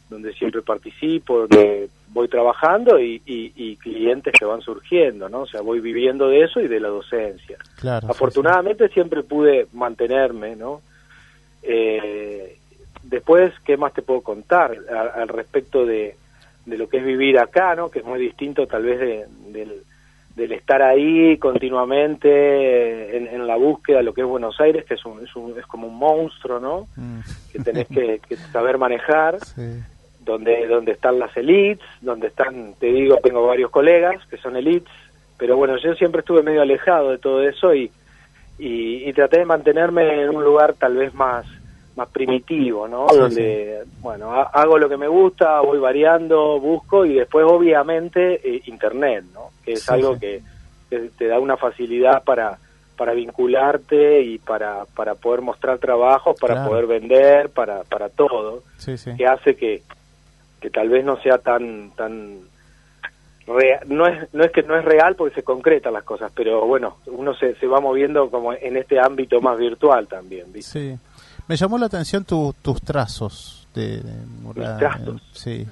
donde 0.09 0.33
siempre 0.33 0.61
participo, 0.61 1.39
donde 1.39 1.89
voy 2.13 2.27
trabajando 2.27 2.99
y, 2.99 3.21
y, 3.25 3.75
clientes 3.77 4.33
que 4.37 4.45
van 4.45 4.61
surgiendo, 4.61 5.29
¿no? 5.29 5.41
O 5.41 5.47
sea, 5.47 5.61
voy 5.61 5.79
viviendo 5.79 6.27
de 6.27 6.43
eso 6.43 6.59
y 6.59 6.67
de 6.67 6.79
la 6.79 6.89
docencia. 6.89 7.57
Claro, 7.79 8.07
Afortunadamente 8.09 8.89
siempre 8.89 9.23
pude 9.23 9.67
mantenerme, 9.73 10.55
¿no? 10.55 10.81
Eh, 11.63 12.57
después, 13.03 13.53
¿qué 13.65 13.77
más 13.77 13.93
te 13.93 14.01
puedo 14.01 14.21
contar 14.21 14.75
al 15.15 15.27
respecto 15.29 15.85
de, 15.85 16.15
de 16.65 16.77
lo 16.77 16.89
que 16.89 16.97
es 16.97 17.05
vivir 17.05 17.39
acá, 17.39 17.75
¿no? 17.75 17.89
Que 17.89 17.99
es 17.99 18.05
muy 18.05 18.19
distinto 18.19 18.67
tal 18.67 18.83
vez 18.83 18.99
de, 18.99 19.25
del, 19.51 19.83
del 20.35 20.51
estar 20.53 20.81
ahí 20.81 21.37
continuamente 21.37 23.17
en, 23.17 23.47
la 23.47 23.55
búsqueda 23.55 23.97
de 23.97 24.03
lo 24.03 24.13
que 24.13 24.21
es 24.21 24.27
Buenos 24.27 24.59
Aires, 24.59 24.85
que 24.85 24.93
es, 24.93 25.05
un, 25.05 25.23
es, 25.23 25.35
un, 25.35 25.57
es 25.57 25.65
como 25.65 25.87
un 25.87 25.97
monstruo, 25.97 26.59
¿no? 26.59 26.87
Mm. 26.95 27.19
Que 27.51 27.59
tenés 27.59 27.87
que, 27.87 28.35
saber 28.51 28.77
manejar, 28.77 29.37
donde, 30.23 30.67
donde 30.67 30.93
están 30.93 31.19
las 31.19 31.35
elites, 31.35 31.85
donde 32.01 32.27
están, 32.27 32.73
te 32.79 32.87
digo, 32.87 33.17
tengo 33.17 33.45
varios 33.45 33.71
colegas 33.71 34.25
que 34.27 34.37
son 34.37 34.55
elites, 34.55 34.93
pero 35.37 35.57
bueno, 35.57 35.77
yo 35.77 35.93
siempre 35.95 36.19
estuve 36.19 36.43
medio 36.43 36.61
alejado 36.61 37.11
de 37.11 37.17
todo 37.17 37.41
eso 37.41 37.73
y, 37.73 37.91
y, 38.59 39.09
y 39.09 39.13
traté 39.13 39.39
de 39.39 39.45
mantenerme 39.45 40.21
en 40.23 40.29
un 40.29 40.43
lugar 40.43 40.73
tal 40.73 40.95
vez 40.95 41.13
más 41.13 41.45
más 41.95 42.07
primitivo, 42.09 42.87
¿no? 42.87 43.07
Donde, 43.07 43.83
bueno, 43.99 44.31
hago 44.31 44.77
lo 44.77 44.87
que 44.87 44.97
me 44.97 45.07
gusta, 45.07 45.59
voy 45.59 45.77
variando, 45.79 46.59
busco 46.59 47.05
y 47.05 47.15
después 47.15 47.45
obviamente 47.47 48.39
eh, 48.43 48.61
Internet, 48.65 49.25
¿no? 49.33 49.49
Que 49.63 49.73
es 49.73 49.89
algo 49.89 50.17
que 50.17 50.41
te, 50.89 51.27
da 51.27 51.39
una 51.39 51.57
facilidad 51.57 52.23
para 52.23 52.57
para 52.97 53.13
vincularte 53.13 54.21
y 54.21 54.37
para, 54.37 54.85
para 54.85 55.15
poder 55.15 55.41
mostrar 55.41 55.79
trabajos, 55.79 56.39
para 56.39 56.67
poder 56.67 56.85
vender, 56.85 57.49
para, 57.49 57.83
para 57.83 58.09
todo, 58.09 58.61
que 59.17 59.25
hace 59.25 59.55
que, 59.55 59.81
que 60.61 60.69
tal 60.69 60.87
vez 60.89 61.03
no 61.03 61.19
sea 61.21 61.39
tan 61.39 61.91
tan 61.95 62.39
no 63.47 63.59
es 63.59 64.33
no 64.33 64.43
es 64.43 64.51
que 64.51 64.61
no 64.63 64.77
es 64.77 64.85
real 64.85 65.15
porque 65.15 65.35
se 65.35 65.43
concretan 65.43 65.93
las 65.93 66.03
cosas, 66.03 66.31
pero 66.33 66.65
bueno, 66.65 66.97
uno 67.07 67.33
se, 67.33 67.55
se 67.55 67.67
va 67.67 67.81
moviendo 67.81 68.29
como 68.29 68.53
en 68.53 68.77
este 68.77 68.99
ámbito 68.99 69.41
más 69.41 69.57
virtual 69.57 70.07
también, 70.07 70.53
¿viste? 70.53 70.79
Sí. 70.79 70.99
Me 71.47 71.57
llamó 71.57 71.77
la 71.77 71.87
atención 71.87 72.23
tus 72.23 72.81
trazos 72.81 73.67
de, 73.73 74.01
trazos? 74.79 75.21
sí, 75.33 75.65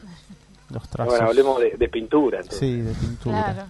los 0.74 0.90
trazos. 0.90 1.14
Bueno, 1.14 1.28
hablemos 1.28 1.62
de, 1.62 1.90
pintura. 1.90 2.44
Sí, 2.44 2.82
de 2.82 2.94
pintura. 2.94 3.68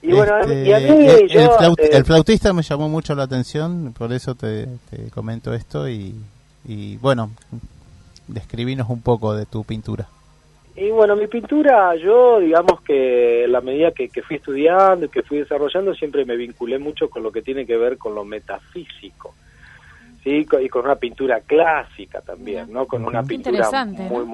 Y 0.00 0.12
bueno, 0.12 0.32
y 0.46 0.72
a 0.72 0.78
este, 0.78 0.94
mí 0.94 1.08
el, 1.08 1.30
eh, 1.30 1.90
el, 1.92 2.04
flautista 2.04 2.52
me 2.52 2.62
llamó 2.62 2.88
mucho 2.88 3.14
la 3.16 3.24
atención, 3.24 3.92
por 3.98 4.12
eso 4.12 4.36
te, 4.36 4.68
comento 5.12 5.52
esto 5.52 5.88
y, 5.88 6.14
y 6.64 6.96
bueno, 6.98 7.32
describinos 8.28 8.88
un 8.88 9.02
poco 9.02 9.34
de 9.34 9.46
tu 9.46 9.64
pintura. 9.64 10.08
Y 10.76 10.90
bueno, 10.90 11.16
mi 11.16 11.26
pintura, 11.26 11.96
yo 11.96 12.38
digamos 12.38 12.80
que 12.82 13.44
en 13.44 13.52
la 13.52 13.60
medida 13.60 13.90
que, 13.90 14.08
que, 14.08 14.22
fui 14.22 14.36
estudiando 14.36 15.06
y 15.06 15.08
que 15.08 15.22
fui 15.22 15.38
desarrollando, 15.38 15.92
siempre 15.94 16.24
me 16.24 16.36
vinculé 16.36 16.78
mucho 16.78 17.10
con 17.10 17.24
lo 17.24 17.32
que 17.32 17.42
tiene 17.42 17.66
que 17.66 17.76
ver 17.76 17.98
con 17.98 18.14
lo 18.14 18.24
metafísico 18.24 19.34
sí, 20.22 20.46
y 20.60 20.68
con 20.68 20.84
una 20.84 20.96
pintura 20.96 21.40
clásica 21.40 22.20
también, 22.20 22.72
¿no? 22.72 22.86
Con 22.86 23.04
una 23.04 23.22
pintura 23.22 23.68
muy, 23.96 24.24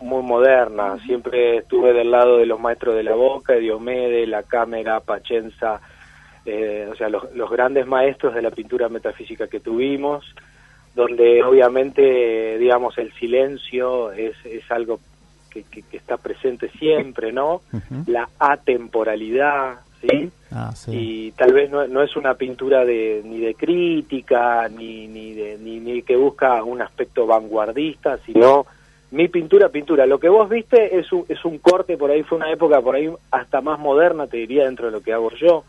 muy 0.00 0.22
moderna. 0.22 0.98
Siempre 1.04 1.58
estuve 1.58 1.92
del 1.92 2.10
lado 2.10 2.38
de 2.38 2.46
los 2.46 2.60
maestros 2.60 2.94
de 2.94 3.02
la 3.02 3.14
Boca, 3.14 3.54
Diomedes, 3.54 4.28
la 4.28 4.42
Cámara, 4.42 5.00
Pachenza, 5.00 5.80
eh, 6.44 6.88
o 6.90 6.94
sea, 6.96 7.08
los, 7.08 7.34
los, 7.34 7.50
grandes 7.50 7.86
maestros 7.86 8.34
de 8.34 8.42
la 8.42 8.50
pintura 8.50 8.88
metafísica 8.88 9.46
que 9.46 9.60
tuvimos, 9.60 10.24
donde 10.94 11.42
obviamente, 11.42 12.58
digamos, 12.58 12.98
el 12.98 13.12
silencio 13.14 14.12
es, 14.12 14.34
es 14.44 14.68
algo 14.70 15.00
que, 15.50 15.64
que, 15.64 15.96
está 15.96 16.16
presente 16.16 16.70
siempre, 16.70 17.32
¿no? 17.32 17.62
La 18.06 18.28
atemporalidad, 18.38 19.80
ah, 20.52 20.72
¿sí? 20.74 20.96
Y 20.96 21.32
tal 21.32 21.52
vez 21.52 21.70
no, 21.70 21.86
no, 21.86 22.02
es 22.02 22.16
una 22.16 22.34
pintura 22.34 22.84
de, 22.84 23.22
ni 23.24 23.38
de 23.38 23.54
crítica, 23.54 24.68
ni, 24.68 25.08
ni, 25.08 25.32
de, 25.32 25.58
ni, 25.58 25.80
ni 25.80 26.02
que 26.02 26.16
busca 26.16 26.62
un 26.62 26.82
aspecto 26.82 27.26
vanguardista, 27.26 28.18
sino 28.18 28.66
mi 29.10 29.28
pintura, 29.28 29.68
pintura. 29.68 30.06
Lo 30.06 30.20
que 30.20 30.28
vos 30.28 30.48
viste 30.48 30.98
es 30.98 31.12
un, 31.12 31.24
es 31.28 31.44
un 31.44 31.58
corte, 31.58 31.96
por 31.96 32.10
ahí 32.10 32.22
fue 32.22 32.38
una 32.38 32.50
época 32.50 32.80
por 32.80 32.94
ahí 32.94 33.10
hasta 33.30 33.60
más 33.60 33.78
moderna, 33.78 34.26
te 34.26 34.38
diría, 34.38 34.64
dentro 34.64 34.86
de 34.86 34.92
lo 34.92 35.00
que 35.00 35.12
hago 35.12 35.30
yo. 35.32 35.64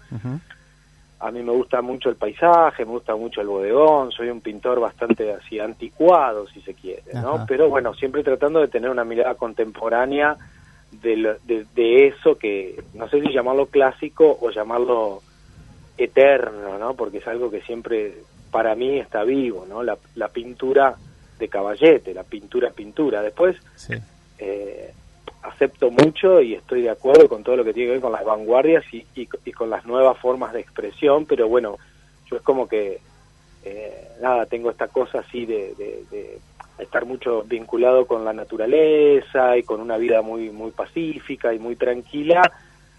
A 1.21 1.31
mí 1.31 1.43
me 1.43 1.51
gusta 1.51 1.81
mucho 1.81 2.09
el 2.09 2.15
paisaje, 2.15 2.83
me 2.83 2.91
gusta 2.91 3.15
mucho 3.15 3.41
el 3.41 3.47
bodegón, 3.47 4.11
soy 4.11 4.29
un 4.29 4.41
pintor 4.41 4.79
bastante 4.79 5.31
así 5.31 5.59
anticuado, 5.59 6.47
si 6.47 6.61
se 6.61 6.73
quiere, 6.73 7.03
¿no? 7.13 7.45
Pero 7.47 7.69
bueno, 7.69 7.93
siempre 7.93 8.23
tratando 8.23 8.59
de 8.59 8.67
tener 8.67 8.89
una 8.89 9.03
mirada 9.03 9.35
contemporánea 9.35 10.35
de, 10.91 11.37
de, 11.45 12.07
eso 12.07 12.37
que, 12.37 12.83
no 12.95 13.07
sé 13.07 13.21
si 13.21 13.31
llamarlo 13.31 13.67
clásico 13.67 14.37
o 14.41 14.49
llamarlo 14.49 15.21
eterno, 15.97 16.77
¿no? 16.79 16.95
Porque 16.95 17.19
es 17.19 17.27
algo 17.27 17.51
que 17.51 17.61
siempre 17.61 18.15
para 18.49 18.75
mí 18.75 18.99
está 18.99 19.23
vivo, 19.23 19.65
¿no? 19.69 19.83
La, 19.83 19.97
la 20.15 20.27
pintura 20.29 20.95
de 21.39 21.47
Caballete, 21.47 22.13
la 22.13 22.23
pintura 22.23 22.71
pintura. 22.71 23.21
Después 23.21 23.57
eh, 24.37 24.93
acepto 25.43 25.89
mucho 25.91 26.41
y 26.41 26.53
estoy 26.53 26.83
de 26.83 26.89
acuerdo 26.89 27.27
con 27.27 27.43
todo 27.43 27.57
lo 27.57 27.63
que 27.63 27.73
tiene 27.73 27.87
que 27.87 27.93
ver 27.93 28.01
con 28.01 28.11
las 28.11 28.25
vanguardias 28.25 28.83
y, 28.93 29.05
y, 29.15 29.25
con 29.25 29.69
las 29.69 29.85
nuevas 29.85 30.17
formas 30.19 30.53
de 30.53 30.59
expresión, 30.59 31.25
pero 31.25 31.47
bueno, 31.47 31.77
yo 32.29 32.37
es 32.37 32.41
como 32.41 32.67
que, 32.67 32.99
eh, 33.63 34.07
nada, 34.21 34.45
tengo 34.45 34.69
esta 34.69 34.87
cosa 34.87 35.19
así 35.19 35.45
de, 35.45 35.73
de, 35.77 36.39
estar 36.77 37.05
mucho 37.05 37.43
vinculado 37.43 38.07
con 38.07 38.25
la 38.25 38.33
naturaleza 38.33 39.55
y 39.55 39.63
con 39.63 39.81
una 39.81 39.97
vida 39.97 40.23
muy, 40.23 40.49
muy 40.49 40.71
pacífica 40.71 41.53
y 41.53 41.59
muy 41.59 41.75
tranquila. 41.75 42.51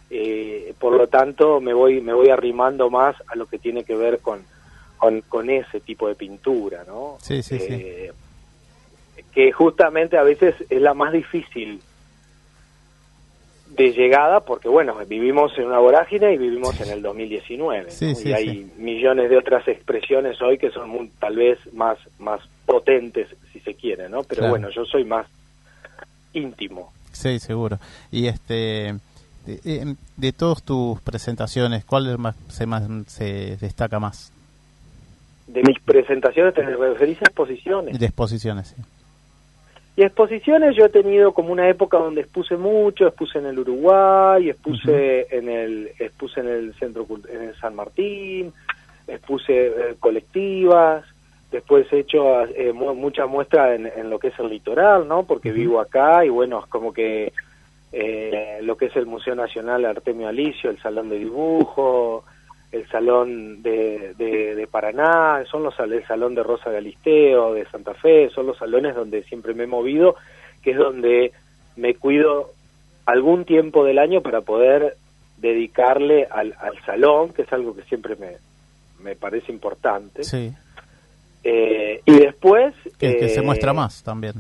Eh, 0.09 0.73
por 0.79 0.95
lo 0.95 1.09
tanto, 1.09 1.61
me 1.61 1.73
voy, 1.73 2.01
me 2.01 2.13
voy 2.13 2.29
arrimando 2.29 2.91
más 2.91 3.17
a 3.27 3.35
lo 3.35 3.47
que 3.47 3.59
tiene 3.59 3.83
que 3.83 3.97
ver 3.97 4.21
con, 4.21 4.45
con, 5.29 5.51
ese 5.51 5.81
tipo 5.81 6.07
de 6.07 6.15
pintura, 6.15 6.85
¿no? 6.87 7.17
Sí, 7.21 7.43
sí, 7.43 7.59
sí 7.59 8.11
que 9.33 9.51
justamente 9.51 10.17
a 10.17 10.23
veces 10.23 10.55
es 10.69 10.81
la 10.81 10.95
más 10.95 11.13
difícil 11.13 11.81
de 13.77 13.93
llegada 13.93 14.41
porque 14.41 14.69
bueno 14.69 14.95
vivimos 15.07 15.57
en 15.57 15.67
una 15.67 15.79
vorágine 15.79 16.35
y 16.35 16.39
vivimos 16.39 16.79
en 16.81 16.91
el 16.91 17.03
2019 17.03 17.89
y 18.23 18.33
hay 18.33 18.71
millones 18.77 19.31
de 19.31 19.39
otras 19.39 19.67
expresiones 19.67 20.41
hoy 20.43 20.59
que 20.59 20.71
son 20.71 21.11
tal 21.19 21.37
vez 21.37 21.59
más 21.73 21.99
más 22.19 22.41
potentes 22.67 23.29
si 23.53 23.61
se 23.61 23.75
quiere 23.75 24.09
no 24.09 24.23
pero 24.25 24.49
bueno 24.49 24.69
yo 24.71 24.85
soy 24.85 25.05
más 25.05 25.27
íntimo. 26.33 26.93
Sí 27.13 27.39
seguro. 27.39 27.79
Y 28.11 28.27
este 28.27 28.95
de, 29.47 29.61
eh, 29.65 29.95
de 30.17 30.33
todas 30.33 30.63
tus 30.63 31.01
presentaciones 31.01 31.85
cuál 31.85 32.17
más 32.19 32.37
se 32.49 32.67
más 32.67 32.85
se 33.09 33.57
destaca 33.57 33.99
más 33.99 34.33
de 35.49 35.63
mis 35.63 35.81
presentaciones 35.81 36.55
te 36.55 36.63
referís 36.63 37.19
a 37.23 37.25
exposiciones. 37.25 37.99
De 37.99 38.07
exposiciones 38.07 38.69
sí 38.69 38.83
y 39.95 40.03
exposiciones 40.03 40.75
yo 40.75 40.87
he 40.87 40.89
tenido 40.89 41.33
como 41.33 41.53
una 41.53 41.69
época 41.69 41.99
donde 41.99 42.23
expuse 42.23 42.57
mucho, 42.57 43.07
expuse 43.07 43.39
en 43.39 43.47
el 43.47 43.59
Uruguay, 43.59 44.49
expuse 44.49 45.27
en 45.31 45.49
el 45.49 45.91
expuse 45.99 46.41
en 46.41 46.49
el 46.49 46.75
centro 46.75 47.07
en 47.29 47.43
el 47.43 47.55
San 47.57 47.75
Martín, 47.75 48.53
expuse 49.07 49.67
eh, 49.67 49.97
colectivas, 50.01 51.05
después 51.51 51.93
he 51.93 51.99
hecho 52.01 52.43
eh, 52.47 52.73
mucha 52.73 53.27
muestra 53.27 53.75
en, 53.75 54.09
lo 54.09 54.19
que 54.19 54.29
es 54.29 54.39
el 54.39 54.49
litoral, 54.49 55.07
¿no? 55.07 55.25
Porque 55.25 55.53
vivo 55.53 55.79
acá 55.79 56.25
y 56.25 56.31
bueno, 56.31 56.61
es 56.61 56.67
como 56.67 56.95
que 56.95 57.35
eh, 57.93 58.61
lo 58.63 58.77
que 58.79 58.87
es 58.87 58.97
el 58.97 59.05
Museo 59.05 59.35
Nacional 59.35 59.85
Artemio 59.85 60.29
Alicio, 60.29 60.71
el 60.71 60.81
Salón 60.81 61.11
de 61.11 61.19
Dibujo, 61.19 62.25
el 62.73 62.89
Salón 62.89 63.63
de, 63.63 64.15
de, 64.17 64.67
Paraná, 64.67 65.45
son 65.51 65.63
los 65.63 65.79
el 65.79 66.07
Salón 66.07 66.35
de 66.35 66.43
Rosa 66.43 66.71
Galisteo, 66.71 67.53
de 67.53 67.67
Santa 67.67 67.93
Fe, 67.93 68.31
son 68.31 68.47
los 68.47 68.57
salones 68.57 68.95
donde 68.95 69.23
siempre 69.25 69.53
me 69.53 69.65
he 69.65 69.67
movido, 69.67 70.17
que 70.63 70.71
es 70.71 70.79
donde 70.79 71.33
me 71.77 71.95
cuido 71.95 72.51
algún 73.05 73.45
tiempo 73.45 73.85
del 73.85 73.99
año 73.99 74.23
para 74.23 74.41
poder 74.41 74.97
dedicarle 75.37 76.27
al, 76.31 76.55
al 76.59 76.83
salón, 76.87 77.33
que 77.35 77.43
es 77.43 77.53
algo 77.53 77.77
que 77.77 77.83
siempre 77.83 78.17
me, 78.17 78.37
me 79.03 79.17
parece 79.17 79.53
importante. 79.53 80.25
Sí. 80.25 80.53
Eh, 81.45 82.01
y 82.07 82.13
después... 82.13 82.75
que 82.99 83.29
se 83.29 83.43
muestra 83.43 83.73
eh, 83.73 83.75
más 83.75 84.03
también. 84.03 84.35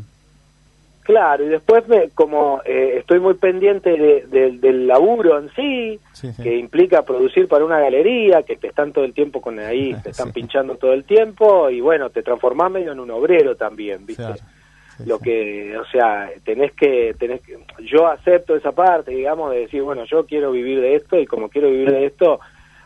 Claro, 1.02 1.44
y 1.44 1.48
después 1.48 1.88
me, 1.88 2.10
como 2.10 2.62
eh, 2.64 2.98
estoy 2.98 3.18
muy 3.18 3.34
pendiente 3.34 3.90
de, 3.90 4.52
del 4.52 4.86
laburo 4.86 5.36
en 5.36 5.50
sí, 5.56 5.98
que 6.40 6.56
implica 6.56 7.02
producir 7.02 7.48
para 7.48 7.64
una 7.64 7.80
galería, 7.80 8.44
que 8.44 8.56
te 8.56 8.68
están 8.68 8.92
todo 8.92 9.04
el 9.04 9.12
tiempo 9.12 9.40
con 9.40 9.58
ahí, 9.58 9.94
te 10.04 10.10
están 10.10 10.30
pinchando 10.30 10.76
todo 10.76 10.92
el 10.92 11.02
tiempo, 11.02 11.68
y 11.70 11.80
bueno, 11.80 12.10
te 12.10 12.22
transformás 12.22 12.70
medio 12.70 12.92
en 12.92 13.00
un 13.00 13.10
obrero 13.10 13.56
también, 13.56 14.06
¿viste? 14.06 14.34
Lo 15.04 15.18
que, 15.18 15.76
o 15.76 15.84
sea, 15.86 16.30
tenés 16.44 16.70
que, 16.72 17.16
tenés 17.18 17.40
que, 17.40 17.58
yo 17.80 18.06
acepto 18.06 18.54
esa 18.54 18.70
parte, 18.70 19.10
digamos, 19.10 19.50
de 19.50 19.60
decir, 19.60 19.82
bueno, 19.82 20.04
yo 20.04 20.24
quiero 20.26 20.52
vivir 20.52 20.80
de 20.80 20.94
esto, 20.94 21.18
y 21.18 21.26
como 21.26 21.48
quiero 21.48 21.68
vivir 21.68 21.90
de 21.90 22.06
esto, 22.06 22.38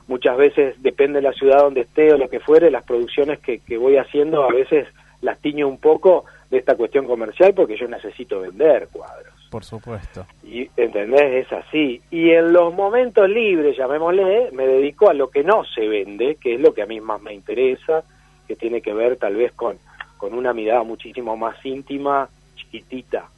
muchas 0.07 0.39
veces 0.39 0.83
depende 0.83 1.21
de 1.21 1.29
la 1.29 1.35
ciudad 1.35 1.59
donde 1.59 1.83
esté 1.83 2.15
o 2.15 2.17
lo 2.17 2.31
que 2.31 2.41
fuere, 2.41 2.71
las 2.71 2.85
producciones 2.85 3.41
que, 3.41 3.59
que 3.59 3.77
voy 3.77 3.99
haciendo 3.99 4.45
a 4.45 4.53
veces 4.53 4.89
las 5.21 5.39
tiño 5.41 5.69
un 5.69 5.79
poco 5.79 6.25
de 6.51 6.59
esta 6.59 6.77
cuestión 6.77 7.07
comercial 7.07 7.55
porque 7.55 7.77
yo 7.77 7.89
necesito 7.89 8.41
vender 8.41 8.89
cuadros. 8.93 9.35
Por 9.51 9.65
supuesto. 9.65 10.27
Y, 10.43 10.69
¿entendés? 10.77 11.47
Es 11.47 11.53
así. 11.53 12.01
Y 12.11 12.31
en 12.31 12.53
los 12.53 12.75
momentos 12.75 13.29
libres, 13.29 13.77
llamémosle, 13.77 14.51
me 14.53 14.67
dedico 14.67 15.09
a 15.09 15.15
lo 15.15 15.31
que 15.31 15.45
no 15.45 15.65
se 15.65 15.87
vende, 15.87 16.37
que 16.37 16.55
es 16.55 16.61
lo 16.61 16.75
que 16.75 16.83
a 16.83 16.87
mí 16.87 17.01
más 17.01 17.21
me 17.23 17.33
interesa, 17.33 18.03
que 18.47 18.57
tiene 18.57 18.81
que 18.81 18.93
ver 18.93 19.17
tal 19.17 19.37
vez 19.37 19.53
con, 19.53 19.79
con 20.17 20.35
una 20.35 20.53
mirada 20.53 20.83
muchísimo 20.83 21.37
más 21.37 21.57
íntima, 21.65 22.29
chiquitita, 22.57 23.29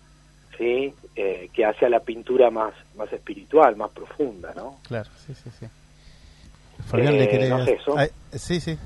¿sí? 0.57 0.93
Eh, 1.15 1.49
que 1.53 1.65
hace 1.65 1.87
a 1.87 1.91
la 1.91 2.01
pintura 2.01 2.51
más, 2.51 2.75
más 2.97 3.13
espiritual, 3.13 3.77
más 3.77 3.91
profunda, 3.91 4.53
¿no? 4.55 4.79
Claro, 4.87 5.11
sí, 5.27 5.35
sí, 5.35 5.51
sí. 5.59 5.67
Fabián, 6.87 7.19
¿le 7.19 7.25
eh, 7.25 8.11
sí, 8.33 8.61
sí. 8.61 8.79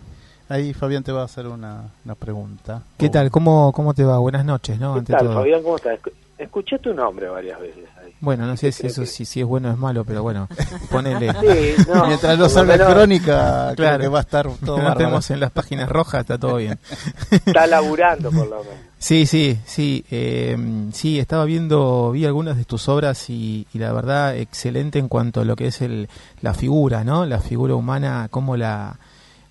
Ahí 0.53 0.75
Fabián 0.75 1.03
te 1.03 1.13
va 1.13 1.23
a 1.23 1.25
hacer 1.25 1.47
una, 1.47 1.91
pregunta. 2.19 2.83
¿Qué 2.99 3.09
tal? 3.09 3.31
¿Cómo, 3.31 3.73
¿Cómo 3.73 3.95
te 3.95 4.05
va? 4.05 4.19
Buenas 4.19 4.45
noches, 4.45 4.79
¿no? 4.79 4.97
¿Qué 4.97 5.13
tal, 5.13 5.33
Fabián? 5.33 5.63
¿Cómo 5.63 5.77
estás? 5.77 5.99
Escuché 6.37 6.79
tu 6.79 6.93
nombre 6.93 7.27
varias 7.29 7.59
veces 7.59 7.89
ahí. 7.99 8.13
Bueno, 8.21 8.47
no 8.47 8.55
sé 8.59 8.71
si 8.71 8.87
eso 8.87 9.07
si, 9.07 9.25
si, 9.25 9.41
es 9.41 9.47
bueno 9.47 9.71
o 9.71 9.73
es 9.73 9.79
malo, 9.79 10.05
pero 10.05 10.23
bueno, 10.23 10.49
ponele. 10.91 11.33
Mientras 12.07 12.39
no 12.39 12.51
salga 12.51 12.77
crónica, 12.85 13.73
claro, 13.75 14.03
que 14.03 14.09
va 14.09 14.19
a 14.19 14.21
estar 14.21 14.47
todo 14.65 14.77
no 14.77 14.93
estemos 14.93 15.31
en 15.31 15.41
las 15.41 15.53
páginas 15.53 15.89
rojas, 15.89 16.21
está 16.21 16.37
todo 16.37 16.57
bien. 16.57 16.79
Está 17.31 17.67
laburando, 17.67 18.31
por 18.31 18.47
lo 18.47 18.59
menos. 18.59 18.79
Sí, 18.99 19.25
sí, 19.25 19.59
sí. 19.65 20.05
Eh, 20.11 20.55
sí, 20.93 21.19
estaba 21.19 21.47
viendo, 21.47 22.11
vi 22.11 22.27
algunas 22.27 22.59
de 22.59 22.67
tus 22.67 22.91
obras 22.91 23.31
y, 23.31 23.67
y, 23.73 23.79
la 23.79 23.91
verdad, 23.95 24.37
excelente 24.37 24.99
en 24.99 25.09
cuanto 25.09 25.41
a 25.41 25.45
lo 25.47 25.57
que 25.57 25.69
es 25.69 25.81
el, 25.81 26.11
la 26.43 26.53
figura, 26.53 27.05
¿no? 27.05 27.25
La 27.25 27.41
figura 27.41 27.75
humana, 27.75 28.29
cómo 28.31 28.59
la 28.59 28.99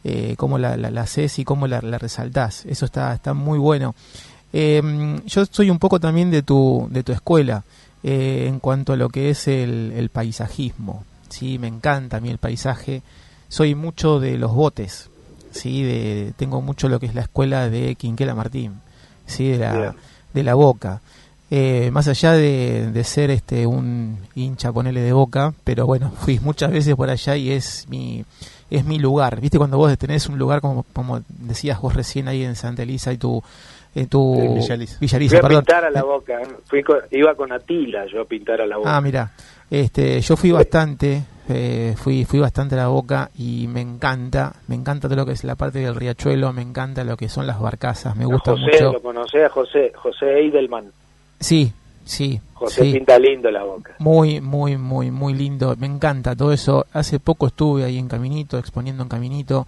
eh, 0.04 0.36
cómo 0.38 0.58
la, 0.58 0.78
la, 0.78 1.02
haces 1.02 1.38
y 1.40 1.46
cómo 1.46 1.68
la, 1.68 1.82
la, 1.82 1.98
resaltás. 1.98 2.66
Eso 2.66 2.86
está, 2.86 3.14
está 3.14 3.34
muy 3.34 3.60
bueno. 3.60 3.96
Em, 4.54 5.24
yo 5.26 5.46
soy 5.46 5.70
un 5.70 5.80
poco 5.80 6.00
también 6.00 6.32
de 6.32 6.44
tu, 6.44 6.88
de 6.92 7.04
tu 7.04 7.12
escuela 7.12 7.64
eh, 8.04 8.46
en 8.48 8.60
cuanto 8.60 8.94
a 8.94 8.98
lo 8.98 9.10
que 9.10 9.30
es 9.30 9.48
el, 9.48 9.94
el, 9.96 10.10
paisajismo. 10.10 11.06
¿sí? 11.30 11.60
Me 11.60 11.68
encanta 11.68 12.18
a 12.18 12.20
mí 12.20 12.30
el 12.30 12.38
paisaje. 12.38 13.02
Soy 13.48 13.76
mucho 13.76 14.20
de 14.20 14.38
los 14.38 14.54
botes. 14.54 15.10
¿sí? 15.52 15.84
De, 15.84 16.34
tengo 16.36 16.62
mucho 16.62 16.90
lo 16.90 17.00
que 17.00 17.06
es 17.06 17.16
la 17.16 17.22
escuela 17.22 17.70
de 17.70 17.96
Quinquela 17.96 18.36
Martín, 18.36 18.82
¿sí? 19.26 19.50
de, 19.50 19.60
la, 19.60 19.96
de 20.34 20.44
la 20.44 20.56
Boca. 20.56 21.02
Eh, 21.54 21.92
más 21.92 22.08
allá 22.08 22.32
de, 22.32 22.92
de, 22.92 23.04
ser 23.04 23.30
este 23.30 23.68
un 23.68 24.20
hincha, 24.36 24.72
ponele 24.72 25.02
de 25.02 25.12
boca, 25.12 25.54
pero 25.66 25.86
bueno, 25.86 26.10
fui 26.22 26.40
muchas 26.40 26.72
veces 26.72 26.96
por 26.96 27.10
allá 27.10 27.36
y 27.36 27.52
es 27.52 27.88
mi, 27.90 28.24
es 28.72 28.86
mi 28.86 28.98
lugar. 28.98 29.40
¿Viste 29.40 29.58
cuando 29.58 29.78
vos 29.78 29.96
tenés 29.98 30.28
un 30.28 30.40
lugar 30.40 30.62
como, 30.62 30.84
como 30.94 31.22
decías 31.28 31.80
vos 31.80 31.94
recién 31.94 32.28
ahí 32.28 32.44
en 32.44 32.56
Santa 32.56 32.84
Elisa 32.84 33.14
y 33.14 33.18
tu 33.18 33.44
en 33.94 34.08
tu 34.08 34.56
Villaliza. 34.56 34.98
Villaliza 35.00 35.40
fui 35.40 35.56
a 35.56 35.60
pintar 35.60 35.86
a 35.86 35.90
la 35.90 36.04
boca, 36.04 36.40
fui 36.66 36.84
iba 37.12 37.36
con 37.36 37.52
Atila 37.52 38.06
yo 38.06 38.22
a 38.22 38.26
pintar 38.26 38.62
a 38.62 38.66
la 38.66 38.78
boca. 38.78 38.96
Ah, 38.96 39.02
mira, 39.02 39.32
este, 39.70 40.22
yo 40.22 40.38
fui 40.38 40.52
bastante, 40.52 41.24
eh, 41.50 41.94
fui, 41.98 42.24
fui 42.24 42.40
bastante 42.40 42.76
a 42.76 42.80
la 42.80 42.88
boca 42.88 43.30
y 43.38 43.68
me 43.68 43.82
encanta, 43.82 44.54
me 44.68 44.76
encanta 44.76 45.10
todo 45.10 45.18
lo 45.18 45.26
que 45.26 45.34
es 45.34 45.44
la 45.44 45.56
parte 45.56 45.80
del 45.80 45.96
riachuelo, 45.96 46.54
me 46.54 46.62
encanta 46.62 47.04
lo 47.04 47.18
que 47.18 47.28
son 47.28 47.46
las 47.46 47.60
barcazas, 47.60 48.16
me 48.16 48.26
gusta 48.26 48.52
José, 48.52 48.64
mucho. 48.64 48.94
lo 48.94 49.02
conocés 49.02 49.44
a 49.44 49.50
José, 49.50 49.92
José 49.94 50.40
Eidelman. 50.40 50.92
Sí, 51.40 51.74
sí. 52.04 52.40
José 52.54 52.84
sí. 52.84 52.94
pinta 52.94 53.18
lindo 53.18 53.50
la 53.50 53.64
boca. 53.64 53.96
Muy, 54.00 54.40
muy, 54.40 54.78
muy, 54.78 55.10
muy 55.10 55.34
lindo. 55.34 55.76
Me 55.80 55.88
encanta 55.88 56.36
todo 56.36 56.52
eso. 56.52 56.86
Hace 56.94 57.20
poco 57.20 57.48
estuve 57.48 57.84
ahí 57.84 57.98
en 57.98 58.08
Caminito, 58.08 58.58
exponiendo 58.60 59.04
en 59.04 59.10
Caminito, 59.10 59.66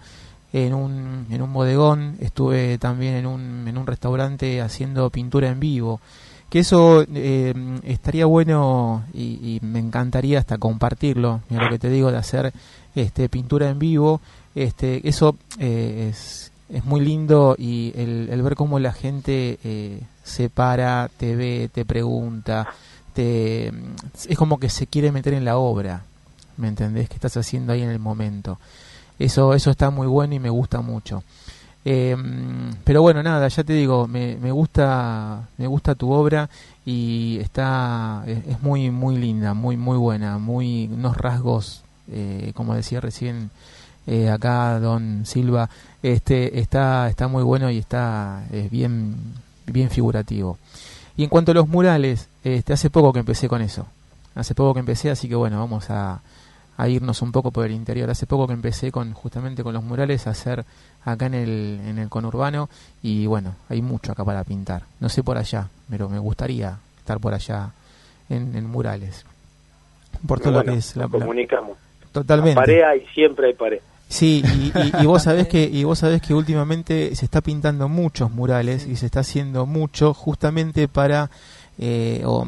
en 0.52 0.74
un, 0.74 1.26
en 1.30 1.42
un 1.42 1.52
bodegón. 1.52 2.16
Estuve 2.20 2.78
también 2.78 3.14
en 3.14 3.26
un, 3.26 3.66
en 3.66 3.76
un 3.76 3.86
restaurante 3.86 4.60
haciendo 4.60 5.10
pintura 5.10 5.48
en 5.48 5.58
vivo. 5.58 6.00
Que 6.48 6.60
eso 6.60 7.04
eh, 7.12 7.52
estaría 7.82 8.26
bueno 8.26 9.02
y, 9.12 9.56
y 9.56 9.60
me 9.62 9.80
encantaría 9.80 10.38
hasta 10.38 10.58
compartirlo. 10.58 11.40
Mira 11.50 11.64
lo 11.64 11.70
que 11.70 11.78
te 11.80 11.90
digo 11.90 12.12
de 12.12 12.18
hacer 12.18 12.52
este 12.94 13.28
pintura 13.28 13.68
en 13.68 13.80
vivo. 13.80 14.20
Este, 14.54 15.08
eso 15.08 15.36
eh, 15.58 16.10
es, 16.10 16.43
es 16.68 16.84
muy 16.84 17.00
lindo 17.00 17.56
y 17.58 17.92
el, 17.96 18.42
ver 18.42 18.54
cómo 18.54 18.78
la 18.78 18.92
gente 18.92 19.58
eh, 19.64 20.00
se 20.22 20.48
para, 20.48 21.10
te 21.16 21.36
ve, 21.36 21.70
te 21.72 21.84
pregunta, 21.84 22.68
te, 23.12 23.72
es 24.28 24.36
como 24.36 24.58
que 24.58 24.70
se 24.70 24.86
quiere 24.86 25.12
meter 25.12 25.34
en 25.34 25.44
la 25.44 25.56
obra, 25.56 26.04
¿me 26.56 26.68
entendés? 26.68 27.08
Que 27.08 27.16
estás 27.16 27.36
haciendo 27.36 27.72
ahí 27.72 27.82
en 27.82 27.90
el 27.90 27.98
momento. 27.98 28.58
Eso, 29.18 29.54
eso 29.54 29.70
está 29.70 29.90
muy 29.90 30.06
bueno 30.06 30.34
y 30.34 30.40
me 30.40 30.50
gusta 30.50 30.80
mucho. 30.80 31.22
Eh, 31.84 32.16
pero 32.82 33.02
bueno, 33.02 33.22
nada, 33.22 33.46
ya 33.48 33.62
te 33.62 33.74
digo, 33.74 34.08
me, 34.08 34.36
me 34.36 34.50
gusta, 34.50 35.48
me 35.58 35.66
gusta 35.66 35.94
tu 35.94 36.10
obra 36.10 36.48
y 36.86 37.38
está, 37.40 38.24
es, 38.26 38.38
es 38.46 38.62
muy, 38.62 38.90
muy 38.90 39.18
linda, 39.18 39.52
muy, 39.52 39.76
muy 39.76 39.98
buena, 39.98 40.38
muy, 40.38 40.88
unos 40.92 41.16
rasgos, 41.16 41.84
eh, 42.10 42.52
como 42.54 42.74
decía 42.74 43.00
recién 43.00 43.50
eh, 44.06 44.28
acá 44.30 44.78
Don 44.80 45.24
Silva, 45.26 45.68
este, 46.02 46.58
está, 46.60 47.08
está 47.08 47.28
muy 47.28 47.42
bueno 47.42 47.70
y 47.70 47.78
está 47.78 48.44
es 48.52 48.70
bien, 48.70 49.16
bien 49.66 49.90
figurativo. 49.90 50.58
Y 51.16 51.24
en 51.24 51.30
cuanto 51.30 51.52
a 51.52 51.54
los 51.54 51.68
murales, 51.68 52.28
este, 52.42 52.72
hace 52.72 52.90
poco 52.90 53.12
que 53.12 53.20
empecé 53.20 53.48
con 53.48 53.62
eso. 53.62 53.86
Hace 54.34 54.54
poco 54.54 54.74
que 54.74 54.80
empecé, 54.80 55.10
así 55.10 55.28
que 55.28 55.36
bueno, 55.36 55.58
vamos 55.60 55.88
a, 55.90 56.20
a 56.76 56.88
irnos 56.88 57.22
un 57.22 57.30
poco 57.30 57.52
por 57.52 57.64
el 57.66 57.72
interior. 57.72 58.10
Hace 58.10 58.26
poco 58.26 58.48
que 58.48 58.52
empecé 58.52 58.90
con 58.90 59.12
justamente 59.12 59.62
con 59.62 59.74
los 59.74 59.84
murales 59.84 60.26
a 60.26 60.30
hacer 60.30 60.64
acá 61.04 61.26
en 61.26 61.34
el, 61.34 61.80
en 61.86 61.98
el 61.98 62.08
conurbano 62.08 62.68
y 63.02 63.26
bueno, 63.26 63.54
hay 63.68 63.80
mucho 63.80 64.10
acá 64.12 64.24
para 64.24 64.42
pintar. 64.42 64.82
No 65.00 65.08
sé 65.08 65.22
por 65.22 65.38
allá, 65.38 65.68
pero 65.88 66.08
me 66.08 66.18
gustaría 66.18 66.78
estar 66.98 67.20
por 67.20 67.32
allá 67.34 67.70
en, 68.28 68.56
en 68.56 68.66
murales. 68.66 69.24
Por 70.26 70.40
todo 70.40 70.52
Bueno, 70.52 70.58
lo 70.58 70.64
que 70.64 70.78
es 70.78 70.96
la, 70.96 71.06
comunicamos. 71.08 71.78
totalmente. 72.12 72.54
La 72.54 72.66
pared 72.66 72.82
hay, 72.82 73.06
siempre 73.14 73.48
hay 73.48 73.54
pared. 73.54 73.80
Sí, 74.08 74.42
y, 74.44 74.78
y- 74.78 75.02
y 75.02 75.06
vos 75.06 75.22
sabés 75.24 75.48
que 75.48 75.64
y 75.64 75.84
vos 75.84 75.98
sabés 75.98 76.20
que 76.22 76.34
últimamente 76.34 77.14
se 77.16 77.24
está 77.24 77.40
pintando 77.40 77.88
muchos 77.88 78.30
murales 78.30 78.86
y 78.86 78.96
se 78.96 79.06
está 79.06 79.20
haciendo 79.20 79.66
mucho 79.66 80.14
justamente 80.14 80.86
para 80.88 81.30
eh, 81.78 82.22
o, 82.24 82.46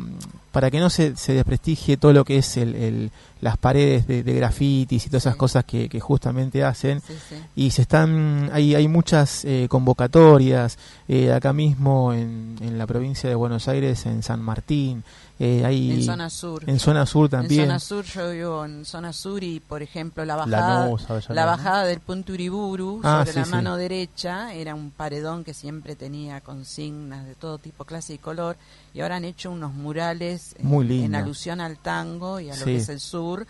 para 0.53 0.71
que 0.71 0.79
no 0.81 0.89
se, 0.89 1.17
se 1.17 1.33
desprestigie 1.35 1.97
todo 1.97 2.13
lo 2.13 2.25
que 2.25 2.39
es 2.39 2.57
el, 2.57 2.75
el- 2.77 3.11
las 3.43 3.59
paredes 3.59 4.07
de, 4.07 4.23
de 4.23 4.33
grafitis 4.35 5.05
y 5.05 5.09
todas 5.11 5.25
esas 5.25 5.35
Sí. 5.35 5.39
cosas 5.39 5.65
que, 5.65 5.89
que 5.91 6.01
justamente 6.01 6.65
hacen 6.65 7.01
sí. 7.01 7.15
y 7.55 7.71
se 7.71 7.83
están 7.83 8.49
hay 8.53 8.75
hay 8.75 8.89
muchas 8.89 9.45
eh, 9.45 9.67
convocatorias 9.69 10.79
eh, 11.09 11.33
acá 11.33 11.53
mismo 11.53 12.13
en, 12.15 12.57
en 12.63 12.79
la 12.79 12.87
provincia 12.87 13.29
de 13.29 13.35
Buenos 13.35 13.69
Aires 13.69 14.07
en 14.07 14.23
San 14.23 14.41
Martín 14.41 15.05
eh, 15.39 15.65
hay 15.67 15.93
En 15.93 16.03
zona 16.03 16.31
sur. 16.31 16.63
en 16.67 16.79
zona 16.79 17.05
sur 17.05 17.29
también 17.29 17.63
En 17.63 17.67
zona 17.67 17.79
sur, 17.79 18.05
yo 18.07 18.31
vivo 18.31 18.65
en 18.65 18.85
zona 18.87 19.13
sur 19.13 19.43
y, 19.45 19.61
por 19.61 19.83
ejemplo, 19.83 20.25
la 20.25 20.35
bajada, 20.37 20.89
la 21.29 21.45
bajada 21.45 21.85
del 21.85 22.01
punto 22.01 22.33
Uriburu 22.33 23.01
Ah, 23.05 23.19
sobre 23.21 23.33
sí, 23.33 23.39
la 23.41 23.45
sí. 23.45 23.51
mano 23.51 23.77
derecha 23.77 24.55
era 24.55 24.75
un 24.75 24.91
paredón 24.91 25.45
que 25.45 25.53
siempre 25.53 25.95
tenía 25.95 26.41
consignas 26.41 27.27
de 27.27 27.35
todo 27.35 27.59
tipo, 27.59 27.85
clase 27.85 28.15
y 28.15 28.19
color 28.19 28.57
y 28.95 29.01
ahora 29.03 29.17
han 29.17 29.25
hecho 29.25 29.51
unos 29.51 29.75
murales 29.75 30.55
eh, 30.59 30.63
Muy 30.63 31.05
en 31.05 31.15
alusión 31.15 31.61
al 31.61 31.77
tango 31.79 32.41
y 32.41 32.49
a 32.51 32.55
lo 32.57 32.59
Sí. 32.61 32.65
que 32.65 32.77
es 32.77 32.89
el 32.89 33.01
sur. 33.01 33.47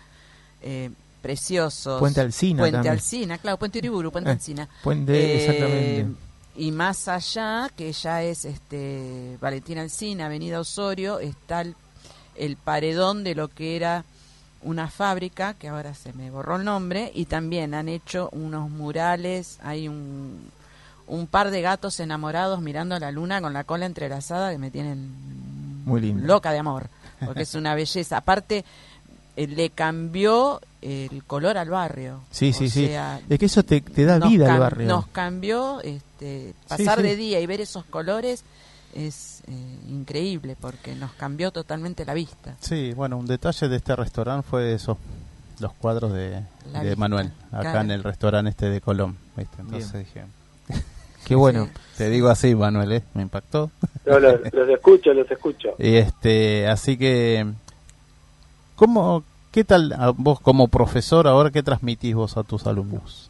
eh, 0.61 0.89
preciosos. 1.21 1.99
Puente 1.99 2.21
Alsina 2.21 2.59
Puente 2.61 2.75
también. 2.77 2.93
Alsina, 2.93 3.37
claro, 3.37 3.57
Puente 3.57 3.79
Uriburu, 3.79 4.11
Puente 4.11 4.29
Eh, 4.29 4.33
Alsina. 4.33 4.67
Puente, 4.83 5.35
exactamente. 5.37 6.07
Y 6.57 6.71
más 6.71 7.07
allá, 7.07 7.69
que 7.77 7.91
ya 7.93 8.23
es 8.23 8.43
este 8.45 9.37
Valentín 9.39 9.77
Alsina, 9.77 10.25
Avenida 10.25 10.59
Osorio, 10.59 11.19
está 11.19 11.61
el, 11.61 11.75
el 12.35 12.57
paredón 12.57 13.23
de 13.23 13.35
lo 13.35 13.47
que 13.47 13.75
era 13.75 14.03
una 14.63 14.89
fábrica, 14.89 15.53
que 15.53 15.67
ahora 15.67 15.93
se 15.93 16.13
me 16.13 16.31
borró 16.31 16.55
el 16.55 16.65
nombre, 16.65 17.11
y 17.13 17.25
también 17.25 17.75
han 17.75 17.87
hecho 17.87 18.29
unos 18.31 18.71
murales, 18.71 19.59
hay 19.61 19.87
un, 19.87 20.49
un 21.05 21.27
par 21.27 21.51
de 21.51 21.61
gatos 21.61 21.99
enamorados 21.99 22.59
mirando 22.59 22.95
a 22.95 22.99
la 22.99 23.11
luna 23.11 23.39
con 23.39 23.53
la 23.53 23.63
cola 23.63 23.85
entrelazada 23.85 24.51
que 24.51 24.57
me 24.57 24.71
tienen 24.71 25.85
Muy 25.85 26.01
lindo. 26.01 26.25
loca 26.25 26.51
de 26.51 26.57
amor, 26.57 26.89
porque 27.23 27.43
es 27.43 27.53
una 27.53 27.75
belleza. 27.75 28.17
Aparte, 28.17 28.65
eh, 29.35 29.45
le 29.47 29.69
cambió 29.69 30.59
el 30.81 31.23
color 31.25 31.57
al 31.59 31.69
barrio. 31.69 32.21
Sí, 32.31 32.51
sí, 32.51 32.65
O 32.65 32.69
sí. 32.69 32.87
sea, 32.87 33.21
Es 33.29 33.37
que 33.37 33.45
eso 33.45 33.61
te, 33.63 33.79
te 33.81 34.05
da 34.05 34.17
vida 34.27 34.47
al 34.47 34.57
cam- 34.57 34.59
barrio. 34.59 34.87
Nos 34.87 35.05
cambió, 35.07 35.81
este, 35.81 36.06
pasar 36.67 36.97
sí. 36.97 37.03
de 37.03 37.15
día 37.15 37.39
y 37.39 37.45
ver 37.45 37.61
esos 37.61 37.85
colores 37.85 38.43
es 38.93 39.43
eh, 39.47 39.51
increíble 39.89 40.55
porque 40.59 40.95
nos 40.95 41.11
cambió 41.13 41.51
totalmente 41.51 42.05
la 42.05 42.13
vista. 42.13 42.55
Sí, 42.59 42.93
bueno, 42.93 43.17
un 43.17 43.25
detalle 43.25 43.67
de 43.67 43.75
este 43.75 43.95
restaurante 43.95 44.47
fue 44.49 44.73
eso, 44.73 44.97
los 45.59 45.73
cuadros 45.73 46.13
de, 46.13 46.43
Manuel, 46.97 47.31
acá 47.51 47.61
claro. 47.61 47.81
en 47.81 47.91
el 47.91 48.03
restaurante 48.03 48.49
este 48.49 48.69
de 48.69 48.81
Colón. 48.81 49.17
¿viste? 49.35 49.61
Entonces 49.61 50.05
dije, 50.05 50.23
Qué 51.25 51.35
bueno. 51.35 51.65
Sí. 51.65 51.71
te 51.97 52.09
digo 52.09 52.29
así, 52.29 52.55
Manuel, 52.55 52.91
¿eh? 52.91 53.03
me 53.13 53.21
impactó. 53.23 53.69
No, 54.05 54.19
los, 54.19 54.53
los 54.53 54.69
escucho, 54.69 55.13
los 55.13 55.29
escucho. 55.29 55.75
Y 55.79 55.95
este, 55.95 56.67
así 56.67 56.97
que, 56.97 57.45
¿cómo, 58.75 59.23
qué 59.51 59.63
tal 59.63 59.93
vos 60.17 60.39
como 60.39 60.69
profesor 60.69 61.27
ahora 61.27 61.51
qué 61.51 61.63
transmitís 61.63 62.15
vos 62.15 62.37
a 62.37 62.43
tus 62.43 62.65
alumnos? 62.65 63.29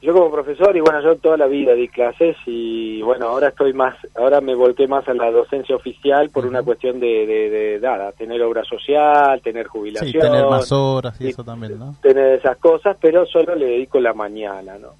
Yo 0.00 0.12
como 0.12 0.30
profesor 0.30 0.76
y 0.76 0.80
bueno, 0.80 1.02
yo 1.02 1.16
toda 1.16 1.36
la 1.36 1.48
vida 1.48 1.74
di 1.74 1.88
clases 1.88 2.36
y 2.46 3.02
bueno, 3.02 3.26
ahora 3.26 3.48
estoy 3.48 3.72
más, 3.72 3.96
ahora 4.14 4.40
me 4.40 4.54
volqué 4.54 4.86
más 4.86 5.08
a 5.08 5.14
la 5.14 5.28
docencia 5.30 5.74
oficial 5.74 6.30
por 6.30 6.46
una 6.46 6.62
cuestión 6.62 7.00
de, 7.00 7.26
de, 7.26 7.50
de 7.50 7.80
nada, 7.80 8.12
tener 8.12 8.40
obra 8.42 8.62
social, 8.62 9.40
tener 9.42 9.66
jubilación, 9.66 10.12
Sí, 10.12 10.18
tener 10.18 10.46
más 10.46 10.70
horas 10.70 11.20
y 11.20 11.24
y 11.24 11.28
eso 11.30 11.42
también, 11.42 11.78
¿no? 11.80 11.96
tener 12.00 12.38
esas 12.38 12.56
cosas, 12.58 12.96
pero 13.00 13.26
solo 13.26 13.56
le 13.56 13.66
dedico 13.66 13.98
la 13.98 14.14
mañana, 14.14 14.78
¿no? 14.78 14.94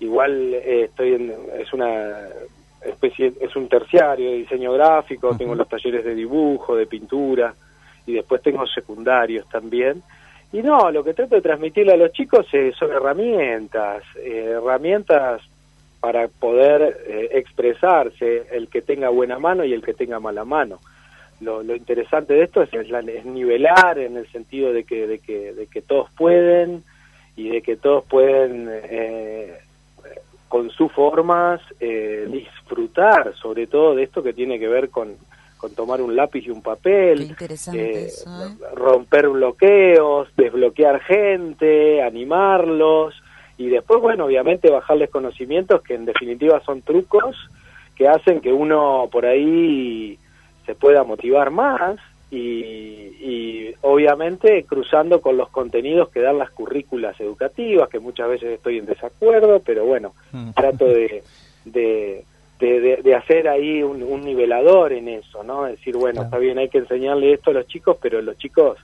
Igual 0.00 0.54
eh, 0.54 0.84
estoy 0.84 1.12
en, 1.12 1.34
es 1.58 1.70
una 1.74 2.26
especie, 2.84 3.34
es 3.38 3.54
un 3.54 3.68
terciario 3.68 4.30
de 4.30 4.36
diseño 4.38 4.72
gráfico, 4.72 5.36
tengo 5.36 5.54
los 5.54 5.68
talleres 5.68 6.04
de 6.04 6.14
dibujo, 6.14 6.74
de 6.74 6.86
pintura 6.86 7.54
y 8.06 8.14
después 8.14 8.40
tengo 8.42 8.66
secundarios 8.66 9.46
también. 9.48 10.02
Y 10.52 10.62
no, 10.62 10.90
lo 10.90 11.02
que 11.02 11.14
trato 11.14 11.34
de 11.36 11.40
transmitirle 11.42 11.94
a 11.94 11.96
los 11.96 12.12
chicos 12.12 12.46
eh, 12.52 12.72
son 12.78 12.90
herramientas, 12.92 14.02
eh, 14.16 14.52
herramientas 14.56 15.40
para 16.00 16.28
poder 16.28 16.98
eh, 17.06 17.28
expresarse, 17.32 18.44
el 18.50 18.68
que 18.68 18.82
tenga 18.82 19.08
buena 19.08 19.38
mano 19.38 19.64
y 19.64 19.72
el 19.72 19.82
que 19.82 19.94
tenga 19.94 20.20
mala 20.20 20.44
mano. 20.44 20.80
Lo, 21.40 21.62
interesante 21.74 22.34
de 22.34 22.42
esto 22.44 22.62
es, 22.62 22.72
es 22.74 22.88
la- 22.90 23.00
es 23.00 23.24
nivelar 23.24 23.98
en 23.98 24.16
el 24.16 24.26
sentido 24.30 24.72
de 24.72 24.84
que, 24.84 25.06
de 25.06 25.18
que, 25.20 25.52
de 25.54 25.66
que 25.66 25.80
todos 25.82 26.10
pueden 26.16 26.84
y 27.36 27.48
de 27.48 27.62
que 27.62 27.76
todos 27.76 28.04
pueden 28.04 28.68
eh, 28.70 29.58
con 30.48 30.70
sus 30.70 30.92
formas 30.92 31.60
eh, 31.80 32.28
disfrutar 32.30 33.34
sobre 33.36 33.66
todo 33.66 33.94
de 33.94 34.02
esto 34.02 34.22
que 34.22 34.32
tiene 34.34 34.58
que 34.58 34.68
ver 34.68 34.90
con, 34.90 35.16
con 35.62 35.76
tomar 35.76 36.02
un 36.02 36.16
lápiz 36.16 36.44
y 36.44 36.50
un 36.50 36.60
papel, 36.60 37.36
eh, 37.40 37.46
eso, 37.48 37.72
¿eh? 37.72 38.08
romper 38.74 39.28
bloqueos, 39.28 40.28
desbloquear 40.36 40.98
gente, 41.02 42.02
animarlos 42.02 43.14
y 43.56 43.68
después, 43.68 44.00
bueno, 44.00 44.24
obviamente 44.24 44.70
bajarles 44.72 45.08
conocimientos 45.08 45.80
que 45.82 45.94
en 45.94 46.04
definitiva 46.04 46.60
son 46.66 46.82
trucos 46.82 47.36
que 47.94 48.08
hacen 48.08 48.40
que 48.40 48.52
uno 48.52 49.08
por 49.12 49.24
ahí 49.24 50.18
se 50.66 50.74
pueda 50.74 51.04
motivar 51.04 51.52
más 51.52 51.96
y, 52.32 52.36
y 53.20 53.74
obviamente 53.82 54.64
cruzando 54.64 55.20
con 55.20 55.36
los 55.36 55.48
contenidos 55.50 56.08
que 56.08 56.22
dan 56.22 56.38
las 56.38 56.50
currículas 56.50 57.20
educativas, 57.20 57.88
que 57.88 58.00
muchas 58.00 58.28
veces 58.30 58.48
estoy 58.54 58.78
en 58.78 58.86
desacuerdo, 58.86 59.60
pero 59.64 59.84
bueno, 59.84 60.12
Mm. 60.32 60.50
trato 60.54 60.86
de, 60.86 61.22
de, 61.66 62.24
de, 62.62 62.80
de- 62.80 62.96
de 63.02 63.14
hacer 63.14 63.48
ahí 63.48 63.82
un, 63.82 64.02
un 64.02 64.20
nivelador 64.22 64.92
en 64.92 65.08
eso, 65.08 65.42
¿no? 65.42 65.64
Decir, 65.64 65.96
bueno, 65.96 66.20
Claro. 66.20 66.26
está 66.26 66.38
bien, 66.38 66.58
hay 66.58 66.68
que 66.68 66.78
enseñarle 66.78 67.32
esto 67.32 67.50
a 67.50 67.54
los 67.54 67.66
chicos, 67.66 67.96
pero 68.00 68.22
los 68.22 68.38
chicos 68.38 68.78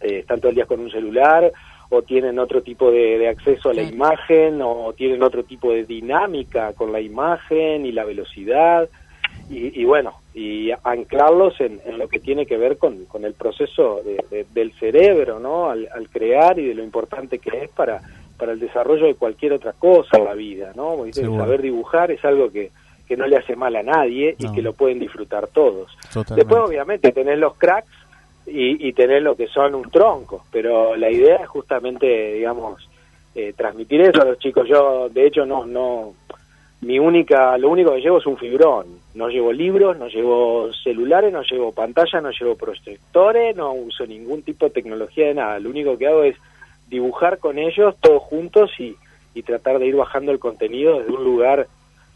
eh, 0.00 0.18
están 0.20 0.38
todo 0.40 0.50
el 0.50 0.54
día 0.56 0.66
con 0.66 0.78
un 0.80 0.90
celular 0.90 1.50
o 1.90 2.02
tienen 2.02 2.38
otro 2.38 2.60
tipo 2.62 2.90
de, 2.90 3.18
de 3.18 3.28
acceso 3.28 3.70
a 3.70 3.74
la 3.74 3.82
imagen 3.82 4.60
o 4.62 4.92
tienen 4.92 5.22
otro 5.22 5.42
tipo 5.42 5.72
de 5.72 5.84
dinámica 5.84 6.74
con 6.74 6.92
la 6.92 7.00
imagen 7.00 7.86
y 7.86 7.92
la 7.92 8.04
velocidad 8.04 8.88
y, 9.50 9.82
bueno, 9.84 10.12
y 10.34 10.70
anclarlos 10.84 11.58
en, 11.62 11.80
lo 11.96 12.06
que 12.08 12.18
tiene 12.20 12.44
que 12.44 12.58
ver 12.58 12.76
con, 12.76 13.06
con 13.06 13.24
el 13.24 13.32
proceso 13.32 14.02
del 14.52 14.72
cerebro, 14.74 15.38
¿no? 15.40 15.70
Al, 15.70 15.88
crear 16.12 16.58
y 16.58 16.66
de 16.66 16.74
lo 16.74 16.84
importante 16.84 17.38
que 17.38 17.64
es 17.64 17.70
para, 17.70 18.02
para 18.36 18.52
el 18.52 18.60
desarrollo 18.60 19.06
de 19.06 19.14
cualquier 19.14 19.54
otra 19.54 19.72
cosa 19.72 20.18
en 20.18 20.24
la 20.26 20.34
vida, 20.34 20.72
¿no? 20.76 20.98
saber 21.38 21.62
dibujar 21.62 22.10
es 22.10 22.22
algo 22.26 22.52
que, 22.52 22.70
que 23.08 23.16
no 23.16 23.26
le 23.26 23.38
hace 23.38 23.56
mal 23.56 23.74
a 23.74 23.82
nadie 23.82 24.36
y 24.38 24.52
que 24.52 24.60
lo 24.60 24.74
pueden 24.74 24.98
disfrutar 24.98 25.48
todos. 25.48 25.90
Después, 26.36 26.60
obviamente, 26.60 27.10
tener 27.10 27.38
los 27.38 27.56
cracks 27.56 27.88
y, 28.46 28.86
y 28.86 28.92
tener 28.92 29.22
lo 29.22 29.34
que 29.34 29.46
son 29.46 29.74
un 29.74 29.90
tronco, 29.90 30.44
pero 30.52 30.94
la 30.94 31.10
idea 31.10 31.36
es 31.36 31.48
justamente, 31.48 32.34
digamos, 32.34 32.86
eh, 33.34 33.54
transmitir 33.56 34.02
eso 34.02 34.20
a 34.20 34.26
los 34.26 34.38
chicos. 34.38 34.68
Yo, 34.68 35.08
de 35.08 35.26
hecho, 35.26 35.46
no, 35.46 35.64
no, 35.64 36.12
mi 36.82 36.98
única, 36.98 37.56
lo 37.56 37.70
único 37.70 37.94
que 37.94 38.00
llevo 38.00 38.18
es 38.18 38.26
un 38.26 38.36
fibrón. 38.36 38.86
No 39.14 39.28
llevo 39.28 39.52
libros, 39.52 39.98
no 39.98 40.06
llevo 40.08 40.70
celulares, 40.84 41.32
no 41.32 41.42
llevo 41.42 41.72
pantalla, 41.72 42.20
no 42.20 42.30
llevo 42.30 42.56
proyectores, 42.56 43.56
no 43.56 43.72
uso 43.72 44.06
ningún 44.06 44.42
tipo 44.42 44.66
de 44.66 44.72
tecnología 44.72 45.28
de 45.28 45.34
nada. 45.34 45.58
Lo 45.58 45.70
único 45.70 45.96
que 45.96 46.06
hago 46.06 46.22
es 46.24 46.36
dibujar 46.88 47.38
con 47.38 47.58
ellos 47.58 47.96
todos 48.00 48.22
juntos 48.22 48.70
y, 48.78 48.94
y 49.34 49.42
tratar 49.42 49.78
de 49.78 49.86
ir 49.86 49.96
bajando 49.96 50.30
el 50.30 50.38
contenido 50.38 50.98
desde 50.98 51.12
un 51.12 51.24
lugar 51.24 51.66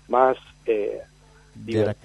más 0.08 0.36
eh, 0.66 1.02
de 1.54 1.86
la, 1.86 1.96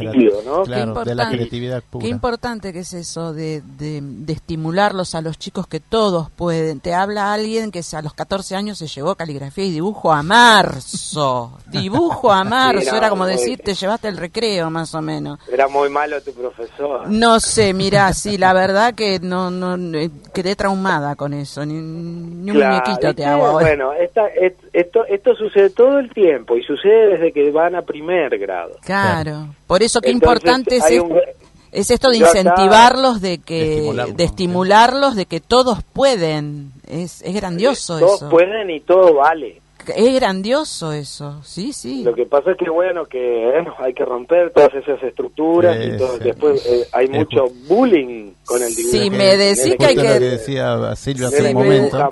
¿no? 0.46 1.04
de 1.04 1.16
la 1.16 1.30
creatividad 1.30 1.84
pura. 1.90 2.04
Qué 2.04 2.10
importante 2.10 2.74
que 2.74 2.80
es 2.80 2.94
eso 2.94 3.34
de, 3.34 3.62
de, 3.62 4.02
estimularlos 4.32 5.16
a 5.16 5.22
los 5.22 5.40
chicos 5.40 5.68
que 5.68 5.80
todos 5.80 6.30
pueden. 6.30 6.80
Te 6.80 6.94
habla 6.94 7.34
alguien 7.34 7.72
que 7.72 7.82
a 7.94 8.02
los 8.02 8.14
14 8.14 8.56
años 8.56 8.78
se 8.78 8.88
llevó 8.88 9.16
caligrafía 9.16 9.66
y 9.66 9.72
dibujo 9.72 10.12
a 10.12 10.22
marzo. 10.24 11.58
dibujo 11.68 12.32
a 12.32 12.44
marzo. 12.44 12.96
Era 12.96 13.10
como 13.10 13.26
decir, 13.26 13.60
te 13.64 13.74
llevaste 13.74 14.08
el 14.08 14.18
recreo, 14.18 14.70
más 14.70 14.94
o 14.96 15.02
menos. 15.02 15.40
Era 15.52 15.68
muy 15.68 15.90
malo 15.90 16.22
tu 16.22 16.34
profesor. 16.34 17.08
No 17.10 17.40
sé, 17.40 17.74
mira, 17.74 18.12
sí, 18.14 18.38
la 18.38 18.54
verdad 18.54 18.94
que 18.94 19.20
no, 19.20 19.50
no 19.50 19.98
eh, 19.98 20.10
quedé 20.34 20.56
traumada 20.56 21.16
con 21.16 21.34
eso. 21.34 21.66
Ni, 21.66 21.78
un 21.78 22.46
muñequito 22.46 23.14
te 23.14 23.26
hago 23.26 23.54
Bueno, 23.54 23.94
esta, 23.94 24.28
esto, 24.28 25.06
esto 25.06 25.36
sucede 25.36 25.70
todo 25.70 26.00
el 26.00 26.12
tiempo 26.12 26.56
y 26.58 26.64
sucede 26.64 27.18
desde 27.18 27.32
que 27.32 27.50
van 27.52 27.76
a 27.76 27.82
primer 27.82 28.38
grado. 28.38 28.78
claro. 28.84 29.37
Por 29.66 29.84
eso 29.84 30.02
qué 30.02 30.12
importante 30.12 30.78
es, 30.78 31.92
esto 31.92 32.10
de 32.10 32.18
incentivarlos, 32.18 33.22
de 33.22 33.40
que 33.40 33.92
de 34.16 34.24
estimularlos, 34.24 35.16
de 35.16 35.26
que 35.26 35.40
todos 35.40 35.80
pueden. 35.94 36.72
Es, 36.88 37.22
es 37.22 37.36
grandioso 37.36 37.98
eso. 37.98 38.06
Todos 38.06 38.32
pueden 38.32 38.70
y 38.70 38.80
todo 38.80 39.16
vale. 39.16 39.62
Es 39.96 40.14
grandioso 40.16 40.92
eso, 40.92 41.42
sí, 41.44 41.72
sí. 41.72 42.04
Lo 42.04 42.14
que 42.14 42.26
pasa 42.26 42.52
es 42.52 42.58
que, 42.58 42.70
bueno, 42.70 43.06
que 43.06 43.54
hay 43.78 43.94
que 43.94 44.04
romper 44.04 44.52
todas 44.52 44.74
esas 44.74 45.02
estructuras 45.02 45.78
y 45.86 45.98
todo. 45.98 46.18
después 46.18 46.66
eh, 46.66 46.88
hay 46.92 47.08
mucho 47.08 47.46
bullying 47.68 48.34
con 48.46 48.62
el. 48.62 48.70
Sí, 48.70 49.10
me 49.10 49.38
decís 49.38 49.76
que 49.78 49.86
hay 49.86 49.96
que... 49.96 50.04
Lo 50.04 50.14
que 50.14 50.20
decía 50.20 50.96
Silvia 50.96 51.28
hace 51.28 51.48
un 51.48 51.54
momento. 51.54 52.10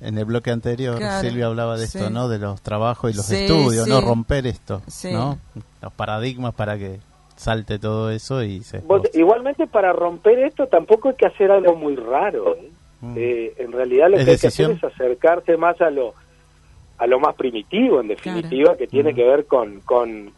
En 0.00 0.16
el 0.16 0.24
bloque 0.24 0.50
anterior, 0.50 1.00
Silvia 1.20 1.46
hablaba 1.46 1.76
de 1.76 1.84
esto, 1.84 2.10
¿no? 2.10 2.28
De 2.28 2.38
los 2.38 2.62
trabajos 2.62 3.12
y 3.12 3.16
los 3.16 3.30
estudios, 3.30 3.86
¿no? 3.88 4.00
Romper 4.00 4.46
esto, 4.46 4.82
¿no? 5.12 5.38
Los 5.82 5.92
paradigmas 5.92 6.54
para 6.54 6.78
que 6.78 7.00
salte 7.36 7.78
todo 7.78 8.10
eso 8.10 8.42
y 8.42 8.62
se... 8.62 8.82
igualmente 9.14 9.68
para 9.68 9.92
romper 9.92 10.40
esto 10.40 10.66
tampoco 10.66 11.10
hay 11.10 11.14
que 11.14 11.26
hacer 11.26 11.52
algo 11.52 11.76
muy 11.76 11.94
raro. 11.94 12.56
¿eh? 12.56 12.70
Mm. 13.00 13.14
Eh, 13.16 13.52
en 13.58 13.72
realidad 13.72 14.08
lo 14.10 14.16
que 14.16 14.30
hay 14.32 14.38
que 14.38 14.48
hacer 14.48 14.72
es 14.72 14.82
acercarse 14.82 15.56
más 15.56 15.80
a 15.80 15.88
lo 15.88 16.14
a 16.98 17.06
lo 17.06 17.20
más 17.20 17.36
primitivo, 17.36 18.00
en 18.00 18.08
definitiva, 18.08 18.76
que 18.76 18.88
tiene 18.88 19.12
mm. 19.12 19.14
que 19.14 19.24
ver 19.24 19.46
con, 19.46 19.80
con, 19.82 20.32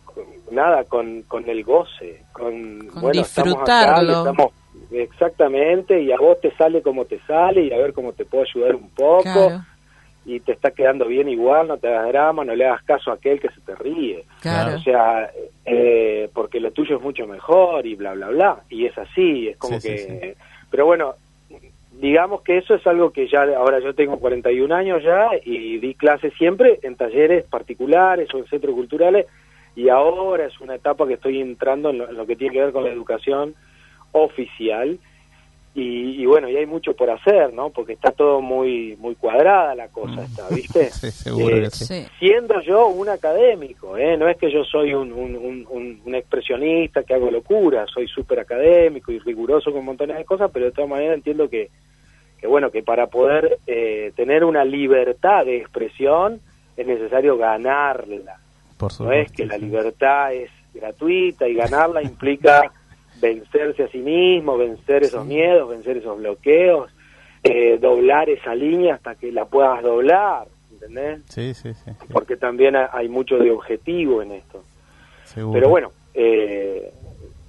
nada, 0.50 0.84
con, 0.84 1.22
con 1.22 1.48
el 1.48 1.64
goce, 1.64 2.22
con, 2.32 2.86
bueno, 3.00 3.12
disfrutarlo. 3.12 4.18
estamos 4.18 4.52
Exactamente, 4.92 6.00
y 6.00 6.12
a 6.12 6.16
vos 6.16 6.40
te 6.40 6.50
sale 6.56 6.82
como 6.82 7.04
te 7.04 7.20
sale 7.20 7.62
y 7.62 7.72
a 7.72 7.78
ver 7.78 7.92
cómo 7.92 8.12
te 8.12 8.24
puedo 8.24 8.44
ayudar 8.44 8.74
un 8.74 8.90
poco. 8.90 9.62
Y 10.26 10.38
te 10.40 10.52
está 10.52 10.70
quedando 10.70 11.06
bien 11.06 11.28
igual, 11.28 11.68
no 11.68 11.78
te 11.78 11.88
hagas 11.88 12.08
drama, 12.08 12.44
no 12.44 12.54
le 12.54 12.66
hagas 12.66 12.82
caso 12.82 13.10
a 13.10 13.14
aquel 13.14 13.40
que 13.40 13.48
se 13.48 13.60
te 13.62 13.74
ríe. 13.74 14.24
O 14.76 14.78
sea, 14.80 15.30
eh, 15.64 16.28
porque 16.34 16.60
lo 16.60 16.72
tuyo 16.72 16.96
es 16.96 17.02
mucho 17.02 17.26
mejor 17.26 17.86
y 17.86 17.94
bla, 17.94 18.12
bla, 18.12 18.28
bla. 18.28 18.60
Y 18.68 18.84
es 18.84 18.96
así, 18.98 19.48
es 19.48 19.56
como 19.56 19.80
que... 19.80 20.36
Pero 20.70 20.86
bueno, 20.86 21.14
digamos 22.00 22.42
que 22.42 22.58
eso 22.58 22.74
es 22.74 22.86
algo 22.86 23.10
que 23.10 23.28
ya, 23.28 23.42
ahora 23.56 23.80
yo 23.80 23.94
tengo 23.94 24.18
41 24.18 24.74
años 24.74 25.02
ya 25.02 25.30
y 25.44 25.78
di 25.78 25.94
clases 25.94 26.32
siempre 26.34 26.78
en 26.82 26.96
talleres 26.96 27.44
particulares 27.44 28.32
o 28.34 28.38
en 28.38 28.46
centros 28.46 28.74
culturales 28.74 29.26
y 29.76 29.88
ahora 29.88 30.46
es 30.46 30.60
una 30.60 30.74
etapa 30.74 31.06
que 31.06 31.14
estoy 31.14 31.40
entrando 31.40 31.90
en 31.90 31.98
lo 31.98 32.26
que 32.26 32.36
tiene 32.36 32.54
que 32.54 32.60
ver 32.60 32.72
con 32.72 32.84
la 32.84 32.90
educación 32.90 33.54
oficial 34.12 34.98
y, 35.72 36.26
bueno, 36.26 36.48
y 36.48 36.56
hay 36.56 36.66
mucho 36.66 36.94
por 36.94 37.10
hacer, 37.10 37.52
¿no? 37.54 37.70
Porque 37.70 37.92
está 37.92 38.10
todo 38.10 38.40
muy 38.40 38.96
muy 38.98 39.14
cuadrada 39.14 39.76
la 39.76 39.86
cosa, 39.88 40.24
está, 40.24 40.48
¿viste? 40.48 40.90
Eh, 41.50 42.06
siendo 42.18 42.60
yo 42.60 42.88
un 42.88 43.08
académico, 43.08 43.96
¿eh? 43.96 44.16
No 44.16 44.28
es 44.28 44.36
que 44.36 44.50
yo 44.50 44.64
soy 44.64 44.94
un, 44.94 45.12
un, 45.12 45.66
un, 46.04 46.14
expresionista 46.14 47.04
que 47.04 47.14
hago 47.14 47.30
locura, 47.30 47.86
soy 47.86 48.08
súper 48.08 48.40
académico 48.40 49.12
y 49.12 49.20
riguroso 49.20 49.72
con 49.72 49.84
montones 49.84 50.16
de 50.16 50.24
cosas, 50.24 50.50
pero 50.52 50.66
de 50.66 50.72
todas 50.72 50.90
maneras 50.90 51.14
entiendo 51.14 51.48
que, 51.48 51.70
que 52.38 52.46
bueno, 52.46 52.70
que 52.70 52.82
para 52.82 53.06
poder 53.06 53.58
eh, 53.66 54.12
tener 54.16 54.44
una 54.44 54.64
libertad 54.64 55.44
de 55.44 55.58
expresión 55.58 56.40
es 56.76 56.86
necesario 56.86 57.36
ganarla. 57.36 58.40
Por 58.76 59.00
no 59.00 59.12
es 59.12 59.30
que 59.30 59.46
la 59.46 59.56
libertad 59.56 60.32
es 60.32 60.50
gratuita 60.74 61.46
y 61.48 61.54
ganarla 61.54 62.02
implica 62.02 62.72
vencerse 63.20 63.84
a 63.84 63.88
sí 63.88 63.98
mismo, 63.98 64.56
vencer 64.56 65.02
esos 65.02 65.24
miedos, 65.26 65.68
vencer 65.68 65.98
esos 65.98 66.18
bloqueos, 66.18 66.90
eh, 67.42 67.78
doblar 67.78 68.28
esa 68.28 68.54
línea 68.54 68.94
hasta 68.94 69.14
que 69.14 69.32
la 69.32 69.44
puedas 69.44 69.82
doblar, 69.82 70.46
¿entendés? 70.72 71.22
Sí, 71.28 71.54
sí, 71.54 71.72
sí. 71.74 71.90
Porque 72.12 72.36
también 72.36 72.76
hay 72.76 73.08
mucho 73.08 73.38
de 73.38 73.50
objetivo 73.50 74.22
en 74.22 74.32
esto. 74.32 74.62
Pero 75.34 75.68
bueno, 75.68 75.92
eh, 76.12 76.92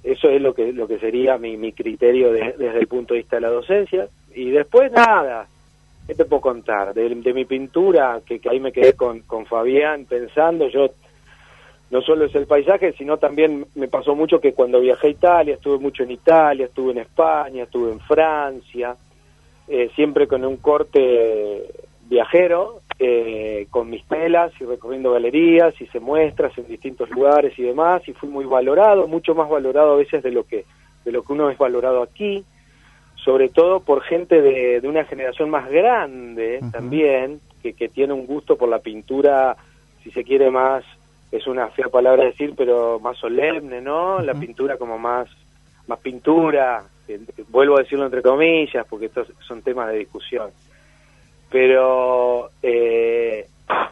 eso 0.04 0.28
es 0.28 0.40
lo 0.40 0.54
que 0.54 0.72
lo 0.72 0.86
que 0.86 0.98
sería 0.98 1.36
mi, 1.36 1.56
mi 1.56 1.72
criterio 1.72 2.32
desde 2.32 2.78
el 2.78 2.86
punto 2.86 3.14
de 3.14 3.20
vista 3.20 3.36
de 3.36 3.42
la 3.42 3.48
docencia. 3.48 4.08
Y 4.34 4.50
después 4.50 4.90
nada, 4.92 5.46
¿qué 6.06 6.14
te 6.14 6.24
puedo 6.24 6.42
contar? 6.42 6.94
De, 6.94 7.08
mi 7.34 7.44
pintura, 7.44 8.20
que, 8.24 8.38
que 8.38 8.48
ahí 8.48 8.60
me 8.60 8.72
quedé 8.72 8.94
con, 8.94 9.20
con 9.20 9.46
Fabián 9.46 10.06
pensando, 10.06 10.68
yo 10.68 10.90
no 11.92 12.00
solo 12.00 12.24
es 12.24 12.34
el 12.34 12.46
paisaje, 12.46 12.94
sino 12.94 13.18
también 13.18 13.66
me 13.74 13.86
pasó 13.86 14.14
mucho 14.14 14.40
que 14.40 14.54
cuando 14.54 14.80
viajé 14.80 15.08
a 15.08 15.10
Italia, 15.10 15.54
estuve 15.54 15.78
mucho 15.78 16.02
en 16.02 16.12
Italia, 16.12 16.64
estuve 16.64 16.92
en 16.92 16.98
España, 16.98 17.64
estuve 17.64 17.92
en 17.92 18.00
Francia, 18.00 18.96
eh, 19.68 19.90
siempre 19.94 20.26
con 20.26 20.42
un 20.42 20.56
corte 20.56 21.64
viajero, 22.08 22.80
eh, 22.98 23.66
con 23.68 23.90
mis 23.90 24.06
telas 24.06 24.52
y 24.58 24.64
recorriendo 24.64 25.12
galerías, 25.12 25.78
y 25.82 25.86
se 25.88 26.00
muestras 26.00 26.56
en 26.56 26.66
distintos 26.66 27.10
lugares 27.10 27.52
y 27.58 27.62
demás, 27.62 28.00
y 28.08 28.14
fui 28.14 28.30
muy 28.30 28.46
valorado, 28.46 29.06
mucho 29.06 29.34
más 29.34 29.50
valorado 29.50 29.92
a 29.92 29.96
veces 29.96 30.22
de 30.22 30.30
lo 30.30 30.44
que, 30.44 30.64
de 31.04 31.12
lo 31.12 31.22
que 31.22 31.34
uno 31.34 31.50
es 31.50 31.58
valorado 31.58 32.02
aquí, 32.02 32.42
sobre 33.16 33.50
todo 33.50 33.80
por 33.80 34.00
gente 34.00 34.40
de, 34.40 34.80
de 34.80 34.88
una 34.88 35.04
generación 35.04 35.50
más 35.50 35.68
grande 35.70 36.60
también, 36.72 37.38
que, 37.62 37.74
que 37.74 37.90
tiene 37.90 38.14
un 38.14 38.24
gusto 38.24 38.56
por 38.56 38.70
la 38.70 38.78
pintura, 38.78 39.58
si 40.02 40.10
se 40.10 40.24
quiere, 40.24 40.50
más 40.50 40.84
es 41.32 41.46
una 41.46 41.68
fea 41.68 41.88
palabra 41.88 42.26
decir, 42.26 42.52
pero 42.54 43.00
más 43.00 43.16
solemne, 43.16 43.80
¿no? 43.80 44.20
La 44.20 44.34
pintura 44.34 44.76
como 44.76 44.98
más, 44.98 45.28
más 45.86 45.98
pintura, 46.00 46.84
vuelvo 47.48 47.76
a 47.76 47.82
decirlo 47.82 48.04
entre 48.04 48.20
comillas, 48.20 48.86
porque 48.88 49.06
estos 49.06 49.32
son 49.40 49.62
temas 49.62 49.88
de 49.88 49.98
discusión. 49.98 50.50
Pero 51.50 52.50
eh, 52.62 53.46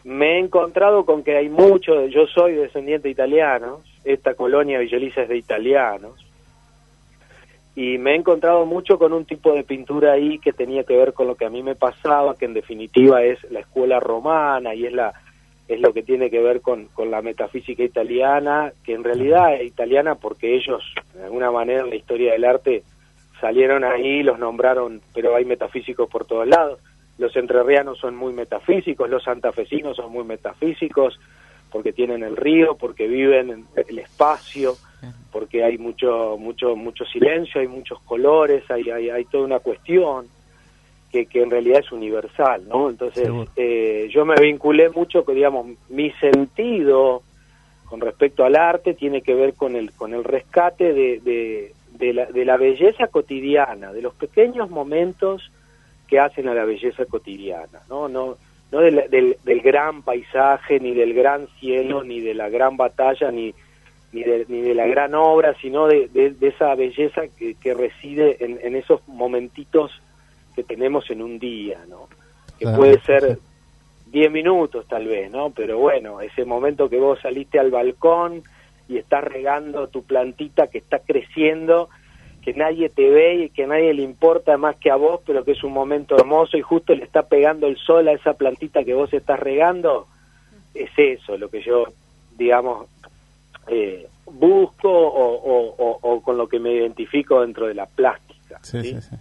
me 0.05 0.35
he 0.35 0.39
encontrado 0.39 1.07
con 1.07 1.25
que 1.25 1.39
hay 1.39 1.49
mucho, 1.49 2.07
yo 2.07 2.27
soy 2.27 2.53
descendiente 2.53 3.09
de 3.09 3.13
italianos, 3.13 3.81
esta 4.05 4.35
colonia 4.35 4.79
Villoliza 4.79 5.23
es 5.23 5.31
de 5.31 5.39
italianos, 5.39 6.27
y 7.75 7.97
me 7.97 8.13
he 8.13 8.17
encontrado 8.17 8.67
mucho 8.67 8.99
con 8.99 9.15
un 9.15 9.25
tipo 9.25 9.55
de 9.55 9.65
pintura 9.65 10.13
ahí 10.13 10.39
que 10.39 10.53
tenía 10.53 10.85
que 10.85 10.97
ver 10.97 11.15
con 11.15 11.27
lo 11.27 11.37
que 11.37 11.47
a 11.47 11.51
mí 11.51 11.63
me 11.63 11.75
pasaba, 11.75 12.35
que 12.35 12.45
en 12.45 12.53
definitiva 12.53 13.23
es 13.23 13.39
la 13.51 13.61
escuela 13.61 13.99
romana 13.99 14.75
y 14.75 14.85
es 14.85 14.93
la 14.93 15.15
es 15.71 15.81
lo 15.81 15.93
que 15.93 16.03
tiene 16.03 16.31
que 16.31 16.41
ver 16.41 16.61
con, 16.63 16.87
con 16.87 17.13
la 17.13 17.23
metafísica 17.23 17.85
italiana, 17.85 18.73
que 18.85 18.93
en 18.93 19.05
realidad 19.05 19.55
es 19.55 19.69
italiana 19.69 20.17
porque 20.17 20.57
ellos, 20.57 20.83
de 21.15 21.23
alguna 21.23 21.53
manera, 21.53 21.83
en 21.83 21.91
la 21.91 21.95
historia 21.95 22.33
del 22.33 22.45
arte 22.45 22.83
salieron 23.41 23.85
ahí, 23.85 24.25
los 24.25 24.37
nombraron, 24.41 25.01
pero 25.15 25.37
hay 25.37 25.45
metafísicos 25.45 26.11
por 26.11 26.25
todos 26.25 26.49
lados. 26.49 26.81
Los 27.19 27.37
entrerrianos 27.37 27.99
son 27.99 28.17
muy 28.17 28.33
metafísicos, 28.33 29.09
los 29.09 29.23
santafesinos 29.23 29.97
son 29.97 30.11
muy 30.11 30.25
metafísicos, 30.25 31.21
porque 31.71 31.93
tienen 31.93 32.25
el 32.25 32.37
río, 32.37 32.75
porque 32.75 33.07
viven 33.07 33.51
en 33.51 33.67
el 33.77 34.01
espacio, 34.01 34.75
porque 35.31 35.63
hay 35.63 35.79
mucho 35.79 36.37
mucho 36.37 36.75
mucho 36.75 37.05
silencio, 37.05 37.61
hay 37.61 37.69
muchos 37.69 38.01
colores, 38.01 38.69
hay 38.71 38.91
hay, 38.91 39.09
hay 39.09 39.25
toda 39.27 39.45
una 39.45 39.61
cuestión 39.61 40.27
que, 41.11 41.27
que 41.27 41.43
en 41.43 41.51
realidad 41.51 41.81
es 41.81 41.93
universal, 41.93 42.69
¿no? 42.69 42.89
Entonces, 42.89 43.29
eh, 43.57 44.09
yo 44.13 44.25
me 44.25 44.37
vinculé 44.41 44.91
mucho 44.91 45.25
con, 45.25 45.35
digamos, 45.35 45.67
mi 45.89 46.11
sentido 46.13 47.23
con 47.91 48.01
respecto 48.01 48.45
al 48.45 48.55
arte 48.55 48.95
tiene 48.95 49.21
que 49.21 49.35
ver 49.35 49.55
con 49.55 49.75
el, 49.75 49.91
con 49.93 50.15
el 50.15 50.23
rescate 50.23 50.93
de, 50.95 51.73
de, 51.99 52.13
la, 52.15 52.27
de 52.27 52.45
la 52.45 52.57
belleza 52.57 53.09
cotidiana, 53.09 53.93
de 53.93 54.01
los 54.01 54.15
pequeños 54.15 54.71
momentos 54.71 55.51
que 56.07 56.21
hacen 56.21 56.47
a 56.49 56.55
la 56.55 56.65
belleza 56.65 57.05
cotidiana, 57.07 57.81
¿no? 57.89 58.09
No, 58.09 58.37
no 58.71 58.79
del, 58.79 59.37
del, 59.45 59.61
gran 59.61 60.03
paisaje, 60.03 60.79
ni 60.79 60.95
del 60.95 61.15
gran 61.15 61.49
cielo, 61.59 62.05
ni 62.05 62.21
de 62.21 62.35
la 62.35 62.49
gran 62.49 62.77
batalla, 62.77 63.33
ni, 63.33 63.53
ni, 64.13 64.23
de, 64.23 64.47
ni 64.49 64.61
de 64.61 64.75
la 64.75 64.87
gran 64.87 65.15
obra, 65.17 65.55
sino 65.61 65.89
de, 65.89 66.09
de, 66.09 66.35
esa 66.47 66.75
belleza 66.77 67.23
que, 67.37 67.55
que 67.55 67.75
reside 67.75 68.37
en, 68.45 68.61
en, 68.63 68.77
esos 68.77 69.07
momentitos 69.09 70.01
que 70.55 70.65
tenemos 70.65 71.11
en 71.11 71.23
un 71.23 71.39
día, 71.39 71.79
¿no? 71.89 72.09
Que 72.59 72.67
puede 72.67 73.01
ser 73.01 73.39
10 74.11 74.31
minutos 74.31 74.87
tal 74.89 75.07
vez, 75.07 75.31
¿no? 75.31 75.51
Pero 75.51 75.79
bueno, 75.79 76.21
ese 76.21 76.45
momento 76.45 76.89
que 76.89 76.99
vos 76.99 77.19
saliste 77.21 77.59
al 77.59 77.71
balcón 77.71 78.43
y 78.89 78.99
estás 78.99 79.25
regando 79.25 79.89
tu 79.89 80.03
plantita 80.03 80.67
que 80.67 80.79
está 80.79 80.99
creciendo, 80.99 81.89
que 82.43 82.55
nadie 82.55 82.89
te 82.89 83.09
ve 83.09 83.45
y 83.45 83.51
que 83.51 83.65
a 83.65 83.69
nadie 83.69 83.95
le 83.95 84.03
importa 84.03 84.57
más 84.57 84.77
que 84.77 84.91
a 84.91 84.97
vos, 84.97 85.21
pero 85.25 85.45
que 85.45 85.53
es 85.53 85.63
un 85.63 85.73
momento 85.73 86.17
hermoso 86.17 86.57
y 86.57 86.63
justo 86.63 86.95
le 86.95 87.05
está 87.05 87.23
pegando 87.23 87.67
el 87.67 87.77
sol 87.77 88.09
a 88.09 88.13
esa 88.13 88.35
plantita 88.35 88.83
que 88.83 88.95
vos 88.95 89.13
estás 89.13 89.39
regando, 89.39 90.07
es 90.75 90.91
eso 90.97 91.37
lo 91.37 91.49
que 91.49 91.63
yo, 91.63 91.85
digamos, 92.37 92.89
eh, 93.69 94.09
busco 94.27 94.91
o, 94.91 95.99
o, 96.03 96.23
con 96.23 96.37
lo 96.37 96.49
que 96.49 96.59
me 96.59 96.73
identifico 96.73 97.41
dentro 97.43 97.67
de 97.67 97.75
la 97.75 97.87
plástica. 97.87 98.59
Sí, 98.63 98.83
sí, 98.83 99.01
sí. 99.01 99.17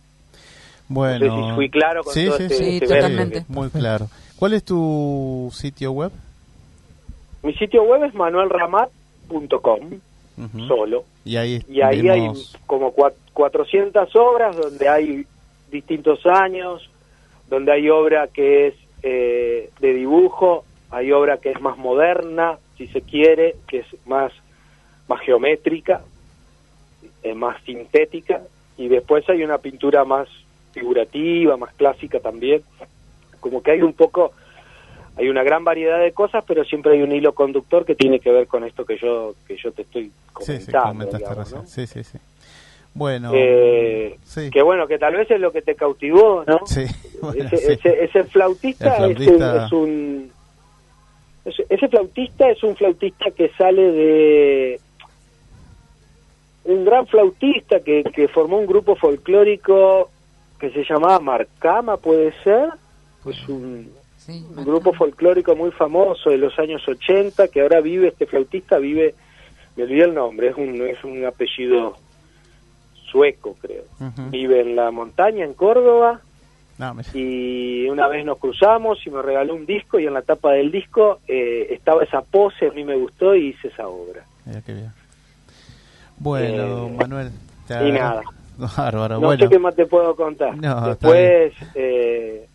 Bueno, 0.89 1.27
no 1.27 1.35
sé 1.35 1.49
si 1.49 1.55
fui 1.55 1.69
claro 1.69 2.03
con 2.03 2.13
todo 2.13 2.37
este, 2.37 2.77
este 2.77 3.45
Muy 3.47 3.69
claro. 3.69 4.07
¿Cuál 4.37 4.53
es 4.53 4.63
tu 4.63 5.49
sitio 5.53 5.91
web? 5.91 6.11
Mi 7.43 7.53
sitio 7.53 7.83
web 7.83 8.03
es 8.03 8.13
manuelramat.com, 8.15 9.99
solo. 10.67 11.05
Y 11.23 11.37
ahí, 11.37 11.63
y 11.69 11.81
ahí 11.81 12.09
hay 12.09 12.31
como 12.65 12.91
400 13.33 14.15
obras 14.15 14.57
donde 14.57 14.89
hay 14.89 15.25
distintos 15.71 16.25
años, 16.25 16.89
donde 17.49 17.71
hay 17.71 17.89
obra 17.89 18.27
que 18.27 18.67
es 18.67 18.73
eh, 19.03 19.69
de 19.79 19.93
dibujo, 19.93 20.65
hay 20.89 21.11
obra 21.11 21.37
que 21.37 21.51
es 21.51 21.61
más 21.61 21.77
moderna, 21.77 22.57
si 22.77 22.87
se 22.87 23.01
quiere, 23.01 23.55
que 23.67 23.79
es 23.79 24.07
más, 24.07 24.31
más 25.07 25.21
geométrica, 25.21 26.01
eh, 27.21 27.35
más 27.35 27.61
sintética, 27.63 28.41
y 28.77 28.87
después 28.87 29.29
hay 29.29 29.43
una 29.43 29.59
pintura 29.59 30.03
más 30.03 30.27
figurativa, 30.71 31.57
más 31.57 31.73
clásica 31.73 32.19
también. 32.19 32.61
Como 33.39 33.61
que 33.61 33.71
hay 33.71 33.81
un 33.81 33.93
poco, 33.93 34.33
hay 35.15 35.29
una 35.29 35.43
gran 35.43 35.63
variedad 35.63 35.99
de 35.99 36.11
cosas, 36.11 36.43
pero 36.47 36.63
siempre 36.63 36.93
hay 36.93 37.01
un 37.01 37.11
hilo 37.11 37.33
conductor 37.33 37.85
que 37.85 37.95
tiene 37.95 38.19
que 38.19 38.31
ver 38.31 38.47
con 38.47 38.63
esto 38.63 38.85
que 38.85 38.97
yo 38.97 39.33
que 39.47 39.57
yo 39.57 39.71
te 39.71 39.83
estoy 39.83 40.11
comentando. 40.33 41.65
Sí, 41.65 41.87
sí, 41.87 42.03
sí, 42.03 42.17
Bueno, 42.93 43.31
eh, 43.33 44.17
que 44.51 44.61
bueno, 44.61 44.87
que 44.87 44.97
tal 44.97 45.15
vez 45.15 45.29
es 45.31 45.39
lo 45.39 45.51
que 45.51 45.61
te 45.61 45.75
cautivó, 45.75 46.43
¿no? 46.45 46.65
Sí, 46.65 46.85
ese, 47.35 48.03
ese, 48.03 48.23
flautista, 48.25 49.07
Es, 49.07 49.71
un... 49.71 50.31
Ese 51.45 51.87
flautista 51.87 52.49
es 52.49 52.61
un 52.63 52.75
flautista 52.75 53.31
que 53.31 53.49
sale 53.57 53.91
de 53.91 54.79
un 56.65 56.85
gran 56.85 57.07
flautista 57.07 57.79
que, 57.79 58.03
que 58.03 58.27
formó 58.27 58.59
un 58.59 58.67
grupo 58.67 58.95
folclórico 58.95 60.11
que 60.59 60.69
se 60.71 60.83
llamaba 60.83 61.19
Marcama, 61.19 61.97
puede 61.97 62.33
ser, 62.43 62.69
es 63.25 63.49
un, 63.49 63.91
grupo 64.57 64.93
folclórico 64.93 65.55
muy 65.55 65.71
famoso 65.71 66.29
de 66.29 66.37
los 66.37 66.57
años 66.59 66.87
80 66.87 67.47
que 67.47 67.61
ahora 67.61 67.81
vive, 67.81 68.09
este 68.09 68.25
flautista 68.25 68.77
vive, 68.77 69.15
me 69.75 69.83
olvidé 69.83 70.03
el 70.03 70.13
nombre, 70.13 70.49
es 70.49 70.57
un, 70.57 70.81
es 70.81 71.03
un 71.03 71.25
apellido 71.25 71.95
sueco 73.09 73.55
creo, 73.59 73.85
vive 74.29 74.61
en 74.61 74.75
la 74.75 74.91
montaña 74.91 75.43
en 75.45 75.53
Córdoba 75.53 76.21
y 77.13 77.87
una 77.89 78.07
vez 78.07 78.23
nos 78.25 78.37
cruzamos 78.37 79.05
y 79.05 79.09
me 79.09 79.21
regaló 79.21 79.55
un 79.55 79.65
disco 79.65 79.99
y 79.99 80.05
en 80.05 80.13
la 80.13 80.21
tapa 80.21 80.51
del 80.51 80.71
disco 80.71 81.19
eh, 81.27 81.67
estaba 81.71 82.03
esa 82.03 82.21
pose, 82.21 82.67
a 82.67 82.71
mí 82.71 82.83
me 82.83 82.95
gustó 82.95 83.35
y 83.35 83.47
hice 83.47 83.67
esa 83.67 83.87
obra. 83.87 84.23
Bueno, 86.17 86.87
eh, 86.87 86.95
Manuel. 86.97 87.31
y 87.69 87.91
nada. 87.91 88.23
Bárbaro, 88.77 89.19
no 89.19 89.37
sé 89.37 89.47
qué 89.47 89.59
más 89.59 89.75
te 89.75 89.85
puedo 89.85 90.15
contar. 90.15 90.55
Después 90.55 91.53
eh, 91.75 92.47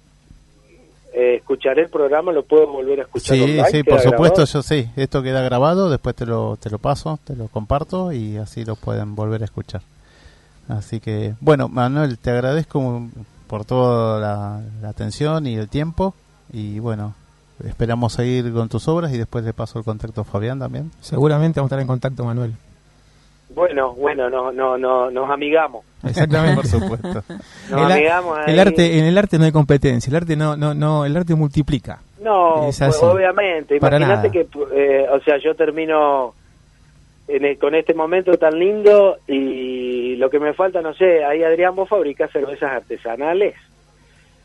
eh, 1.16 1.36
escucharé 1.36 1.82
el 1.82 1.90
programa, 1.90 2.32
lo 2.32 2.44
puedo 2.44 2.66
volver 2.66 3.00
a 3.00 3.02
escuchar. 3.04 3.36
Sí, 3.36 3.60
sí, 3.70 3.82
por 3.84 4.00
supuesto, 4.00 4.44
yo 4.44 4.62
sí. 4.62 4.90
Esto 4.96 5.22
queda 5.22 5.42
grabado, 5.42 5.88
después 5.88 6.16
te 6.16 6.26
lo, 6.26 6.56
te 6.56 6.70
lo 6.70 6.78
paso, 6.78 7.20
te 7.24 7.36
lo 7.36 7.48
comparto 7.48 8.12
y 8.12 8.36
así 8.36 8.64
lo 8.64 8.76
pueden 8.76 9.14
volver 9.14 9.42
a 9.42 9.44
escuchar. 9.44 9.82
Así 10.68 11.00
que, 11.00 11.34
bueno, 11.40 11.68
Manuel, 11.68 12.18
te 12.18 12.30
agradezco 12.30 13.08
por 13.46 13.64
toda 13.64 14.18
la, 14.20 14.88
atención 14.88 15.46
y 15.46 15.56
el 15.56 15.68
tiempo. 15.68 16.14
Y 16.52 16.78
bueno, 16.80 17.14
esperamos 17.64 18.14
seguir 18.14 18.52
con 18.52 18.68
tus 18.68 18.88
obras 18.88 19.12
y 19.12 19.18
después 19.18 19.44
le 19.44 19.52
paso 19.52 19.78
el 19.78 19.84
contacto 19.84 20.22
a 20.22 20.24
Fabián 20.24 20.58
también. 20.58 20.90
Seguramente 21.00 21.60
vamos 21.60 21.70
a 21.70 21.74
estar 21.74 21.80
en 21.80 21.86
contacto, 21.86 22.24
Manuel. 22.24 22.54
Bueno, 23.54 23.94
bueno, 23.94 24.28
no, 24.28 24.50
no, 24.52 24.76
no, 24.76 25.10
nos 25.10 25.30
amigamos. 25.30 25.84
Exactamente, 26.02 26.56
por 26.56 26.66
supuesto. 26.66 27.22
Nos 27.70 27.86
el, 27.86 27.92
amigamos 27.92 28.38
el 28.46 28.60
arte, 28.60 28.98
en 28.98 29.06
el 29.06 29.16
arte 29.16 29.38
no 29.38 29.44
hay 29.44 29.52
competencia, 29.52 30.10
el 30.10 30.16
arte 30.16 30.36
no, 30.36 30.56
no, 30.56 30.74
no, 30.74 31.04
el 31.06 31.16
arte 31.16 31.34
multiplica. 31.34 32.00
No, 32.20 32.70
pues, 32.78 33.02
obviamente. 33.02 33.76
Imagínate 33.76 34.30
que, 34.30 34.46
eh, 34.74 35.06
o 35.10 35.20
sea, 35.20 35.38
yo 35.38 35.54
termino 35.54 36.34
en 37.28 37.56
con 37.56 37.74
este 37.74 37.94
momento 37.94 38.36
tan 38.36 38.58
lindo 38.58 39.16
y 39.26 40.16
lo 40.16 40.28
que 40.28 40.38
me 40.38 40.52
falta, 40.52 40.82
no 40.82 40.94
sé, 40.94 41.24
ahí 41.24 41.42
Adrián, 41.42 41.74
vos 41.74 41.88
fabricás 41.88 42.30
cervezas 42.30 42.70
artesanales. 42.70 43.54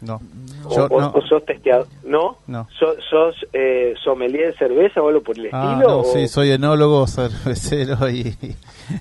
No. 0.02 0.22
o, 0.66 1.22
sos 1.22 1.46
testeado. 1.46 1.88
¿No? 2.04 2.38
No. 2.48 2.68
¿Sos, 2.72 3.36
eh, 3.54 3.94
sommelier 4.02 4.52
de 4.52 4.58
cerveza 4.58 5.02
o 5.02 5.10
algo 5.10 5.22
por 5.22 5.38
el 5.38 5.50
ah, 5.52 5.74
estilo? 5.74 5.98
No, 5.98 6.04
sí, 6.04 6.28
soy 6.28 6.52
enólogo, 6.52 7.06
cervecero 7.08 8.10
y, 8.10 8.36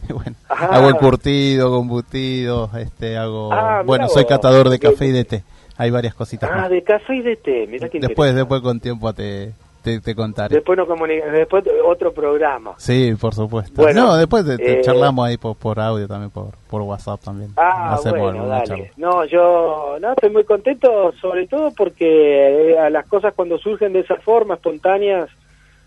bueno, 0.08 0.36
hago 0.48 0.88
el 0.88 0.96
curtido, 0.96 1.70
combutido, 1.70 2.70
este, 2.76 3.16
hago... 3.16 3.52
Ah, 3.52 3.82
bueno, 3.84 4.08
soy 4.08 4.24
catador 4.24 4.68
de 4.70 4.78
café 4.78 5.06
y 5.06 5.12
de 5.12 5.24
té. 5.24 5.44
Hay 5.76 5.90
varias 5.90 6.14
cositas. 6.14 6.50
Ah, 6.52 6.68
de 6.68 6.82
café 6.82 7.14
y 7.14 7.22
de 7.22 7.36
té, 7.36 7.66
mira 7.68 7.88
que 7.88 8.00
Después, 8.00 8.34
después 8.34 8.60
con 8.60 8.80
tiempo 8.80 9.12
te, 9.12 9.52
te, 10.00 10.14
contaré. 10.14 10.54
Después, 10.54 10.78
no 10.78 10.86
después 11.32 11.64
otro 11.84 12.12
programa. 12.12 12.74
Sí, 12.78 13.14
por 13.20 13.34
supuesto. 13.34 13.82
Bueno, 13.82 14.06
no, 14.06 14.16
después 14.16 14.44
te, 14.44 14.54
eh, 14.54 14.80
charlamos 14.82 15.26
ahí 15.26 15.36
por, 15.36 15.56
por, 15.56 15.80
audio 15.80 16.06
también, 16.06 16.30
por, 16.30 16.50
por 16.68 16.82
WhatsApp 16.82 17.20
también. 17.22 17.52
Ah, 17.56 17.98
bueno, 18.10 18.46
dale. 18.46 18.92
No, 18.96 19.24
yo 19.24 19.96
no, 20.00 20.12
estoy 20.12 20.30
muy 20.30 20.44
contento, 20.44 21.12
sobre 21.20 21.46
todo 21.46 21.72
porque 21.72 22.72
eh, 22.72 22.78
a 22.78 22.90
las 22.90 23.06
cosas 23.06 23.34
cuando 23.34 23.58
surgen 23.58 23.92
de 23.92 24.00
esa 24.00 24.16
forma, 24.16 24.54
espontáneas, 24.54 25.30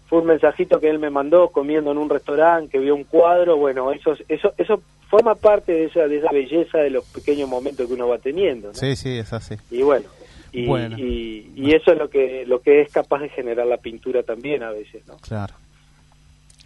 fue 0.08 0.20
un 0.20 0.26
mensajito 0.26 0.80
que 0.80 0.90
él 0.90 1.00
me 1.00 1.10
mandó 1.10 1.50
comiendo 1.50 1.92
en 1.92 1.98
un 1.98 2.10
restaurante, 2.10 2.72
que 2.72 2.80
vio 2.80 2.96
un 2.96 3.06
cuadro, 3.06 3.56
bueno, 3.56 3.94
eso, 3.94 4.14
eso, 4.28 4.54
eso 4.58 4.82
forma 5.10 5.36
parte 5.36 5.72
de 5.72 5.86
esa, 5.86 6.08
de 6.08 6.18
esa 6.18 6.32
belleza 6.32 6.80
de 6.80 6.90
los 6.90 7.06
pequeños 7.06 7.48
momentos 7.48 7.88
que 7.88 7.94
uno 7.94 8.08
va 8.08 8.18
teniendo. 8.18 8.74
Sí, 8.74 8.96
sí, 8.96 9.18
es 9.18 9.32
así. 9.32 9.56
Y 9.70 9.84
bueno, 9.84 10.08
y, 10.52 11.52
y, 11.56 11.74
eso 11.74 11.92
es 11.92 11.98
lo 11.98 12.10
que 12.10 12.46
lo 12.46 12.62
que 12.62 12.82
es 12.82 12.92
capaz 12.92 13.20
de 13.20 13.30
generar 13.30 13.66
la 13.68 13.78
pintura 13.78 14.24
también 14.24 14.64
a 14.64 14.72
veces 14.72 15.06
no 15.08 15.16
claro. 15.18 15.54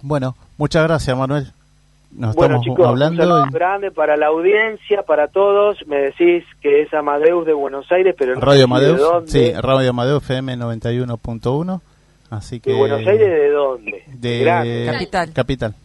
Bueno 0.01 0.36
muchas 0.57 0.83
gracias 0.83 1.17
Manuel. 1.17 1.47
Nos 2.11 2.36
bueno 2.36 2.61
chicos 2.61 2.88
hablando 2.88 3.23
un 3.23 3.29
saludo 3.29 3.45
grande 3.51 3.91
para 3.91 4.15
la 4.17 4.27
audiencia 4.27 5.03
para 5.03 5.27
todos. 5.27 5.86
Me 5.88 5.97
decís 5.97 6.43
que 6.61 6.81
es 6.81 6.93
Amadeus 6.93 7.45
de 7.45 7.53
Buenos 7.53 7.91
Aires 7.91 8.15
pero 8.17 8.36
Radio 8.36 8.65
Amadeus 8.65 9.01
sí 9.29 9.51
Radio 9.53 9.89
Amadeus 9.89 10.23
FM 10.23 10.57
91.1 10.57 11.81
así 12.31 12.59
que 12.59 12.71
de 12.71 12.77
Buenos 12.77 13.05
Aires 13.05 13.29
de 13.29 13.49
dónde 13.49 14.03
de 14.07 14.89
capital. 14.91 15.33
Capital 15.33 15.75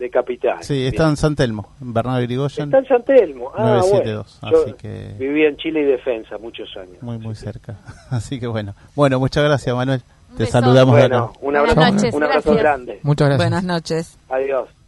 de 0.00 0.10
Capital. 0.10 0.56
Sí, 0.62 0.86
está 0.86 1.08
en 1.08 1.16
San 1.16 1.36
Telmo, 1.36 1.74
en 1.80 1.92
Bernardo 1.92 2.22
Irigoyen. 2.22 2.64
Está 2.64 2.78
en 2.78 2.86
San 2.86 3.04
Telmo, 3.04 3.52
ah, 3.54 3.80
972, 3.80 4.38
bueno. 4.40 4.58
así 4.58 4.72
que... 4.72 5.14
Viví 5.18 5.44
en 5.44 5.56
Chile 5.58 5.82
y 5.82 5.84
Defensa 5.84 6.38
muchos 6.38 6.74
años. 6.76 7.02
Muy, 7.02 7.18
muy 7.18 7.34
cerca. 7.34 7.76
Así 8.10 8.40
que 8.40 8.46
bueno. 8.46 8.74
Bueno, 8.96 9.20
muchas 9.20 9.44
gracias, 9.44 9.76
Manuel. 9.76 10.02
Te 10.36 10.46
saludamos 10.46 10.94
bueno, 10.96 11.32
Un 11.40 11.56
abrazo, 11.56 12.16
un 12.16 12.22
abrazo 12.22 12.54
grande. 12.54 13.00
Muchas 13.02 13.28
gracias. 13.28 13.50
Buenas 13.50 13.64
noches. 13.64 14.18
Adiós. 14.28 14.79